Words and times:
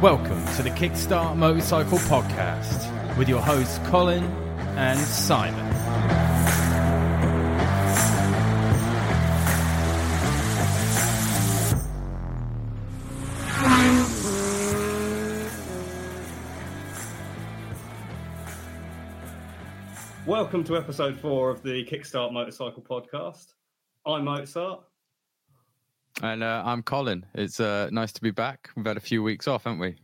Welcome 0.00 0.42
to 0.56 0.62
the 0.62 0.70
Kickstart 0.70 1.36
Motorcycle 1.36 1.98
Podcast 1.98 3.18
with 3.18 3.28
your 3.28 3.42
hosts 3.42 3.78
Colin 3.90 4.24
and 4.78 4.98
Simon. 4.98 5.66
Welcome 20.24 20.64
to 20.64 20.78
episode 20.78 21.18
four 21.18 21.50
of 21.50 21.62
the 21.62 21.84
Kickstart 21.84 22.32
Motorcycle 22.32 22.82
Podcast. 22.82 23.52
I'm 24.06 24.24
Mozart. 24.24 24.80
And 26.22 26.42
uh, 26.42 26.62
I'm 26.66 26.82
Colin. 26.82 27.24
It's 27.34 27.60
uh, 27.60 27.88
nice 27.92 28.12
to 28.12 28.20
be 28.20 28.30
back. 28.30 28.70
We've 28.76 28.84
had 28.84 28.96
a 28.96 29.00
few 29.00 29.22
weeks 29.22 29.48
off, 29.48 29.64
haven't 29.64 29.78
we? 29.78 29.96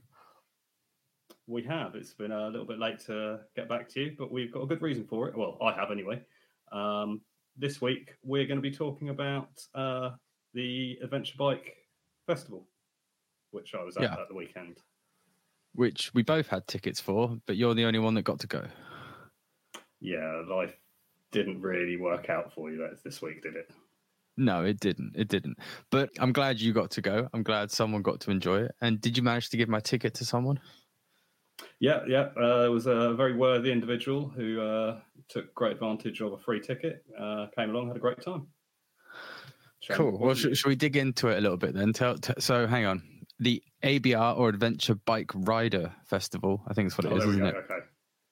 We 1.46 1.62
have. 1.64 1.94
It's 1.94 2.14
been 2.14 2.32
a 2.32 2.48
little 2.48 2.66
bit 2.66 2.78
late 2.78 2.98
to 3.06 3.40
get 3.54 3.68
back 3.68 3.88
to 3.90 4.00
you, 4.00 4.16
but 4.18 4.32
we've 4.32 4.52
got 4.52 4.62
a 4.62 4.66
good 4.66 4.82
reason 4.82 5.06
for 5.06 5.28
it. 5.28 5.36
Well, 5.36 5.58
I 5.62 5.72
have 5.74 5.90
anyway. 5.90 6.22
Um, 6.72 7.20
this 7.56 7.80
week, 7.80 8.14
we're 8.22 8.46
going 8.46 8.56
to 8.58 8.62
be 8.62 8.70
talking 8.74 9.10
about 9.10 9.48
uh, 9.74 10.10
the 10.54 10.98
Adventure 11.02 11.34
Bike 11.38 11.74
Festival, 12.26 12.66
which 13.50 13.74
I 13.74 13.82
was 13.84 13.96
at 13.96 14.04
Yeah. 14.04 14.12
at 14.14 14.28
the 14.28 14.34
weekend. 14.34 14.78
Which 15.74 16.12
we 16.14 16.22
both 16.22 16.48
had 16.48 16.66
tickets 16.66 17.00
for, 17.00 17.36
but 17.46 17.56
you're 17.56 17.74
the 17.74 17.84
only 17.84 17.98
one 17.98 18.14
that 18.14 18.22
got 18.22 18.40
to 18.40 18.46
go. 18.46 18.64
Yeah, 20.00 20.42
life 20.48 20.74
didn't 21.30 21.60
really 21.60 21.96
work 21.98 22.30
out 22.30 22.52
for 22.54 22.70
you 22.70 22.88
this 23.04 23.20
week, 23.20 23.42
did 23.42 23.56
it? 23.56 23.70
No, 24.36 24.64
it 24.64 24.80
didn't. 24.80 25.14
It 25.16 25.28
didn't. 25.28 25.58
But 25.90 26.10
I'm 26.18 26.32
glad 26.32 26.60
you 26.60 26.72
got 26.72 26.90
to 26.92 27.00
go. 27.00 27.28
I'm 27.32 27.42
glad 27.42 27.70
someone 27.70 28.02
got 28.02 28.20
to 28.20 28.30
enjoy 28.30 28.62
it. 28.62 28.72
And 28.80 29.00
did 29.00 29.16
you 29.16 29.22
manage 29.22 29.48
to 29.50 29.56
give 29.56 29.68
my 29.68 29.80
ticket 29.80 30.14
to 30.14 30.24
someone? 30.24 30.60
Yeah, 31.80 32.00
yeah. 32.06 32.28
Uh, 32.38 32.64
it 32.66 32.70
was 32.70 32.86
a 32.86 33.14
very 33.14 33.34
worthy 33.34 33.72
individual 33.72 34.28
who 34.28 34.60
uh, 34.60 35.00
took 35.28 35.54
great 35.54 35.72
advantage 35.72 36.20
of 36.20 36.32
a 36.32 36.38
free 36.38 36.60
ticket, 36.60 37.02
uh, 37.18 37.46
came 37.56 37.70
along, 37.70 37.88
had 37.88 37.96
a 37.96 38.00
great 38.00 38.20
time. 38.22 38.46
Cool. 39.90 40.18
Well, 40.18 40.34
should, 40.34 40.56
should 40.56 40.68
we 40.68 40.74
dig 40.76 40.96
into 40.96 41.28
it 41.28 41.38
a 41.38 41.40
little 41.40 41.56
bit 41.56 41.72
then? 41.74 41.92
Tell, 41.92 42.18
t- 42.18 42.32
so, 42.38 42.66
hang 42.66 42.86
on. 42.86 43.02
The 43.38 43.62
ABR 43.84 44.36
or 44.36 44.48
Adventure 44.48 44.96
Bike 44.96 45.30
Rider 45.34 45.92
Festival, 46.06 46.62
I 46.66 46.74
think 46.74 46.88
is 46.88 46.98
what 46.98 47.04
it 47.04 47.12
Oh, 47.12 47.16
is, 47.16 47.24
isn't 47.24 47.38
go. 47.40 47.46
it? 47.46 47.54
Okay. 47.56 47.78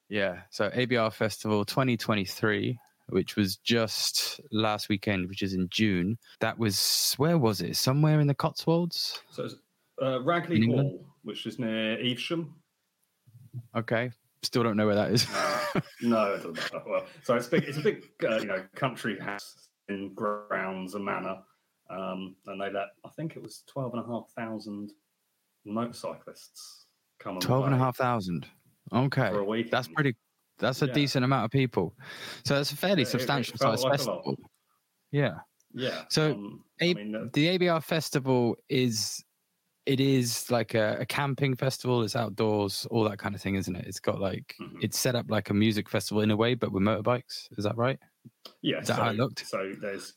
Yeah. 0.08 0.40
So 0.50 0.68
ABR 0.70 1.12
Festival 1.12 1.64
2023, 1.64 2.78
which 3.08 3.36
was 3.36 3.56
just 3.56 4.40
last 4.50 4.88
weekend, 4.88 5.28
which 5.28 5.42
is 5.42 5.54
in 5.54 5.68
June. 5.70 6.18
That 6.40 6.58
was 6.58 7.14
where 7.16 7.38
was 7.38 7.60
it? 7.60 7.76
Somewhere 7.76 8.20
in 8.20 8.26
the 8.26 8.34
Cotswolds. 8.34 9.20
So 9.30 9.44
it's 9.44 9.54
uh, 10.00 10.18
Ragley? 10.18 10.66
Hall, 10.66 11.04
which 11.22 11.46
is 11.46 11.58
near 11.58 11.98
Evesham. 12.00 12.54
Okay. 13.76 14.10
Still 14.42 14.62
don't 14.62 14.76
know 14.76 14.86
where 14.86 14.96
that 14.96 15.10
is. 15.10 15.26
No, 16.02 16.34
it 16.34 16.36
doesn't 16.36 16.54
matter. 16.54 16.82
Well, 16.86 17.04
so 17.24 17.34
it's 17.34 17.48
big. 17.48 17.64
It's 17.64 17.78
a 17.78 17.80
big, 17.80 18.04
uh, 18.22 18.36
you 18.36 18.46
know, 18.46 18.62
country 18.76 19.18
house 19.18 19.56
in 19.88 20.14
grounds 20.14 20.94
and 20.94 21.04
manor, 21.04 21.38
um, 21.90 22.36
and 22.46 22.60
they 22.60 22.70
let 22.70 22.88
I 23.04 23.08
think 23.16 23.34
it 23.34 23.42
was 23.42 23.64
twelve 23.66 23.92
and 23.92 24.04
a 24.04 24.06
half 24.06 24.30
thousand 24.36 24.92
motorcyclists 25.64 26.86
come 27.18 27.40
Twelve 27.40 27.66
and 27.66 27.74
a 27.74 27.78
half 27.78 27.96
thousand. 27.96 28.46
Okay. 28.92 29.30
for 29.30 29.40
a 29.40 29.44
week. 29.44 29.70
That's 29.70 29.88
pretty. 29.88 30.14
That's 30.58 30.82
a 30.82 30.86
Yeah. 30.86 30.92
decent 30.92 31.24
amount 31.24 31.44
of 31.46 31.50
people. 31.50 31.96
So 32.44 32.54
that's 32.54 32.72
a 32.72 32.76
fairly 32.76 33.02
Yeah, 33.02 33.06
it- 33.06 33.08
it 33.08 33.10
substantial 33.10 33.58
size 33.58 33.82
like 33.82 33.92
festival. 33.94 34.36
Yeah. 35.10 35.40
Yeah. 35.72 36.04
So, 36.08 36.32
um, 36.32 36.64
A- 36.80 36.90
I 36.90 36.94
mean, 36.94 37.30
The 37.32 37.48
ABR 37.48 37.80
festival 37.80 38.56
is 38.68 39.24
it 39.86 40.00
is 40.00 40.50
like 40.50 40.72
a, 40.74 40.96
a 41.00 41.04
camping 41.06 41.54
festival. 41.54 42.02
It's 42.02 42.16
outdoors, 42.16 42.86
all 42.90 43.04
that 43.04 43.18
kind 43.18 43.34
of 43.34 43.42
thing, 43.42 43.56
isn't 43.56 43.76
it? 43.76 43.86
It's 43.86 44.00
got 44.00 44.18
like 44.18 44.54
Mhm. 44.58 44.82
it's 44.82 44.98
set 44.98 45.14
up 45.14 45.26
like 45.28 45.50
a 45.50 45.54
music 45.54 45.90
festival 45.90 46.22
in 46.22 46.30
a 46.30 46.36
way, 46.36 46.54
but 46.54 46.72
with 46.72 46.82
motorbikes. 46.82 47.48
Is 47.58 47.64
that 47.64 47.76
right? 47.76 47.98
Yeah, 48.62 48.78
Is 48.80 48.86
that 48.88 48.96
so, 48.96 49.02
how 49.02 49.10
it 49.10 49.16
looked? 49.16 49.46
so 49.46 49.72
there's 49.80 50.14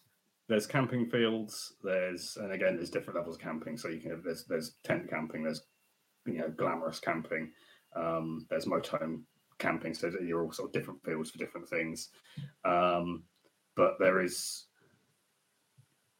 there's 0.47 0.65
camping 0.67 1.09
fields. 1.09 1.75
There's 1.83 2.37
and 2.37 2.53
again 2.53 2.77
there's 2.77 2.89
different 2.91 3.17
levels 3.17 3.35
of 3.35 3.41
camping. 3.41 3.75
So 3.75 3.89
you 3.89 3.99
can 3.99 4.21
there's 4.23 4.45
there's 4.45 4.75
tent 4.85 5.09
camping. 5.09 5.43
There's 5.43 5.61
you 6.25 6.35
know 6.37 6.49
glamorous 6.49 7.01
camping. 7.01 7.51
Um, 7.93 8.45
there's 8.49 8.65
motorhome 8.65 9.23
camping. 9.59 9.93
So 9.93 10.09
that 10.09 10.23
you're 10.23 10.43
all 10.43 10.51
sort 10.51 10.69
of 10.69 10.73
different 10.73 11.03
fields 11.03 11.31
for 11.31 11.37
different 11.37 11.67
things. 11.69 12.09
Um, 12.65 13.23
but 13.75 13.97
there 13.99 14.21
is. 14.21 14.65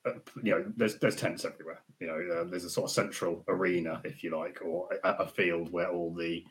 uh, 0.06 0.12
You 0.44 0.52
know, 0.52 0.74
there's 0.76 0.98
there's 1.00 1.16
tents 1.16 1.46
everywhere. 1.46 1.82
You 2.00 2.08
know, 2.08 2.36
uh, 2.36 2.44
there's 2.46 2.66
a 2.66 2.70
sort 2.70 2.90
of 2.90 2.94
central 2.94 3.44
arena, 3.48 4.02
if 4.04 4.24
you 4.24 4.38
like, 4.38 4.62
or 4.64 4.90
a, 5.04 5.10
a 5.24 5.28
field 5.28 5.72
where 5.72 5.90
all 5.90 6.14
the 6.14 6.44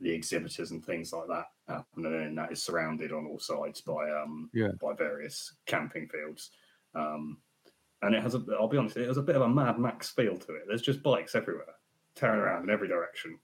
the 0.00 0.10
exhibitors 0.10 0.70
and 0.70 0.84
things 0.84 1.12
like 1.12 1.26
that 1.28 1.46
happen, 1.66 2.06
and 2.06 2.14
then 2.14 2.34
that 2.36 2.52
is 2.52 2.62
surrounded 2.62 3.12
on 3.12 3.26
all 3.26 3.38
sides 3.40 3.80
by 3.80 4.08
um 4.10 4.48
Yeah. 4.54 4.70
by 4.80 4.94
various 4.94 5.54
camping 5.66 6.08
fields. 6.08 6.50
Um, 6.94 7.38
and 8.02 8.14
it 8.14 8.22
has 8.22 8.36
a, 8.36 8.44
I'll 8.58 8.68
be 8.68 8.76
honest, 8.78 8.96
it 8.96 9.08
has 9.08 9.16
a 9.18 9.22
bit 9.22 9.34
of 9.34 9.42
a 9.42 9.48
Mad 9.48 9.78
Max 9.78 10.10
feel 10.10 10.36
to 10.36 10.54
it. 10.54 10.62
There's 10.68 10.82
just 10.82 11.02
bikes 11.02 11.34
everywhere, 11.34 11.74
tearing 12.14 12.38
around 12.40 12.62
in 12.62 12.70
every 12.70 12.86
direction. 12.86 13.38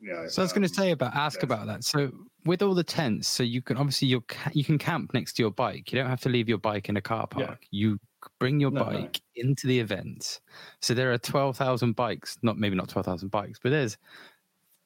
Know, 0.00 0.26
So 0.28 0.40
I 0.40 0.44
was 0.44 0.52
going 0.52 0.62
to 0.66 0.68
um, 0.70 0.74
say 0.74 0.90
about 0.92 1.14
ask 1.14 1.36
yes. 1.38 1.44
about 1.44 1.66
that. 1.66 1.84
So 1.84 2.10
with 2.46 2.62
all 2.62 2.74
the 2.74 2.84
tents, 2.84 3.28
so 3.28 3.42
you 3.42 3.60
can 3.60 3.76
obviously 3.76 4.08
you 4.08 4.24
you 4.52 4.64
can 4.64 4.78
camp 4.78 5.12
next 5.12 5.34
to 5.34 5.42
your 5.42 5.50
bike. 5.50 5.92
You 5.92 5.98
don't 5.98 6.08
have 6.08 6.22
to 6.22 6.28
leave 6.30 6.48
your 6.48 6.58
bike 6.58 6.88
in 6.88 6.96
a 6.96 7.02
car 7.02 7.28
Yeah. 7.36 7.46
park. 7.46 7.66
You 7.70 7.98
bring 8.38 8.60
your 8.60 8.70
No, 8.70 8.84
no. 8.84 8.90
bike 9.02 9.20
into 9.36 9.66
the 9.66 9.78
event. 9.78 10.40
So 10.80 10.94
there 10.94 11.12
are 11.12 11.18
twelve 11.18 11.56
thousand 11.56 11.96
bikes. 11.96 12.38
Not 12.42 12.56
maybe 12.58 12.76
not 12.76 12.88
twelve 12.88 13.04
thousand 13.06 13.30
bikes, 13.30 13.58
but 13.62 13.70
there's 13.70 13.98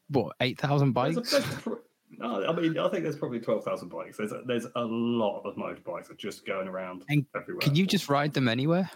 what 0.09 0.35
eight 0.41 0.59
thousand 0.59 0.93
bikes. 0.93 1.33
no, 2.19 2.45
I 2.47 2.53
mean, 2.53 2.77
I 2.79 2.89
think 2.89 3.05
there's 3.05 3.17
probably 3.17 3.39
twelve 3.41 3.65
thousand 3.65 3.91
bikes. 3.91 4.17
There's 4.17 4.33
a, 4.33 4.43
there's 4.47 4.67
a 4.75 4.85
lot 4.85 5.43
of 5.43 5.55
motorbikes 5.55 6.09
that 6.09 6.13
are 6.13 6.17
just 6.17 6.45
going 6.45 6.67
around 6.67 7.05
And 7.09 7.25
everywhere. 7.37 7.61
Can 7.61 7.77
you 7.77 7.87
just 7.87 8.09
ride 8.09 8.33
them 8.35 8.49
anywhere, 8.49 8.91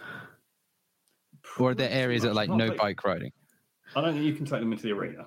or 1.57 1.71
are 1.71 1.75
there 1.75 1.89
areas 1.89 2.23
that 2.23 2.31
are 2.31 2.33
like 2.33 2.49
no 2.49 2.69
big. 2.69 2.77
bike 2.77 3.03
riding? 3.05 3.31
I 3.95 4.01
don't 4.01 4.13
think 4.13 4.25
you 4.25 4.33
can 4.33 4.45
take 4.45 4.59
them 4.59 4.71
into 4.71 4.83
the 4.83 4.91
arena. 4.91 5.25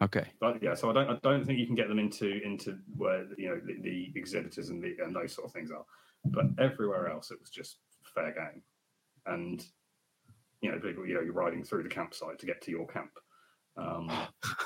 Okay. 0.00 0.26
But 0.40 0.62
yeah, 0.62 0.74
so 0.74 0.90
I 0.90 0.92
don't 0.92 1.10
I 1.10 1.18
don't 1.22 1.44
think 1.44 1.58
you 1.58 1.66
can 1.66 1.74
get 1.74 1.88
them 1.88 1.98
into 1.98 2.40
into 2.44 2.78
where 2.96 3.26
you 3.36 3.48
know 3.48 3.60
the, 3.64 3.80
the 3.82 4.12
exhibitors 4.14 4.68
and 4.68 4.82
the 4.82 4.96
and 5.02 5.14
those 5.14 5.34
sort 5.34 5.46
of 5.46 5.52
things 5.52 5.70
are. 5.70 5.84
But 6.24 6.46
everywhere 6.58 7.08
else, 7.08 7.30
it 7.30 7.40
was 7.40 7.50
just 7.50 7.78
fair 8.14 8.32
game, 8.32 8.62
and 9.26 9.64
you 10.60 10.70
know 10.70 10.78
people 10.78 11.04
you 11.06 11.14
know 11.14 11.20
you're 11.20 11.32
riding 11.32 11.64
through 11.64 11.82
the 11.82 11.88
campsite 11.88 12.38
to 12.38 12.46
get 12.46 12.62
to 12.62 12.70
your 12.70 12.86
camp. 12.86 13.10
Um, 13.76 14.10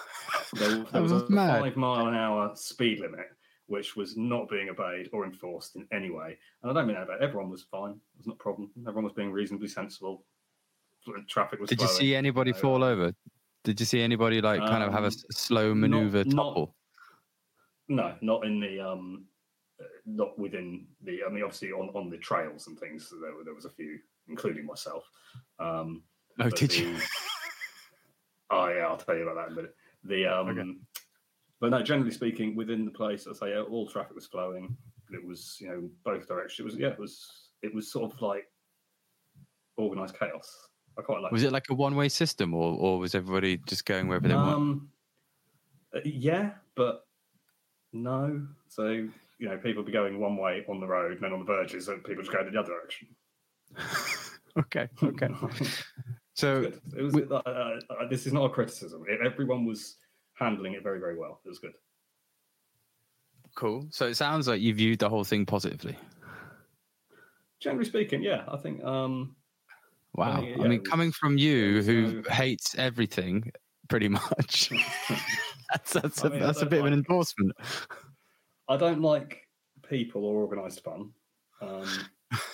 there, 0.55 0.85
there 0.93 1.03
was 1.03 1.13
a 1.13 1.29
mad. 1.31 1.61
five 1.61 1.77
mile 1.77 2.09
an 2.09 2.15
hour 2.15 2.53
speed 2.55 3.01
limit, 3.01 3.27
which 3.67 3.97
was 3.97 4.17
not 4.19 4.51
being 4.51 4.69
obeyed 4.69 5.09
or 5.15 5.25
enforced 5.25 5.77
in 5.77 5.87
any 5.93 6.11
way. 6.11 6.37
And 6.63 6.71
I 6.71 6.75
don't 6.75 6.87
mean 6.87 6.97
that 6.97 7.09
bad. 7.09 7.23
Everyone 7.23 7.51
was 7.51 7.63
fine. 7.63 7.93
It 7.93 8.19
was 8.19 8.27
not 8.27 8.37
a 8.37 8.43
problem. 8.43 8.71
Everyone 8.81 9.05
was 9.05 9.15
being 9.15 9.33
reasonably 9.33 9.69
sensible. 9.69 10.25
Traffic 11.29 11.59
was. 11.59 11.71
Did 11.71 11.81
you 11.81 11.89
see 11.89 12.15
anybody 12.15 12.53
know, 12.53 12.59
fall 12.59 12.85
over? 12.85 13.15
Did 13.65 13.79
you 13.79 13.87
see 13.87 14.01
anybody 14.03 14.41
like 14.41 14.61
kind 14.61 14.83
of 14.83 14.93
have 14.93 15.05
a 15.05 15.07
Um, 15.07 15.13
slow 15.31 15.75
maneuver 15.75 16.25
not- 16.25 16.35
topple? 16.55 16.77
No, 17.89 18.17
not 18.21 18.45
in 18.47 18.61
the 18.61 18.81
um, 18.81 19.27
uh, 19.81 19.85
not 20.07 20.39
within 20.39 20.87
the. 21.03 21.23
I 21.25 21.29
mean, 21.29 21.43
obviously 21.45 21.73
on 21.73 21.91
on 21.91 22.11
the 22.11 22.19
trails 22.19 22.67
and 22.67 22.79
things. 22.79 23.11
There, 23.11 23.35
were- 23.35 23.45
there 23.45 23.55
was 23.55 23.65
a 23.65 23.71
few, 23.71 23.99
including 24.29 24.67
myself. 24.67 25.09
Um, 25.59 26.03
Oh, 26.41 26.49
did 26.49 26.75
you? 26.75 26.97
oh 28.51 28.69
yeah, 28.69 28.87
I'll 28.87 28.97
tell 28.97 29.15
you 29.17 29.29
about 29.29 29.35
that 29.35 29.47
in 29.49 29.53
a 29.53 29.57
minute. 29.57 29.77
The 30.05 30.27
um, 30.27 30.49
Okay. 30.49 30.75
but 31.61 31.71
no, 31.71 31.83
generally 31.83 32.11
speaking, 32.11 32.57
within 32.57 32.85
the 32.87 32.91
place, 32.91 33.27
I 33.27 33.33
say 33.35 33.57
all 33.59 33.87
traffic 33.87 34.15
was 34.15 34.27
flowing. 34.27 34.75
It 35.11 35.23
was 35.25 35.59
you 35.61 35.69
know 35.69 35.91
both 36.05 36.27
directions. 36.27 36.61
It 36.61 36.65
was 36.65 36.77
yeah, 36.77 36.89
it 36.89 36.99
was 36.99 37.51
it 37.63 37.73
was 37.75 37.93
sort 37.93 38.13
of 38.13 38.21
like 38.23 38.47
organized 39.77 40.19
chaos. 40.19 40.71
I 40.99 41.03
quite 41.03 41.21
like. 41.23 41.33
Was 41.33 41.43
it 41.43 41.53
like 41.53 41.67
a 41.71 41.75
one 41.75 41.95
way 41.97 42.09
system, 42.09 42.55
or 42.55 42.77
or 42.79 42.99
was 42.99 43.15
everybody 43.15 43.59
just 43.67 43.85
going 43.87 44.09
wherever 44.09 44.29
they 44.29 44.35
want? 44.35 44.55
Um, 44.55 44.89
uh, 45.95 46.01
yeah, 46.05 46.53
but 46.75 47.07
no. 47.93 48.47
So 48.69 48.89
you 48.89 49.49
know, 49.49 49.57
people 49.59 49.83
be 49.83 49.93
going 49.93 50.21
one 50.21 50.37
way 50.37 50.65
on 50.69 50.81
the 50.81 50.87
road, 50.87 51.13
and 51.13 51.21
then 51.23 51.33
on 51.33 51.41
the 51.41 51.45
verges, 51.45 51.89
and 51.89 52.03
people 52.05 52.23
just 52.23 52.33
go 52.33 52.41
in 52.41 52.53
the 52.53 52.59
other 52.61 52.69
direction. 52.69 53.09
okay, 54.59 54.89
okay. 55.03 55.29
So. 56.35 56.63
It 56.97 57.03
was. 57.03 57.13
we- 57.13 57.25
uh, 57.25 57.35
uh, 57.35 57.79
uh, 57.91 58.09
this 58.09 58.27
is 58.27 58.33
not 58.33 58.47
a 58.47 58.49
criticism. 58.49 59.05
It, 59.07 59.21
everyone 59.25 59.67
was 59.67 59.97
handling 60.35 60.73
it 60.73 60.83
very, 60.83 60.99
very 60.99 61.17
well. 61.19 61.41
It 61.45 61.49
was 61.51 61.59
good. 61.59 61.75
cool. 63.55 63.87
So 63.91 64.07
it 64.07 64.15
sounds 64.15 64.49
like 64.49 64.63
you 64.63 64.73
viewed 64.73 64.99
the 64.99 65.11
whole 65.11 65.25
thing 65.25 65.45
positively. 65.45 65.97
Generally 67.61 67.85
speaking, 67.85 68.23
yeah, 68.23 68.45
I 68.49 68.57
think. 68.57 68.83
Um, 68.83 69.37
Wow. 70.15 70.43
yeah, 70.43 70.63
I 70.63 70.69
mean, 70.69 70.85
coming 70.85 71.11
from 71.13 71.39
you, 71.39 71.83
who 71.83 72.23
hates 72.31 72.75
everything, 72.77 73.51
pretty 73.89 74.09
much. 74.09 74.71
that's 75.71 75.93
that's 75.95 76.25
I 76.25 76.29
a, 76.29 76.31
mean, 76.31 76.43
I 76.43 76.47
that's 76.47 76.63
a 76.63 76.67
bit 76.67 76.81
of 76.81 76.87
an 76.87 76.93
endorsement. 76.93 77.53
I 78.69 78.77
don't 78.77 79.01
like 79.01 79.49
people 79.89 80.25
or 80.25 80.43
organised 80.43 80.85
fun. 80.85 81.13
Um, 81.61 81.87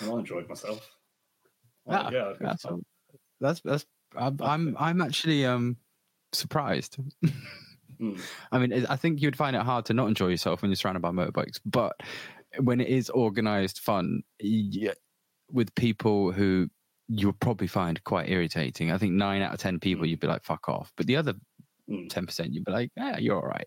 and 0.00 0.10
I 0.10 0.18
enjoyed 0.18 0.48
myself. 0.48 0.88
I- 1.88 1.94
Ah, 1.96 2.10
yeah, 2.12 2.24
I 2.26 2.30
a 2.32 2.38
That's 2.40 2.66
that's 3.40 3.60
that's 3.60 3.86
I'm 4.16 4.36
I'm, 4.40 4.76
I'm 4.78 5.00
actually 5.00 5.44
um 5.46 5.76
surprised. 6.32 6.98
Mm. 8.00 8.20
I 8.52 8.58
mean, 8.58 8.86
I 8.88 8.96
think 8.96 9.20
you'd 9.20 9.36
find 9.36 9.56
it 9.56 9.62
hard 9.62 9.84
to 9.86 9.94
not 9.94 10.08
enjoy 10.08 10.28
yourself 10.28 10.62
when 10.62 10.70
you're 10.70 10.76
surrounded 10.76 11.00
by 11.00 11.10
motorbikes, 11.10 11.60
but 11.64 11.96
when 12.60 12.80
it 12.80 12.88
is 12.88 13.10
organized 13.10 13.78
fun 13.78 14.22
with 15.50 15.74
people 15.74 16.32
who 16.32 16.68
you'll 17.08 17.32
probably 17.32 17.66
find 17.66 18.02
quite 18.04 18.28
irritating. 18.28 18.90
I 18.92 18.98
think 18.98 19.12
nine 19.14 19.42
out 19.42 19.54
of 19.54 19.60
10 19.60 19.80
people, 19.80 20.04
Mm. 20.04 20.10
you'd 20.10 20.20
be 20.20 20.26
like, 20.26 20.44
fuck 20.44 20.68
off. 20.68 20.92
But 20.96 21.06
the 21.06 21.16
other 21.16 21.34
Mm. 21.88 22.08
10%, 22.10 22.52
you'd 22.52 22.64
be 22.66 22.72
like, 22.72 22.90
yeah, 22.98 23.16
you're 23.18 23.36
all 23.40 23.48
right. 23.48 23.66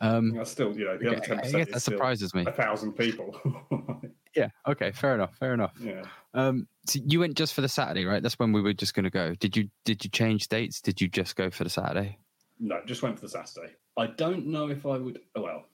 Um, 0.00 0.34
That's 0.34 0.50
still, 0.50 0.76
you 0.76 0.84
know, 0.84 0.98
the 0.98 1.06
okay, 1.06 1.16
other 1.16 1.24
ten 1.24 1.38
I 1.38 1.42
percent 1.42 1.64
guess 1.66 1.74
that 1.74 1.80
surprises 1.80 2.34
me. 2.34 2.44
a 2.46 2.52
thousand 2.52 2.92
people. 2.94 3.40
Yeah. 4.36 4.50
Okay. 4.68 4.92
Fair 4.92 5.14
enough. 5.14 5.34
Fair 5.38 5.54
enough. 5.54 5.72
yeah. 5.80 6.02
Um, 6.34 6.68
so 6.86 6.98
you 7.06 7.20
went 7.20 7.38
just 7.38 7.54
for 7.54 7.62
the 7.62 7.70
Saturday, 7.70 8.04
right? 8.04 8.22
That's 8.22 8.38
when 8.38 8.52
we 8.52 8.60
were 8.60 8.74
just 8.74 8.92
going 8.92 9.04
to 9.04 9.10
go. 9.10 9.34
Did 9.34 9.56
you 9.56 9.70
did 9.86 10.04
you 10.04 10.10
change 10.10 10.48
dates? 10.48 10.82
Did 10.82 11.00
you 11.00 11.08
just 11.08 11.36
go 11.36 11.48
for 11.50 11.64
the 11.64 11.70
Saturday? 11.70 12.18
No, 12.60 12.80
just 12.84 13.02
went 13.02 13.14
for 13.18 13.22
the 13.22 13.30
Saturday. 13.30 13.72
I 13.96 14.08
don't 14.08 14.48
know 14.48 14.68
if 14.68 14.84
I 14.84 14.98
would. 14.98 15.20
oh, 15.36 15.40
Well, 15.40 15.64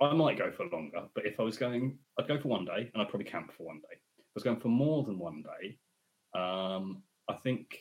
I 0.00 0.12
might 0.14 0.36
go 0.36 0.50
for 0.50 0.66
longer, 0.66 1.04
but 1.14 1.26
if 1.26 1.38
I 1.38 1.44
was 1.44 1.56
going, 1.56 1.96
I'd 2.18 2.26
go 2.26 2.40
for 2.40 2.48
one 2.48 2.64
day, 2.64 2.90
and 2.92 3.00
I'd 3.00 3.08
probably 3.08 3.30
camp 3.30 3.52
for 3.56 3.62
one 3.62 3.76
day. 3.88 3.94
If 4.18 4.24
I 4.24 4.32
was 4.34 4.42
going 4.42 4.58
for 4.58 4.66
more 4.68 5.04
than 5.04 5.16
one 5.20 5.42
day, 5.44 5.78
um, 6.34 7.02
I 7.28 7.34
think 7.34 7.78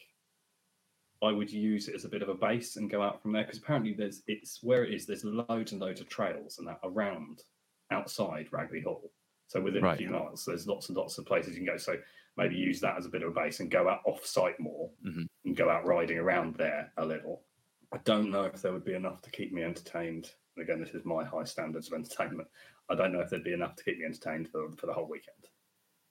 I 1.24 1.32
would 1.32 1.52
use 1.52 1.88
it 1.88 1.96
as 1.96 2.06
a 2.06 2.10
bit 2.10 2.22
of 2.22 2.30
a 2.30 2.36
base 2.36 2.76
and 2.76 2.90
go 2.90 3.02
out 3.02 3.22
from 3.22 3.32
there 3.32 3.44
because 3.44 3.58
apparently 3.60 3.94
there's 3.94 4.22
it's 4.28 4.62
where 4.62 4.84
it 4.86 4.94
is. 4.94 5.06
There's 5.06 5.24
loads 5.24 5.72
and 5.72 5.82
loads 5.82 6.00
of 6.02 6.10
trails 6.10 6.60
and 6.60 6.68
that 6.68 6.80
around 6.84 7.44
outside 7.92 8.50
Ragley 8.52 8.84
Hall. 8.84 9.12
So 9.48 9.62
within 9.62 9.84
Right. 9.84 9.96
a 9.96 9.98
few 9.98 10.10
miles, 10.10 10.46
there's 10.46 10.68
lots 10.68 10.90
and 10.90 10.98
lots 10.98 11.18
of 11.18 11.26
places 11.26 11.54
you 11.58 11.64
can 11.66 11.74
go. 11.74 11.78
So 11.78 11.96
maybe 12.36 12.56
use 12.56 12.80
that 12.82 12.98
as 12.98 13.06
a 13.06 13.10
bit 13.10 13.24
of 13.24 13.30
a 13.30 13.34
base 13.34 13.62
and 13.62 13.72
go 13.72 13.90
out 13.90 14.02
off 14.06 14.26
site 14.26 14.60
more 14.60 14.92
Mhm. 15.06 15.28
and 15.46 15.56
go 15.56 15.70
out 15.70 15.86
riding 15.86 16.18
around 16.20 16.56
there 16.56 16.92
a 16.98 17.06
little. 17.06 17.44
I 17.92 17.98
don't 18.00 18.30
know 18.30 18.44
if 18.44 18.62
there 18.62 18.74
would 18.74 18.84
be 18.84 18.94
enough 18.94 19.22
to 19.24 19.32
keep 19.32 19.52
me 19.54 19.64
entertained. 19.64 20.36
And 20.56 20.64
again, 20.64 20.80
this 20.82 20.94
is 20.94 21.06
my 21.06 21.24
high 21.24 21.46
standards 21.46 21.88
of 21.88 21.94
entertainment. 21.94 22.50
I 22.90 22.96
don't 22.96 23.14
know 23.14 23.22
if 23.22 23.30
there'd 23.30 23.44
be 23.44 23.54
enough 23.54 23.76
to 23.78 23.84
keep 23.84 23.98
me 23.98 24.06
entertained 24.06 24.50
for, 24.50 24.70
for 24.74 24.86
the 24.86 24.94
whole 24.94 25.08
weekend. 25.08 25.48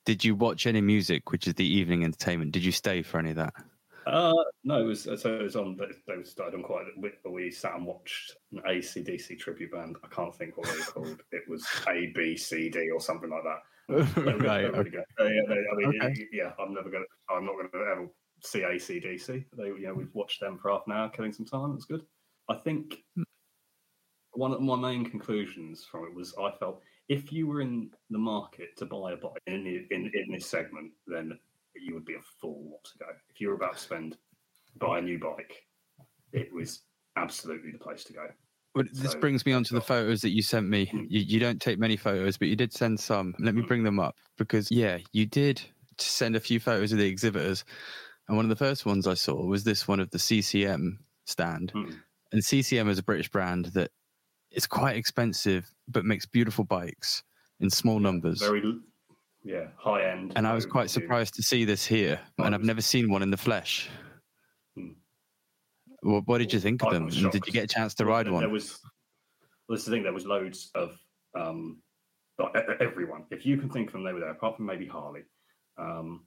Did 0.07 0.23
you 0.23 0.35
watch 0.35 0.67
any 0.67 0.79
music, 0.79 1.31
which 1.31 1.49
is 1.49 1.55
the 1.55 1.67
evening 1.67 2.05
entertainment? 2.05 2.53
Did 2.53 2.63
you 2.63 2.71
stay 2.71 3.01
for 3.01 3.19
any 3.19 3.31
of 3.31 3.35
that? 3.35 3.53
Uh, 4.05 4.33
no, 4.63 4.79
it 4.79 4.85
was 4.85 5.03
so 5.03 5.35
it 5.35 5.43
was 5.43 5.57
on. 5.57 5.75
They 5.75 5.87
they 6.07 6.23
started 6.23 6.55
on 6.55 6.63
quite. 6.63 6.85
We, 6.97 7.11
we 7.29 7.51
sat 7.51 7.75
and 7.75 7.85
watched 7.85 8.37
an 8.53 8.61
ACDC 8.65 9.37
tribute 9.37 9.73
band. 9.73 9.97
I 10.05 10.07
can't 10.07 10.33
think 10.33 10.55
what 10.55 10.67
they 10.67 10.77
were 10.77 10.85
called. 10.85 11.21
It 11.33 11.43
was 11.49 11.67
A 11.89 12.13
B 12.15 12.37
C 12.37 12.69
D 12.69 12.89
or 12.89 13.01
something 13.01 13.29
like 13.29 13.43
that. 13.43 13.59
Right. 14.39 14.71
really. 14.71 14.91
Uh, 15.19 15.25
yeah, 15.25 15.41
they, 15.49 15.55
I 15.55 15.75
mean, 15.75 16.01
Okay. 16.01 16.27
yeah, 16.31 16.53
I'm 16.57 16.73
never 16.73 16.89
gonna. 16.89 17.03
I'm 17.29 17.45
not 17.45 17.55
gonna 17.55 17.83
ever 17.91 18.07
see 18.41 18.61
ACDC. 18.61 19.43
They, 19.57 19.65
you 19.65 19.87
know, 19.87 19.93
we've 19.93 20.15
watched 20.15 20.39
them 20.39 20.57
for 20.57 20.71
half 20.71 20.83
an 20.87 20.93
hour, 20.93 21.09
killing 21.09 21.33
some 21.33 21.45
time. 21.45 21.73
It's 21.75 21.83
good. 21.83 22.03
I 22.47 22.55
think 22.55 22.95
one 24.31 24.53
of 24.53 24.61
my 24.61 24.77
main 24.77 25.03
conclusions 25.03 25.83
from 25.83 26.05
it 26.05 26.15
was 26.15 26.33
I 26.41 26.51
felt 26.59 26.81
if 27.09 27.31
you 27.31 27.47
were 27.47 27.61
in 27.61 27.91
the 28.09 28.17
market 28.17 28.75
to 28.77 28.85
buy 28.85 29.13
a 29.13 29.17
bike 29.17 29.41
in 29.47 29.65
in, 29.91 30.11
in 30.13 30.31
this 30.31 30.45
segment, 30.45 30.91
then 31.07 31.39
you 31.75 31.93
would 31.93 32.05
be 32.05 32.15
a 32.15 32.21
fool 32.41 32.67
not 32.71 32.83
to 32.91 32.97
go. 32.99 33.05
If 33.29 33.39
you 33.39 33.49
were 33.49 33.55
about 33.55 33.73
to 33.73 33.79
spend 33.79 34.17
buy 34.77 34.99
a 34.99 35.01
new 35.01 35.19
bike, 35.19 35.65
it 36.33 36.53
was 36.53 36.83
absolutely 37.15 37.71
the 37.71 37.77
place 37.79 38.03
to 38.05 38.13
go. 38.13 38.27
This 38.93 39.13
So, 39.13 39.19
brings 39.19 39.43
me 39.45 39.53
on 39.53 39.63
to 39.65 39.73
the 39.73 39.81
photos 39.81 40.21
that 40.21 40.29
you 40.29 40.43
sent 40.43 40.69
me. 40.69 40.85
Hmm. 40.85 41.05
You, 41.09 41.21
you 41.21 41.39
don't 41.39 41.59
take 41.59 41.79
many 41.79 41.97
photos, 41.97 42.37
but 42.37 42.47
you 42.47 42.55
did 42.55 42.71
send 42.73 42.99
some. 42.99 43.33
Let 43.39 43.55
me 43.55 43.61
Hmm. 43.61 43.67
bring 43.67 43.83
them 43.83 43.99
up 43.99 44.15
because, 44.37 44.69
yeah, 44.71 44.99
you 45.13 45.25
did 45.25 45.61
send 45.97 46.35
a 46.35 46.39
few 46.39 46.59
photos 46.59 46.91
of 46.91 46.99
the 46.99 47.07
exhibitors. 47.07 47.65
And 48.27 48.37
one 48.37 48.45
of 48.45 48.49
the 48.49 48.55
first 48.55 48.85
ones 48.85 49.07
I 49.07 49.15
saw 49.15 49.45
was 49.45 49.63
this 49.63 49.87
one 49.87 49.99
of 49.99 50.11
the 50.11 50.19
CCM 50.19 50.99
stand. 51.25 51.71
Mm. 51.73 52.03
And 52.31 52.43
CCM 52.43 52.89
is 52.89 52.99
a 52.99 53.03
British 53.03 53.29
brand 53.29 53.65
that 53.67 53.91
is 54.51 54.67
quite 54.67 54.95
expensive, 54.95 55.69
but 55.87 56.05
makes 56.05 56.25
beautiful 56.25 56.63
bikes 56.63 57.23
in 57.59 57.69
small 57.69 57.99
numbers. 57.99 58.39
Very, 58.39 58.61
yeah, 59.43 59.67
high 59.77 60.03
end. 60.09 60.33
and 60.35 60.47
I 60.47 60.53
was 60.53 60.65
quite 60.65 60.89
surprised 60.89 61.33
to 61.35 61.43
see 61.43 61.65
this 61.65 61.85
here, 61.85 62.19
and 62.39 62.53
I've 62.53 62.63
never 62.63 62.81
seen 62.81 63.09
one 63.09 63.21
in 63.21 63.31
the 63.31 63.37
flesh. 63.37 63.89
Hmm. 64.75 64.89
What, 66.01 66.23
what 66.27 66.37
did 66.39 66.53
you 66.53 66.59
think 66.59 66.83
of 66.83 66.91
them? 66.93 67.03
And 67.07 67.31
did 67.31 67.45
you 67.47 67.53
get 67.53 67.63
a 67.63 67.67
chance 67.67 67.93
to 67.95 68.05
ride 68.05 68.29
one? 68.29 68.41
There 68.41 68.49
was. 68.49 68.79
Well, 69.67 69.75
this 69.75 69.81
is 69.81 69.85
the 69.85 69.91
thing. 69.91 70.03
There 70.03 70.13
was 70.13 70.25
loads 70.25 70.71
of 70.75 70.97
um, 71.37 71.81
everyone. 72.79 73.25
If 73.31 73.45
you 73.45 73.57
can 73.57 73.69
think 73.69 73.87
of 73.87 73.93
them, 73.93 74.03
they 74.03 74.13
were 74.13 74.19
there. 74.19 74.31
Apart 74.31 74.57
from 74.57 74.65
maybe 74.65 74.85
Harley, 74.85 75.23
um, 75.77 76.25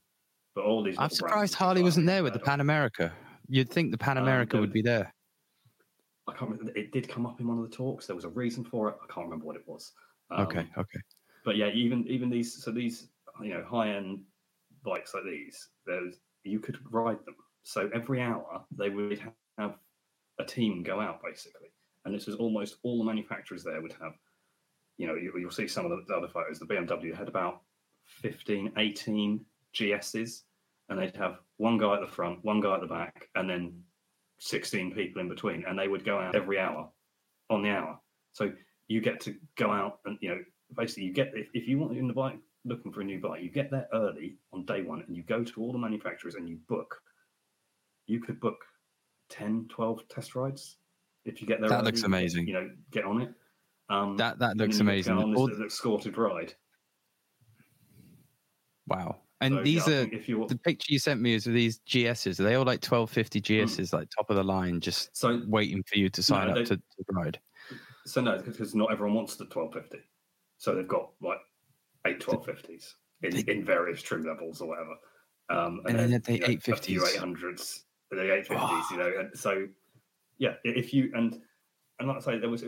but 0.55 0.65
all 0.65 0.83
these. 0.83 0.97
I'm 0.99 1.11
surprised 1.11 1.55
Harley 1.55 1.83
wasn't 1.83 2.07
there 2.07 2.23
with 2.23 2.33
the. 2.33 2.39
Pan 2.39 2.61
America. 2.61 3.13
You'd 3.49 3.71
think 3.71 3.91
the 3.91 3.99
Pan 3.99 4.19
Um, 4.19 4.25
America 4.25 4.53
there 4.53 4.61
would 4.61 4.73
be 4.73 4.83
there. 4.83 5.13
I 6.29 6.33
can't. 6.35 6.51
Remember, 6.51 6.73
it 6.77 6.93
did 6.93 7.09
come 7.09 7.27
up 7.27 7.41
in 7.41 7.49
one 7.49 7.59
of 7.59 7.69
the 7.69 7.77
talks. 7.77 8.07
There 8.07 8.17
was 8.17 8.25
a 8.25 8.31
reason 8.31 8.65
for 8.65 8.89
it. 8.89 8.97
I 9.03 9.13
can't 9.13 9.27
remember 9.27 9.47
what 9.47 9.57
it 9.57 9.67
was. 9.67 9.93
Um, 10.31 10.47
okay, 10.47 10.67
okay. 10.77 11.01
But 11.45 11.57
yeah, 11.57 11.71
even 11.71 12.07
even 12.07 12.31
these. 12.31 12.63
So 12.63 12.71
these, 12.71 13.09
you 13.43 13.51
know, 13.51 13.65
high 13.69 13.91
end 13.91 14.21
bikes 14.85 15.15
like 15.15 15.25
these, 15.25 15.69
there's 15.87 16.17
you 16.45 16.61
could 16.61 16.79
ride 16.91 17.25
them. 17.25 17.37
So 17.63 17.91
every 17.95 18.21
hour 18.21 18.65
they 18.77 18.91
would 18.91 19.21
have 19.59 19.75
a 20.39 20.45
team 20.45 20.83
go 20.83 21.01
out 21.01 21.21
basically, 21.23 21.69
and 22.05 22.15
this 22.15 22.27
was 22.27 22.37
almost 22.37 22.77
all 22.83 22.99
the 22.99 23.05
manufacturers 23.05 23.65
there 23.65 23.81
would 23.81 23.95
have. 24.01 24.13
You 24.97 25.07
know, 25.07 25.15
you, 25.15 25.33
you'll 25.39 25.51
see 25.51 25.67
some 25.67 25.91
of 25.91 26.07
the 26.07 26.15
other 26.15 26.29
photos. 26.29 26.59
The 26.59 26.67
BMW 26.67 27.15
had 27.15 27.29
about 27.29 27.63
15, 28.21 28.73
18 28.77 29.45
GSs, 29.75 30.43
and 30.89 30.99
they'd 30.99 31.17
have 31.17 31.39
one 31.57 31.79
guy 31.79 31.95
at 31.95 32.01
the 32.01 32.07
front, 32.07 32.45
one 32.45 32.61
guy 32.61 32.75
at 32.75 32.81
the 32.81 32.87
back, 32.87 33.29
and 33.35 33.49
then 33.49 33.83
16 34.41 34.95
people 34.95 35.21
in 35.21 35.29
between, 35.29 35.65
and 35.69 35.79
they 35.79 35.87
would 35.87 36.05
go 36.05 36.19
out 36.19 36.35
every 36.35 36.59
hour 36.59 36.89
on 37.51 37.63
the 37.63 37.71
hour. 37.71 37.99
So 38.33 38.51
you 38.89 39.01
get 39.01 39.21
to 39.21 39.35
go 39.57 39.71
out 39.71 40.01
and, 40.07 40.19
you 40.21 40.31
know, 40.31 40.39
basically 40.77 41.05
you 41.05 41.13
get, 41.13 41.33
if, 41.35 41.49
if 41.55 41.69
you 41.69 41.79
want 41.79 41.97
in 41.97 42.09
the 42.09 42.15
bike, 42.15 42.39
looking 42.65 42.91
for 42.93 43.03
a 43.03 43.05
new 43.05 43.21
bike, 43.21 43.43
you 43.43 43.51
get 43.51 43.71
there 43.71 43.87
early 43.93 44.39
on 44.53 44.65
day 44.65 44.83
one 44.83 45.03
and 45.07 45.17
you 45.17 45.23
go 45.23 45.45
to 45.45 45.61
all 45.61 45.73
the 45.73 45.79
manufacturers 45.79 46.35
and 46.35 46.49
you 46.49 46.59
book. 46.69 46.97
You 48.07 48.21
could 48.21 48.41
book 48.41 48.59
10, 49.29 49.67
12 49.69 50.09
test 50.09 50.35
rides 50.35 50.77
if 51.25 51.41
you 51.41 51.47
get 51.47 51.61
there. 51.61 51.69
That 51.69 51.77
early, 51.83 51.87
looks 51.87 52.03
amazing. 52.03 52.47
You 52.47 52.55
know, 52.55 52.71
get 52.91 53.05
on 53.05 53.21
it. 53.21 53.31
Um, 53.91 54.17
That 54.17 54.39
that 54.39 54.57
looks 54.57 54.79
then 54.79 54.87
you 54.87 54.93
get 55.03 55.13
amazing. 55.13 55.17
On 55.19 55.35
All- 55.35 55.49
this 55.49 55.61
escorted 55.61 56.17
ride. 56.17 56.55
wow. 58.87 59.17
And 59.43 59.55
So, 59.55 59.63
these 59.63 59.89
yeah, 59.89 59.95
are 60.01 60.09
if 60.13 60.29
you 60.29 60.47
the 60.49 60.59
picture 60.59 60.93
you 60.93 60.99
sent 60.99 61.21
me 61.21 61.33
is 61.35 61.47
of 61.47 61.55
these 61.55 61.79
GSs. 61.89 62.41
Are 62.41 62.43
they 62.43 62.57
all 62.57 62.65
like 62.65 62.83
1250 62.85 63.39
Hmm. 63.41 63.45
GSs, 63.71 63.93
like 63.93 64.09
top 64.11 64.29
of 64.29 64.37
the 64.37 64.43
line, 64.45 64.81
just 64.81 65.17
so 65.17 65.41
waiting 65.47 65.83
for 65.85 65.97
you 65.99 66.11
to 66.11 66.23
sign 66.23 66.47
No, 66.49 66.53
up 66.53 66.57
they- 66.59 66.65
to, 66.65 66.77
to 66.77 67.05
ride? 67.13 67.41
So 68.07 68.21
no, 68.21 68.39
because 68.39 68.75
not 68.75 68.93
everyone 68.93 69.15
wants 69.15 69.37
the 69.37 69.47
twelve 69.47 69.73
fifty. 69.73 70.01
So 70.59 70.75
they've 70.75 70.89
got 70.89 71.11
like 71.23 71.39
eight 72.07 72.21
twelve 72.21 72.45
fifties 72.45 72.97
in, 73.23 73.31
They- 73.35 73.51
in 73.53 73.65
various 73.65 74.03
trim 74.03 74.25
levels 74.25 74.61
or 74.61 74.69
whatever. 74.69 74.95
Um, 75.49 75.83
And 75.87 75.99
then 75.99 76.23
they 76.25 76.35
you 76.35 76.41
know, 76.41 76.47
a 76.47 76.49
few 76.77 77.01
850s. 77.03 77.15
eight 77.15 77.19
hundreds, 77.19 77.85
the 78.11 78.35
eight 78.35 78.47
fifties. 78.47 78.91
You 78.91 78.97
know, 78.99 79.13
and 79.21 79.39
so 79.39 79.67
yeah, 80.39 80.55
if 80.65 80.93
you 80.93 81.11
and 81.15 81.41
and 81.99 82.09
like 82.09 82.17
I 82.19 82.21
say, 82.21 82.39
there 82.39 82.49
was, 82.51 82.65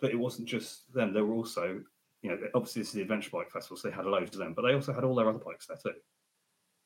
but 0.00 0.10
it 0.10 0.18
wasn't 0.18 0.48
just 0.48 0.92
them. 0.92 1.12
There 1.12 1.24
were 1.24 1.34
also, 1.34 1.80
you 2.22 2.30
know, 2.30 2.38
obviously 2.54 2.82
this 2.82 2.88
is 2.88 2.94
the 2.94 3.02
Adventure 3.02 3.30
Bike 3.32 3.50
Festival, 3.50 3.76
so 3.76 3.88
they 3.88 3.94
had 3.94 4.06
loads 4.06 4.34
of 4.34 4.38
them, 4.38 4.54
but 4.54 4.62
they 4.62 4.74
also 4.74 4.92
had 4.92 5.02
all 5.04 5.14
their 5.16 5.28
other 5.28 5.38
bikes 5.40 5.66
there 5.66 5.76
too. 5.82 5.98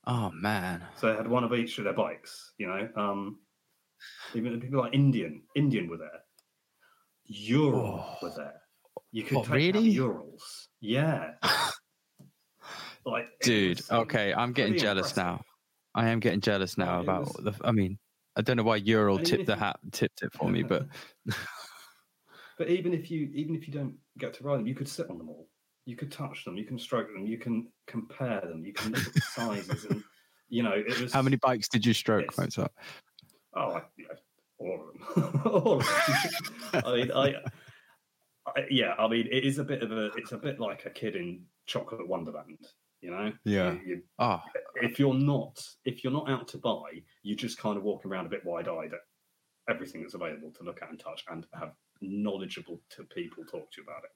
Oh 0.07 0.31
man. 0.33 0.83
So 0.97 1.09
they 1.11 1.17
had 1.17 1.29
one 1.29 1.45
of 1.45 1.53
each 1.55 1.79
of 1.79 1.85
their 1.85 1.93
bikes. 1.93 2.53
You 2.59 2.67
know, 2.69 2.89
um, 2.97 3.39
even 4.35 4.53
the 4.53 4.59
people 4.59 4.81
like 4.81 4.95
Indian, 4.95 5.43
Indian 5.55 5.89
were 5.89 5.99
there. 5.99 6.21
Ural 7.27 8.05
Oh. 8.05 8.17
were 8.23 8.33
there. 8.37 8.61
You 9.13 9.23
could 9.25 9.39
Oh, 9.39 9.43
take 9.45 9.53
really? 9.75 9.89
Urals. 9.91 10.69
Yeah. 10.81 11.33
Like 13.05 13.27
Dude, 13.43 13.81
okay, 13.91 14.33
I'm 14.33 14.53
getting 14.53 14.79
jealous 14.79 15.11
impressive. 15.11 15.17
now. 15.17 15.45
I 15.95 16.09
am 16.11 16.21
getting 16.21 16.41
jealous 16.41 16.79
now 16.79 16.99
it 17.01 17.03
about 17.03 17.23
was- 17.23 17.33
the. 17.43 17.53
I 17.67 17.73
mean, 17.73 17.99
I 18.37 18.43
don't 18.43 18.57
know 18.57 18.63
why 18.63 18.77
Ural 18.77 19.19
tipped 19.19 19.41
if 19.41 19.47
the 19.47 19.57
hat, 19.57 19.81
tipped 19.91 20.23
it 20.23 20.33
for 20.33 20.49
me, 20.49 20.63
but 20.63 20.87
But 22.59 22.69
even 22.71 22.95
if 22.95 23.11
you 23.11 23.29
even 23.35 23.57
if 23.57 23.67
you 23.67 23.75
don't 23.75 23.97
get 24.19 24.35
to 24.35 24.45
ride 24.45 24.59
them, 24.61 24.69
you 24.69 24.77
could 24.77 24.89
sit 24.89 25.11
on 25.11 25.19
them 25.19 25.29
all. 25.31 25.49
You 25.85 25.97
could 25.97 26.13
touch 26.13 26.45
them. 26.45 26.57
You 26.57 26.65
can 26.65 26.79
stroke 26.79 27.13
them. 27.13 27.27
You 27.27 27.39
can 27.39 27.69
compare 27.87 28.41
them. 28.41 28.65
You 28.65 28.73
can 28.73 28.93
look 28.93 29.07
at 29.07 29.15
the 29.15 29.21
sizes 29.35 29.85
and 29.85 30.03
you 30.49 30.63
know 30.63 30.73
it 30.73 31.01
was 31.01 31.13
how 31.13 31.23
many 31.23 31.37
bikes 31.37 31.69
did 31.69 31.85
you 31.85 31.93
stroke. 31.93 32.37
Mozart? 32.39 32.73
Oh, 33.55 33.73
I, 33.73 33.83
yeah, 33.99 34.07
all 34.59 34.81
of 34.81 35.33
them. 35.33 35.43
all 35.53 35.81
of 35.81 35.87
them. 36.73 36.83
I 36.85 36.97
mean, 36.97 37.13
I, 37.13 37.35
I, 38.47 38.65
yeah, 38.71 38.95
I 38.99 39.09
mean, 39.09 39.29
it 39.31 39.45
is 39.45 39.59
a 39.59 39.65
bit 39.65 39.83
of 39.83 39.93
a, 39.93 40.07
it's 40.17 40.33
a 40.33 40.39
bit 40.39 40.59
like 40.59 40.87
a 40.87 40.91
kid 40.91 41.17
in 41.17 41.43
Chocolate 41.67 42.09
Wonderland, 42.09 42.59
you 43.01 43.11
know? 43.11 43.33
Yeah. 43.45 43.73
You, 43.73 43.81
you, 43.87 44.03
Oh, 44.19 44.41
if 44.77 44.99
you're 44.99 45.15
not, 45.15 45.63
if 45.85 46.03
you're 46.03 46.13
not 46.13 46.31
out 46.31 46.49
to 46.49 46.59
buy, 46.59 47.03
you 47.23 47.37
just 47.37 47.59
kind 47.59 47.77
of 47.77 47.83
walk 47.83 48.05
around 48.05 48.27
a 48.27 48.31
bit 48.31 48.45
wide-eyed 48.45 48.93
at 48.93 49.73
everything 49.73 50.03
that's 50.03 50.15
available 50.15 50.51
to 50.53 50.65
look 50.65 50.83
at 50.83 50.91
and 50.91 50.99
touch, 50.99 51.25
and 51.31 51.47
have 51.55 51.73
knowledgeable 52.01 52.81
to 52.91 53.05
people 53.05 53.45
talk 53.45 53.71
to 53.71 53.81
you 53.81 53.85
about 53.85 54.03
it. 54.05 54.11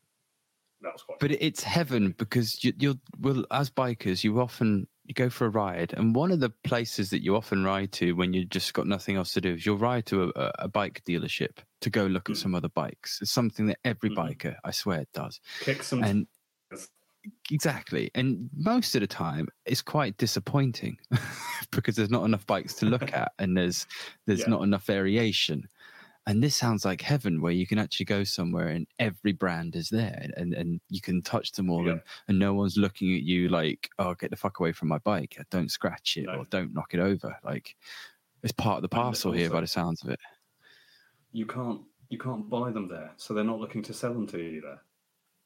That 0.83 0.93
was 0.93 1.03
quite. 1.03 1.19
but 1.21 1.31
it's 1.33 1.63
heaven 1.63 2.15
because 2.19 2.63
you, 2.63 2.73
you're 2.79 2.95
well 3.21 3.45
as 3.51 3.71
bikers. 3.71 4.23
You 4.23 4.41
often 4.41 4.87
you 5.05 5.15
go 5.15 5.31
for 5.31 5.47
a 5.47 5.51
ride, 5.51 5.93
and 5.95 6.15
one 6.15 6.31
of 6.33 6.41
the 6.41 6.51
places 6.51 7.11
that 7.11 7.23
you 7.23 7.35
often 7.37 7.65
ride 7.65 7.93
to 7.93 8.13
when 8.13 8.33
you've 8.33 8.51
just 8.51 8.75
got 8.75 8.87
nothing 8.87 9.17
else 9.17 9.33
to 9.35 9.41
do 9.41 9.55
is 9.55 9.65
you'll 9.65 9.79
ride 9.79 10.05
to 10.07 10.33
a, 10.37 10.53
a 10.61 10.69
bike 10.69 11.03
dealership 11.09 11.59
to 11.81 11.91
go 11.91 12.07
look 12.07 12.29
at 12.29 12.37
Mm. 12.37 12.41
some 12.43 12.55
other 12.55 12.69
bikes. 12.69 13.21
It's 13.23 13.31
something 13.31 13.67
that 13.67 13.79
every 13.85 14.11
Mhm. 14.11 14.17
biker, 14.17 14.57
I 14.65 14.71
swear, 14.73 15.01
it 15.03 15.09
does. 15.15 15.41
Kick 15.61 15.83
some. 15.83 16.03
And 16.03 16.27
exactly, 17.51 18.11
and 18.15 18.49
most 18.55 18.95
of 18.95 19.01
the 19.01 19.07
time, 19.07 19.49
it's 19.65 19.83
quite 19.83 20.17
disappointing 20.17 20.97
because 21.73 21.97
there's 21.97 22.11
not 22.11 22.25
enough 22.25 22.47
bikes 22.47 22.75
to 22.75 22.87
look 22.87 23.13
at, 23.13 23.33
and 23.39 23.57
there's 23.57 23.87
there's 24.27 24.41
Yeah. 24.41 24.49
not 24.49 24.63
enough 24.63 24.85
variation. 24.87 25.69
And 26.29 26.43
this 26.43 26.57
sounds 26.57 26.85
like 26.85 27.01
heaven, 27.01 27.41
where 27.41 27.53
you 27.53 27.69
can 27.69 27.79
actually 27.79 28.07
go 28.07 28.25
somewhere 28.25 28.69
and 28.69 28.87
every 28.99 29.33
brand 29.33 29.77
is 29.77 29.89
there, 29.89 30.29
and 30.37 30.55
and 30.55 30.81
you 30.89 31.01
can 31.01 31.23
touch 31.23 31.53
them 31.53 31.71
all, 31.71 31.85
Yeah. 31.87 31.93
and, 31.93 32.01
and 32.29 32.39
no 32.41 32.53
one's 32.53 32.77
looking 32.77 33.15
at 33.15 33.23
you 33.23 33.49
like, 33.49 33.89
"Oh, 34.01 34.15
get 34.15 34.31
the 34.31 34.37
fuck 34.37 34.59
away 34.59 34.73
from 34.73 34.89
my 34.89 34.99
bike! 34.99 35.37
Uh, 35.39 35.45
don't 35.51 35.71
scratch 35.71 36.17
it 36.17 36.27
No. 36.27 36.39
or 36.39 36.45
don't 36.47 36.75
knock 36.75 36.95
it 36.95 37.01
over." 37.01 37.37
Like 37.45 37.77
it's 38.43 38.53
part 38.53 38.77
of 38.79 38.83
the 38.83 38.89
parcel 38.89 39.31
here, 39.33 39.51
by 39.51 39.61
the 39.61 39.67
sounds 39.69 40.03
of 40.03 40.11
it. 40.11 40.19
you 41.33 41.47
can't 41.47 41.83
you 42.09 42.19
can't 42.19 42.49
buy 42.51 42.71
them 42.73 42.89
there, 42.89 43.13
so 43.17 43.33
they're 43.35 43.45
not 43.45 43.61
looking 43.61 43.83
to 43.83 43.93
sell 43.95 44.13
them 44.13 44.27
to 44.29 44.39
you 44.41 44.61
there. 44.61 44.83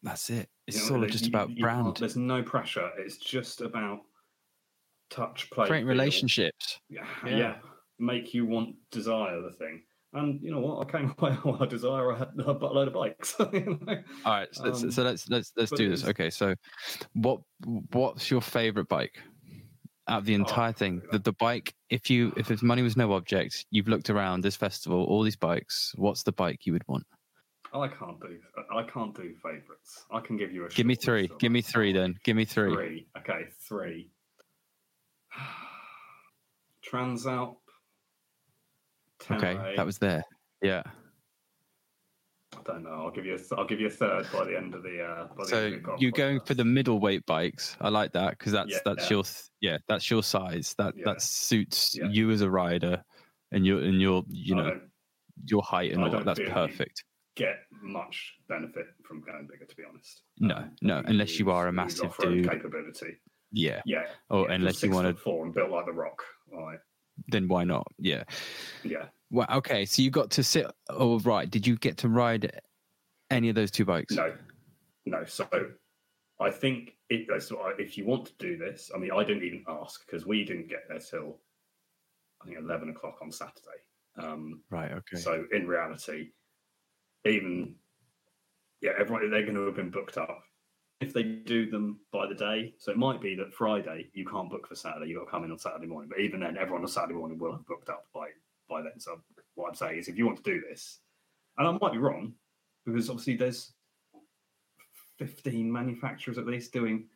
That's 0.02 0.30
it. 0.30 0.49
It's 0.66 0.84
You 0.84 0.88
know, 0.90 0.94
all 0.96 1.00
they- 1.02 1.08
just 1.10 1.25
you- 1.25 1.30
about 1.30 1.50
you 1.50 1.60
brand, 1.62 1.96
There's 1.99 2.16
no 2.16 2.42
pressure. 2.42 2.90
It's 2.96 3.18
just 3.18 3.60
about 3.60 4.00
touch, 5.10 5.50
play, 5.50 5.66
creating 5.66 5.88
relationships. 5.88 6.80
Yeah, 6.88 7.06
Yeah. 7.26 7.37
yeah, 7.37 7.56
make 7.99 8.32
you 8.32 8.46
want 8.46 8.76
desire 8.90 9.40
the 9.42 9.52
thing. 9.52 9.82
And 10.12 10.40
you 10.43 10.50
know 10.50 10.61
what? 10.61 10.87
I 10.88 10.90
came 10.90 11.14
away 11.19 11.33
while 11.43 11.62
I 11.62 11.67
desire 11.67 12.12
I 12.12 12.19
had 12.19 12.29
a 12.38 12.55
buttload 12.55 12.88
of 12.88 12.95
bikes. 12.95 13.37
you 13.52 13.79
know? 13.87 14.02
All 14.25 14.33
right, 14.33 14.49
so, 14.52 14.64
let's 14.64 14.83
Um, 14.83 14.90
so 14.90 15.02
let's 15.02 15.29
let's 15.29 15.52
let's 15.57 15.71
do 15.71 15.88
this. 15.88 16.05
Okay, 16.07 16.31
so 16.31 16.55
what 17.14 17.40
what's 17.93 18.31
your 18.31 18.40
favorite 18.40 18.88
bike 18.88 19.23
out 20.09 20.19
of 20.19 20.25
the 20.25 20.33
Oh, 20.35 20.37
entire 20.37 20.73
thing? 20.73 20.97
look 20.97 21.11
The 21.12 21.19
the 21.21 21.33
bike. 21.35 21.75
If 21.90 22.11
you 22.11 22.33
if 22.37 22.50
if 22.50 22.62
money 22.62 22.83
was 22.83 22.97
no 22.97 23.12
object, 23.12 23.67
you've 23.71 23.88
looked 23.88 24.11
around 24.11 24.43
this 24.43 24.57
festival, 24.57 25.05
all 25.05 25.23
these 25.23 25.37
bikes. 25.37 25.93
What's 25.97 26.25
the 26.25 26.33
bike 26.33 26.67
you 26.67 26.73
would 26.73 26.87
want? 26.88 27.07
I 27.73 27.87
can't 27.87 28.21
do. 28.21 28.37
I 28.75 28.83
can't 28.83 29.14
do 29.14 29.33
favourites. 29.40 30.05
I 30.11 30.19
can 30.19 30.37
give 30.37 30.50
you 30.50 30.67
a. 30.67 30.69
Give 30.71 30.87
me 30.87 30.97
three. 30.97 31.31
Give 31.38 31.52
me 31.52 31.62
three 31.62 31.93
then. 31.93 32.17
Give 32.25 32.37
me 32.37 32.45
three. 32.45 32.75
Three. 32.75 33.07
Okay, 33.19 33.45
three. 33.61 34.11
Transalp. 36.85 37.59
Okay, 39.32 39.54
Tenere. 39.54 39.76
that 39.76 39.87
was 39.87 39.99
there. 39.99 40.25
Yeah. 40.62 40.82
I 42.56 42.62
don't 42.64 42.82
know. 42.82 42.90
I'll 42.90 43.10
give 43.10 43.25
you. 43.25 43.37
A 43.37 43.54
I'll 43.56 43.64
give 43.66 43.80
you 43.80 43.87
a 43.87 43.90
third 43.90 44.26
by 44.32 44.44
the 44.44 44.56
end 44.56 44.75
of 44.75 44.82
the. 44.82 45.02
Uh, 45.02 45.28
by 45.37 45.44
the 45.44 45.49
So 45.49 45.56
end 45.66 45.75
of 45.76 45.82
the 45.84 45.96
you're 45.99 46.10
going 46.10 46.40
for 46.40 46.54
the 46.54 46.64
middleweight 46.64 47.25
bikes. 47.26 47.76
I 47.80 47.88
like 47.88 48.12
that 48.12 48.30
because 48.38 48.52
that's 48.52 48.72
Yeah. 48.72 48.78
that's 48.84 49.08
your 49.10 49.22
yeah 49.60 49.78
that's 49.88 50.10
your 50.10 50.22
size. 50.22 50.75
That 50.78 50.94
Yeah. 50.96 51.04
that 51.06 51.22
suits 51.22 51.96
Yeah. 51.96 52.08
you 52.08 52.30
as 52.30 52.40
a 52.40 52.50
rider, 52.50 53.02
and 53.52 53.64
your 53.64 53.80
and 53.82 54.00
your 54.00 54.25
you 54.28 54.56
know 54.56 54.80
your 55.46 55.62
height 55.62 55.92
and 55.92 56.00
I 56.02 56.06
all. 56.06 56.10
that. 56.10 56.16
don't 56.25 56.26
That's 56.26 56.40
perfect. 56.50 57.04
get 57.37 57.56
much 57.82 58.34
benefit 58.49 58.87
from 59.04 59.20
going 59.22 59.46
bigger, 59.46 59.64
to 59.64 59.76
be 59.76 59.84
honest. 59.88 60.22
No, 60.38 60.56
Um, 60.56 60.76
no, 60.82 61.02
unless 61.06 61.38
you 61.38 61.50
are 61.50 61.68
a 61.68 61.72
massive 61.72 62.14
dude. 62.18 62.50
capability. 62.50 63.16
Yeah. 63.52 63.80
Yeah. 63.87 64.06
Or 64.28 64.49
yeah, 64.49 64.54
unless 64.56 64.82
you 64.82 64.90
want 64.90 65.06
to, 65.16 65.42
and 65.42 65.54
built 65.54 65.70
like 65.70 65.87
the 65.87 65.92
Rock. 65.92 66.22
Right. 66.52 66.78
Then 67.28 67.48
why 67.48 67.64
not? 67.64 67.86
Yeah. 67.98 68.24
Yeah. 68.82 69.06
Well, 69.30 69.46
okay. 69.50 69.84
So 69.84 70.02
you 70.02 70.10
got 70.10 70.30
to 70.32 70.42
sit. 70.42 70.66
Oh, 70.88 71.18
right. 71.20 71.48
Did 71.48 71.66
you 71.66 71.76
get 71.76 71.96
to 71.98 72.08
ride 72.08 72.60
any 73.30 73.48
of 73.48 73.54
those 73.54 73.70
two 73.70 73.84
bikes? 73.84 74.14
No, 74.14 74.34
no. 75.06 75.24
So 75.24 75.48
I 76.40 76.50
think 76.50 76.96
it, 77.08 77.42
so 77.42 77.72
if 77.78 77.96
you 77.96 78.04
want 78.06 78.26
to 78.26 78.32
do 78.38 78.56
this, 78.56 78.90
I 78.94 78.98
mean, 78.98 79.10
I 79.12 79.24
didn't 79.24 79.44
even 79.44 79.64
ask 79.68 80.04
because 80.06 80.26
we 80.26 80.44
didn't 80.44 80.68
get 80.68 80.84
there 80.88 80.98
till 80.98 81.38
I 82.42 82.46
think 82.46 82.58
eleven 82.58 82.90
o'clock 82.90 83.18
on 83.22 83.30
Saturday. 83.30 83.80
Um, 84.18 84.62
Right. 84.70 84.92
Okay. 84.92 85.16
So 85.16 85.44
in 85.52 85.66
reality, 85.66 86.30
even 87.24 87.74
yeah, 88.80 88.92
everyone 88.98 89.30
they're 89.30 89.42
going 89.42 89.54
to 89.54 89.66
have 89.66 89.76
been 89.76 89.90
booked 89.90 90.18
up 90.18 90.42
if 91.00 91.14
they 91.14 91.23
do 91.23 91.69
them 91.71 91.99
by 92.12 92.26
the 92.26 92.35
day. 92.35 92.75
So 92.78 92.92
it 92.92 92.99
might 92.99 93.21
be 93.21 93.35
that 93.37 93.54
Friday 93.54 94.11
you 94.12 94.25
can't 94.26 94.50
book 94.50 94.66
for 94.66 94.75
Saturday. 94.75 95.07
You've 95.11 95.19
got 95.21 95.25
to 95.25 95.30
come 95.30 95.45
in 95.45 95.50
on 95.50 95.59
Saturday 95.59 95.87
morning. 95.87 96.11
But 96.11 96.21
even 96.21 96.40
then, 96.40 96.57
everyone 96.59 96.83
on 96.83 96.88
Saturday 96.88 97.14
morning 97.14 97.38
will 97.38 97.52
have 97.52 97.66
booked 97.66 97.88
up 97.88 98.07
by 98.14 98.28
by 98.69 98.83
then. 98.83 98.99
So 99.00 99.21
what 99.54 99.69
I'm 99.69 99.75
saying 99.75 99.99
is, 99.99 100.09
if 100.09 100.16
you 100.16 100.26
want 100.26 100.42
to 100.45 100.50
do 100.54 100.61
this, 100.69 101.00
and 101.59 101.66
I 101.66 101.73
might 101.73 101.92
be 101.92 101.99
wrong 101.99 102.35
because 102.87 103.09
obviously 103.11 103.37
there's 103.37 103.73
15 105.19 105.71
manufacturers 105.71 106.38
at 106.38 106.47
least 106.47 106.73
doing. 106.73 107.07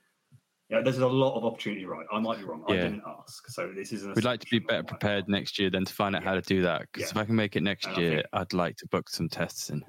Yeah, 0.71 0.81
there's 0.81 0.99
a 0.99 1.07
lot 1.07 1.37
of 1.37 1.45
opportunity, 1.45 1.85
right? 1.85 2.07
I 2.11 2.19
might 2.21 2.38
be 2.38 2.45
wrong. 2.45 2.64
I 2.67 2.73
didn't 2.73 3.03
ask, 3.07 3.49
so 3.49 3.71
this 3.75 3.93
is. 3.93 4.07
We'd 4.07 4.25
like 4.25 4.41
to 4.41 4.47
be 4.50 4.61
better 4.61 4.83
prepared 4.83 5.29
next 5.29 5.59
year 5.59 5.69
than 5.69 5.85
to 5.85 5.93
find 5.93 6.17
out 6.17 6.25
how 6.25 6.35
to 6.35 6.41
do 6.41 6.62
that. 6.62 6.81
Because 6.91 7.09
Yeah. 7.09 7.11
if 7.11 7.17
I 7.19 7.25
can 7.26 7.37
make 7.37 7.55
it 7.55 7.62
next 7.62 7.87
And 7.87 7.97
year, 7.99 8.14
think- 8.17 8.26
I'd 8.33 8.53
like 8.55 8.76
to 8.79 8.88
book 8.88 9.11
some 9.11 9.29
tests 9.29 9.69
in. 9.69 9.85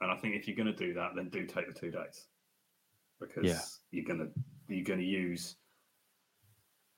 And 0.00 0.10
I 0.10 0.16
think 0.16 0.34
if 0.34 0.48
you're 0.48 0.56
going 0.56 0.74
to 0.74 0.76
do 0.76 0.92
that, 0.94 1.12
then 1.14 1.28
do 1.28 1.46
take 1.46 1.72
the 1.72 1.72
two 1.72 1.92
days 1.92 2.26
because 3.20 3.44
Yeah. 3.44 3.60
you're 3.90 4.04
to 4.18 4.32
you're 4.68 4.84
to 4.98 5.04
use 5.04 5.56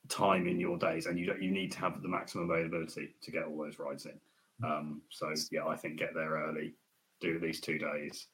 time 0.09 0.47
in 0.47 0.61
your 0.61 0.79
days, 0.79 1.07
and 1.07 1.19
you 1.19 1.35
you 1.41 1.51
need 1.51 1.73
to 1.73 1.79
have 1.79 2.03
the 2.03 2.09
maximum 2.09 2.51
availability 2.51 3.15
to 3.23 3.31
get 3.31 3.45
all 3.45 3.59
those 3.59 3.79
rides 3.79 4.07
in. 4.07 4.21
Um, 4.65 5.03
so 5.11 5.33
yeah, 5.51 5.67
I 5.67 5.77
think 5.77 5.99
get 5.99 6.15
there 6.15 6.31
early, 6.31 6.75
do 7.21 7.35
at 7.35 7.43
least 7.43 7.65
two 7.65 7.79
days. 7.79 8.29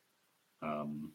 Um, 0.61 1.13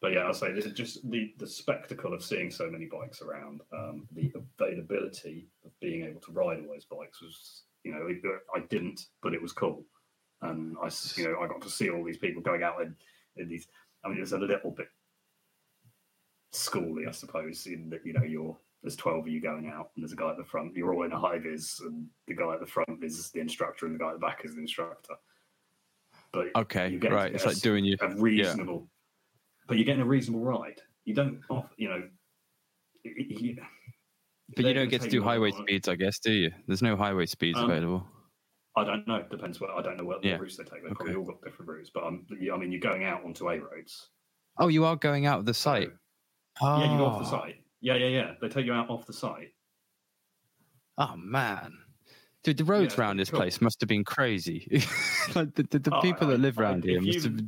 but 0.00 0.12
yeah, 0.12 0.20
I'll 0.20 0.34
say 0.34 0.52
this 0.52 0.66
is 0.66 0.72
just 0.72 1.08
the 1.10 1.34
the 1.38 1.46
spectacle 1.46 2.14
of 2.14 2.24
seeing 2.24 2.50
so 2.50 2.70
many 2.70 2.86
bikes 2.86 3.20
around, 3.22 3.60
um, 3.72 4.08
the 4.12 4.32
availability 4.58 5.48
of 5.64 5.78
being 5.80 6.04
able 6.04 6.20
to 6.20 6.32
ride 6.32 6.60
all 6.60 6.72
those 6.72 6.84
bikes 6.84 7.20
was, 7.20 7.64
you 7.84 7.92
know, 7.92 8.08
I 8.54 8.60
didn't, 8.68 9.06
but 9.22 9.34
it 9.34 9.42
was 9.42 9.52
cool 9.52 9.84
and 10.42 10.76
I, 10.82 10.90
you 11.16 11.24
know, 11.24 11.40
I 11.40 11.48
got 11.48 11.60
to 11.62 11.70
see 11.70 11.90
all 11.90 12.04
these 12.04 12.18
people 12.18 12.42
going 12.42 12.62
out 12.62 12.80
in, 12.80 12.94
in 13.36 13.48
these. 13.48 13.66
I 14.04 14.08
mean, 14.08 14.18
it 14.18 14.22
was 14.22 14.32
a 14.32 14.38
little 14.38 14.70
bit 14.70 14.88
schooly, 16.52 17.06
I 17.08 17.12
suppose, 17.12 17.66
in 17.66 17.90
that 17.90 18.00
you 18.04 18.12
know 18.12 18.22
you're 18.24 18.56
there's 18.82 18.96
twelve 18.96 19.20
of 19.20 19.28
you 19.28 19.40
going 19.40 19.68
out, 19.68 19.90
and 19.96 20.02
there's 20.04 20.12
a 20.12 20.16
guy 20.16 20.30
at 20.30 20.36
the 20.36 20.44
front. 20.44 20.74
You're 20.76 20.94
all 20.94 21.02
in 21.04 21.12
a 21.12 21.18
high 21.18 21.38
vis, 21.38 21.80
and 21.80 22.06
the 22.26 22.34
guy 22.34 22.54
at 22.54 22.60
the 22.60 22.66
front 22.66 23.02
is 23.02 23.30
the 23.30 23.40
instructor, 23.40 23.86
and 23.86 23.94
the 23.94 23.98
guy 23.98 24.08
at 24.08 24.14
the 24.14 24.18
back 24.26 24.42
is 24.44 24.54
the 24.54 24.60
instructor. 24.60 25.14
But 26.32 26.48
Okay. 26.56 26.90
you 26.90 26.98
Right. 27.00 27.34
It's 27.34 27.46
like 27.46 27.60
doing 27.60 27.84
you. 27.84 27.96
a 28.00 28.14
reasonable, 28.16 28.88
but 29.66 29.78
you're 29.78 29.84
getting 29.86 30.02
a 30.02 30.06
reasonable 30.06 30.44
ride. 30.44 30.80
You 31.04 31.14
don't, 31.14 31.40
you 31.76 31.88
know. 31.88 32.08
y- 33.04 33.14
y- 33.16 33.26
y- 33.58 33.68
But 34.56 34.64
you 34.66 34.74
don't 34.74 34.88
get 34.90 35.00
to 35.02 35.08
do 35.08 35.22
highway 35.22 35.52
on- 35.52 35.62
speeds, 35.62 35.88
I 35.88 35.94
guess, 35.96 36.18
do 36.18 36.32
you? 36.32 36.50
There's 36.66 36.82
no 36.82 36.96
highway 36.96 37.26
speeds 37.26 37.56
Um, 37.58 37.70
available. 37.70 38.06
I 38.76 38.84
don't 38.84 39.06
know. 39.08 39.22
Depends 39.30 39.60
what 39.60 39.70
I 39.70 39.80
don't 39.82 39.96
know 39.96 40.04
what 40.04 40.22
Yeah. 40.22 40.36
the 40.36 40.42
routes 40.42 40.56
they 40.56 40.64
take. 40.64 40.82
They 40.82 40.88
Okay. 40.88 40.94
probably 40.94 41.14
all 41.14 41.24
got 41.24 41.40
different 41.42 41.70
routes. 41.70 41.90
But 41.90 42.12
yeah, 42.40 42.54
I 42.54 42.58
mean, 42.58 42.70
you're 42.72 42.80
going 42.80 43.04
out 43.04 43.24
onto 43.24 43.48
A 43.48 43.58
roads. 43.58 44.10
Oh, 44.58 44.68
you 44.68 44.84
are 44.84 44.96
going 44.96 45.26
out 45.26 45.38
of 45.40 45.46
the 45.46 45.54
so- 45.54 45.90
site. 46.60 46.80
Yeah, 46.84 46.92
you 46.92 46.98
go 46.98 47.06
off 47.06 47.18
the 47.30 47.36
Oh. 47.36 47.40
site. 47.40 47.56
Yeah, 47.80 47.94
yeah, 47.94 48.06
yeah. 48.08 48.34
They 48.40 48.48
take 48.48 48.66
you 48.66 48.72
out 48.72 48.90
off 48.90 49.06
the 49.06 49.12
site. 49.12 49.52
Oh 50.96 51.14
man, 51.16 51.72
dude, 52.42 52.56
the 52.56 52.64
roads 52.64 52.86
it's 52.92 52.98
around 52.98 53.18
this 53.18 53.30
cool. 53.30 53.38
place 53.40 53.60
must 53.60 53.80
have 53.80 53.88
been 53.88 54.04
crazy. 54.04 54.66
like 55.34 55.54
the, 55.54 55.62
the, 55.70 55.78
the 55.78 55.94
Oh, 55.96 56.00
people 56.00 56.26
I- 56.28 56.30
that 56.32 56.38
live 56.40 56.58
I- 56.58 56.62
around 56.62 56.84
here 56.84 57.00
must 57.00 57.14
you- 57.18 57.22
have 57.22 57.40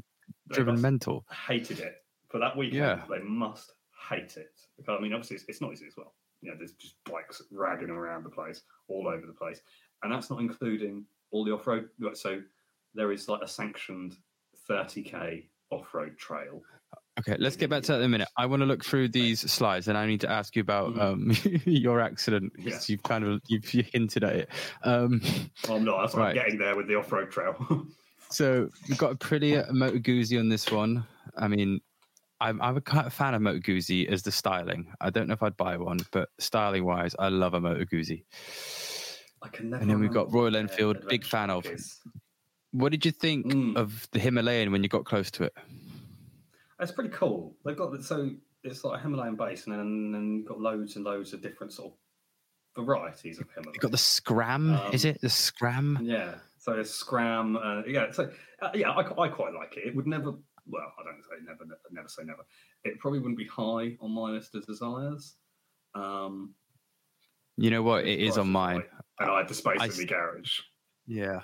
driven 0.50 0.74
must 0.74 0.82
mental. 0.82 1.24
hated 1.46 1.80
it 1.80 1.94
for 2.28 2.38
that 2.38 2.56
weekend. 2.56 2.76
Yeah. 2.78 3.02
They 3.08 3.18
must 3.22 3.72
hate 4.08 4.36
it. 4.36 4.52
Because, 4.76 4.96
I 4.98 5.02
mean, 5.02 5.12
obviously, 5.12 5.36
it's, 5.36 5.44
it's 5.48 5.60
noisy 5.60 5.86
as 5.86 5.96
well. 5.96 6.14
You 6.42 6.50
know, 6.50 6.56
there's 6.56 6.72
just 6.72 6.94
bikes 7.04 7.42
ragging 7.50 7.90
around 7.90 8.24
the 8.24 8.30
place, 8.30 8.62
all 8.88 9.08
over 9.08 9.26
the 9.26 9.32
place, 9.32 9.60
and 10.02 10.12
that's 10.12 10.30
not 10.30 10.40
including 10.40 11.04
all 11.32 11.44
the 11.44 11.52
off-road. 11.52 11.88
So 12.14 12.40
there 12.94 13.12
is 13.12 13.28
like 13.28 13.42
a 13.42 13.48
sanctioned 13.48 14.16
30k 14.68 15.44
off-road 15.70 16.16
trail. 16.18 16.62
Okay, 17.18 17.36
let's 17.38 17.56
get 17.56 17.68
back 17.68 17.82
to 17.82 17.92
that 17.92 17.98
in 17.98 18.04
a 18.04 18.08
minute. 18.08 18.28
I 18.38 18.46
want 18.46 18.60
to 18.60 18.66
look 18.66 18.84
through 18.84 19.08
these 19.08 19.40
slides, 19.50 19.88
and 19.88 19.98
I 19.98 20.06
need 20.06 20.20
to 20.22 20.30
ask 20.30 20.56
you 20.56 20.62
about 20.62 20.94
Mhm. 20.94 21.00
um, 21.00 21.62
your 21.66 22.00
accident 22.00 22.52
because 22.54 22.88
you've 22.88 23.02
kind 23.02 23.24
of 23.24 23.40
you've 23.48 23.74
you 23.74 23.82
hinted 23.82 24.24
at 24.24 24.36
it. 24.36 24.48
Um, 24.84 25.20
Well, 25.68 25.76
I'm 25.78 25.84
not. 25.84 26.00
That's 26.02 26.14
Right. 26.14 26.28
I'm 26.30 26.34
getting 26.34 26.58
there 26.58 26.76
with 26.76 26.86
the 26.86 26.94
off-road 26.94 27.30
trail. 27.30 27.86
so 28.30 28.68
we've 28.88 28.96
got 28.96 29.12
a 29.12 29.16
pretty 29.16 29.56
uh, 29.56 29.70
Moto 29.72 29.98
Guzzi 29.98 30.38
on 30.38 30.48
this 30.48 30.70
one. 30.70 31.04
I 31.36 31.48
mean, 31.48 31.80
I'm 32.40 32.62
I'm 32.62 32.76
a 32.78 32.80
kind 32.80 33.06
of 33.06 33.12
fan 33.12 33.34
of 33.34 33.42
Moto 33.42 33.58
Guzzi 33.58 34.06
as 34.08 34.22
the 34.22 34.32
styling. 34.32 34.90
I 35.00 35.10
don't 35.10 35.26
know 35.26 35.34
if 35.34 35.42
I'd 35.42 35.56
buy 35.58 35.76
one, 35.76 35.98
but 36.12 36.30
styling 36.38 36.84
wise, 36.84 37.14
I 37.18 37.28
love 37.28 37.52
a 37.54 37.60
Moto 37.60 37.84
Guzzi. 37.84 38.24
I 39.42 39.48
can 39.48 39.68
never. 39.70 39.82
And 39.82 39.90
then 39.90 40.00
we've 40.00 40.12
got 40.12 40.32
Royal 40.32 40.56
Enfield, 40.56 41.06
big 41.08 41.24
fan 41.26 41.50
of. 41.50 41.66
What 42.72 42.92
did 42.92 43.04
you 43.04 43.10
think 43.10 43.46
Mm. 43.46 43.76
of 43.76 44.06
the 44.12 44.20
Himalayan 44.20 44.70
when 44.70 44.82
you 44.84 44.88
got 44.88 45.04
close 45.04 45.30
to 45.32 45.44
it? 45.44 45.52
It's 46.80 46.92
pretty 46.92 47.10
cool. 47.10 47.56
They've 47.64 47.76
got 47.76 48.02
so 48.02 48.30
it's 48.64 48.84
like 48.84 48.98
a 48.98 49.02
Himalayan 49.02 49.36
base, 49.36 49.66
and 49.66 49.74
then 49.78 50.12
then 50.12 50.44
got 50.44 50.60
loads 50.60 50.96
and 50.96 51.04
loads 51.04 51.32
of 51.32 51.42
different 51.42 51.72
sort 51.72 51.92
of 52.76 52.84
varieties 52.84 53.38
of 53.38 53.48
Himalayan. 53.50 53.74
You've 53.74 53.82
got 53.82 53.90
the 53.90 53.96
Scram, 53.98 54.78
is 54.92 55.04
Um, 55.04 55.10
it 55.10 55.20
the 55.20 55.30
Scram? 55.30 55.98
Yeah. 56.02 56.34
So 56.58 56.72
it's 56.74 56.90
Scram. 56.90 57.56
Uh, 57.56 57.82
yeah. 57.86 58.10
So 58.12 58.30
uh, 58.62 58.70
yeah, 58.74 58.90
I, 58.90 59.00
I 59.00 59.28
quite 59.28 59.54
like 59.54 59.76
it. 59.76 59.86
It 59.86 59.96
would 59.96 60.06
never. 60.06 60.32
Well, 60.66 60.92
I 60.98 61.02
don't 61.04 61.22
say 61.22 61.44
never. 61.44 61.64
Never 61.90 62.08
say 62.08 62.22
never. 62.24 62.42
It 62.84 62.98
probably 62.98 63.18
wouldn't 63.20 63.38
be 63.38 63.46
high 63.46 63.96
on 64.00 64.10
my 64.12 64.30
list 64.30 64.54
of 64.54 64.66
desires. 64.66 65.36
Um, 65.94 66.54
You 67.56 67.70
know 67.70 67.82
what? 67.82 68.06
It 68.06 68.20
is 68.20 68.38
on 68.38 68.50
mine. 68.52 68.78
right, 68.78 68.86
and 69.20 69.30
I 69.30 69.38
had 69.38 69.48
the 69.48 69.54
space 69.54 69.78
I 69.80 69.86
in 69.86 69.90
the 69.96 70.04
garage. 70.06 70.60
Yeah. 71.06 71.40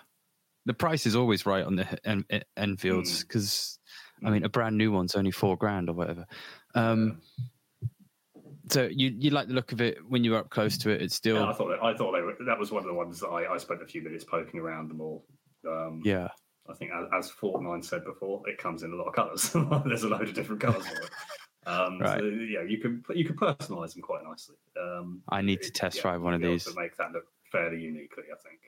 The 0.66 0.75
price 0.75 1.07
is 1.07 1.14
always 1.16 1.47
right 1.47 1.64
on 1.64 1.76
the 1.76 1.87
en- 2.09 2.25
en- 2.31 2.43
Enfields 2.57 3.23
because, 3.23 3.78
I 4.25 4.30
mean, 4.30 4.44
a 4.44 4.49
brand 4.49 4.76
new 4.78 4.90
one's 4.92 5.14
only 5.14 5.30
four 5.30 5.56
grand 5.56 5.88
or 5.88 5.92
whatever. 5.92 6.26
Um, 6.75 7.20
So 8.68 8.88
you 8.90 9.14
you 9.16 9.30
like 9.30 9.46
the 9.49 9.54
look 9.54 9.70
of 9.73 9.80
it 9.80 9.99
when 10.08 10.25
you 10.25 10.32
were 10.32 10.38
up 10.38 10.50
close 10.50 10.76
to 10.78 10.90
it. 10.90 11.00
It's 11.00 11.14
still 11.14 11.37
Yeah, 11.37 11.49
I 11.50 11.52
thought 11.52 11.68
that, 11.68 11.82
I 11.85 11.94
thought 11.94 12.12
they 12.12 12.20
were, 12.23 12.37
that 12.46 12.58
was 12.58 12.73
one 12.73 12.82
of 12.82 12.88
the 12.88 12.94
ones 12.94 13.20
that 13.20 13.28
I, 13.28 13.54
I 13.54 13.58
spent 13.58 13.80
a 13.82 13.87
few 13.87 14.02
minutes 14.02 14.25
poking 14.25 14.58
around 14.58 14.88
them 14.88 15.00
all. 15.00 15.25
Um, 15.68 16.02
yeah. 16.04 16.28
I 16.68 16.75
think 16.75 16.90
as, 16.92 17.26
as 17.26 17.30
FortNine 17.32 17.85
said 17.85 18.04
before, 18.04 18.42
it 18.49 18.58
comes 18.58 18.82
in 18.82 18.92
a 18.92 18.96
lot 18.96 19.06
of 19.06 19.14
colours. 19.14 19.50
There's 19.87 20.02
a 20.02 20.08
load 20.08 20.23
of 20.28 20.35
different 20.35 20.61
colours 20.61 20.85
for 20.87 21.00
it. 21.00 21.11
Um, 21.66 21.99
Right. 22.00 22.18
So, 22.18 22.25
yeah, 22.25 22.62
you 22.62 22.78
can 22.78 23.04
you 23.14 23.25
can 23.25 23.37
personalise 23.37 23.92
them 23.94 24.02
quite 24.02 24.25
nicely. 24.25 24.56
Um, 24.80 25.23
I 25.28 25.42
need 25.42 25.61
to 25.62 25.68
it- 25.68 25.75
test 25.75 25.96
yeah, 25.99 26.02
drive 26.02 26.23
one 26.23 26.35
of 26.35 26.40
these. 26.40 26.64
to 26.64 26.75
make 26.75 26.96
that 26.96 27.12
look 27.12 27.26
fairly 27.52 27.80
uniquely. 27.80 28.25
I 28.32 28.37
think. 28.49 28.61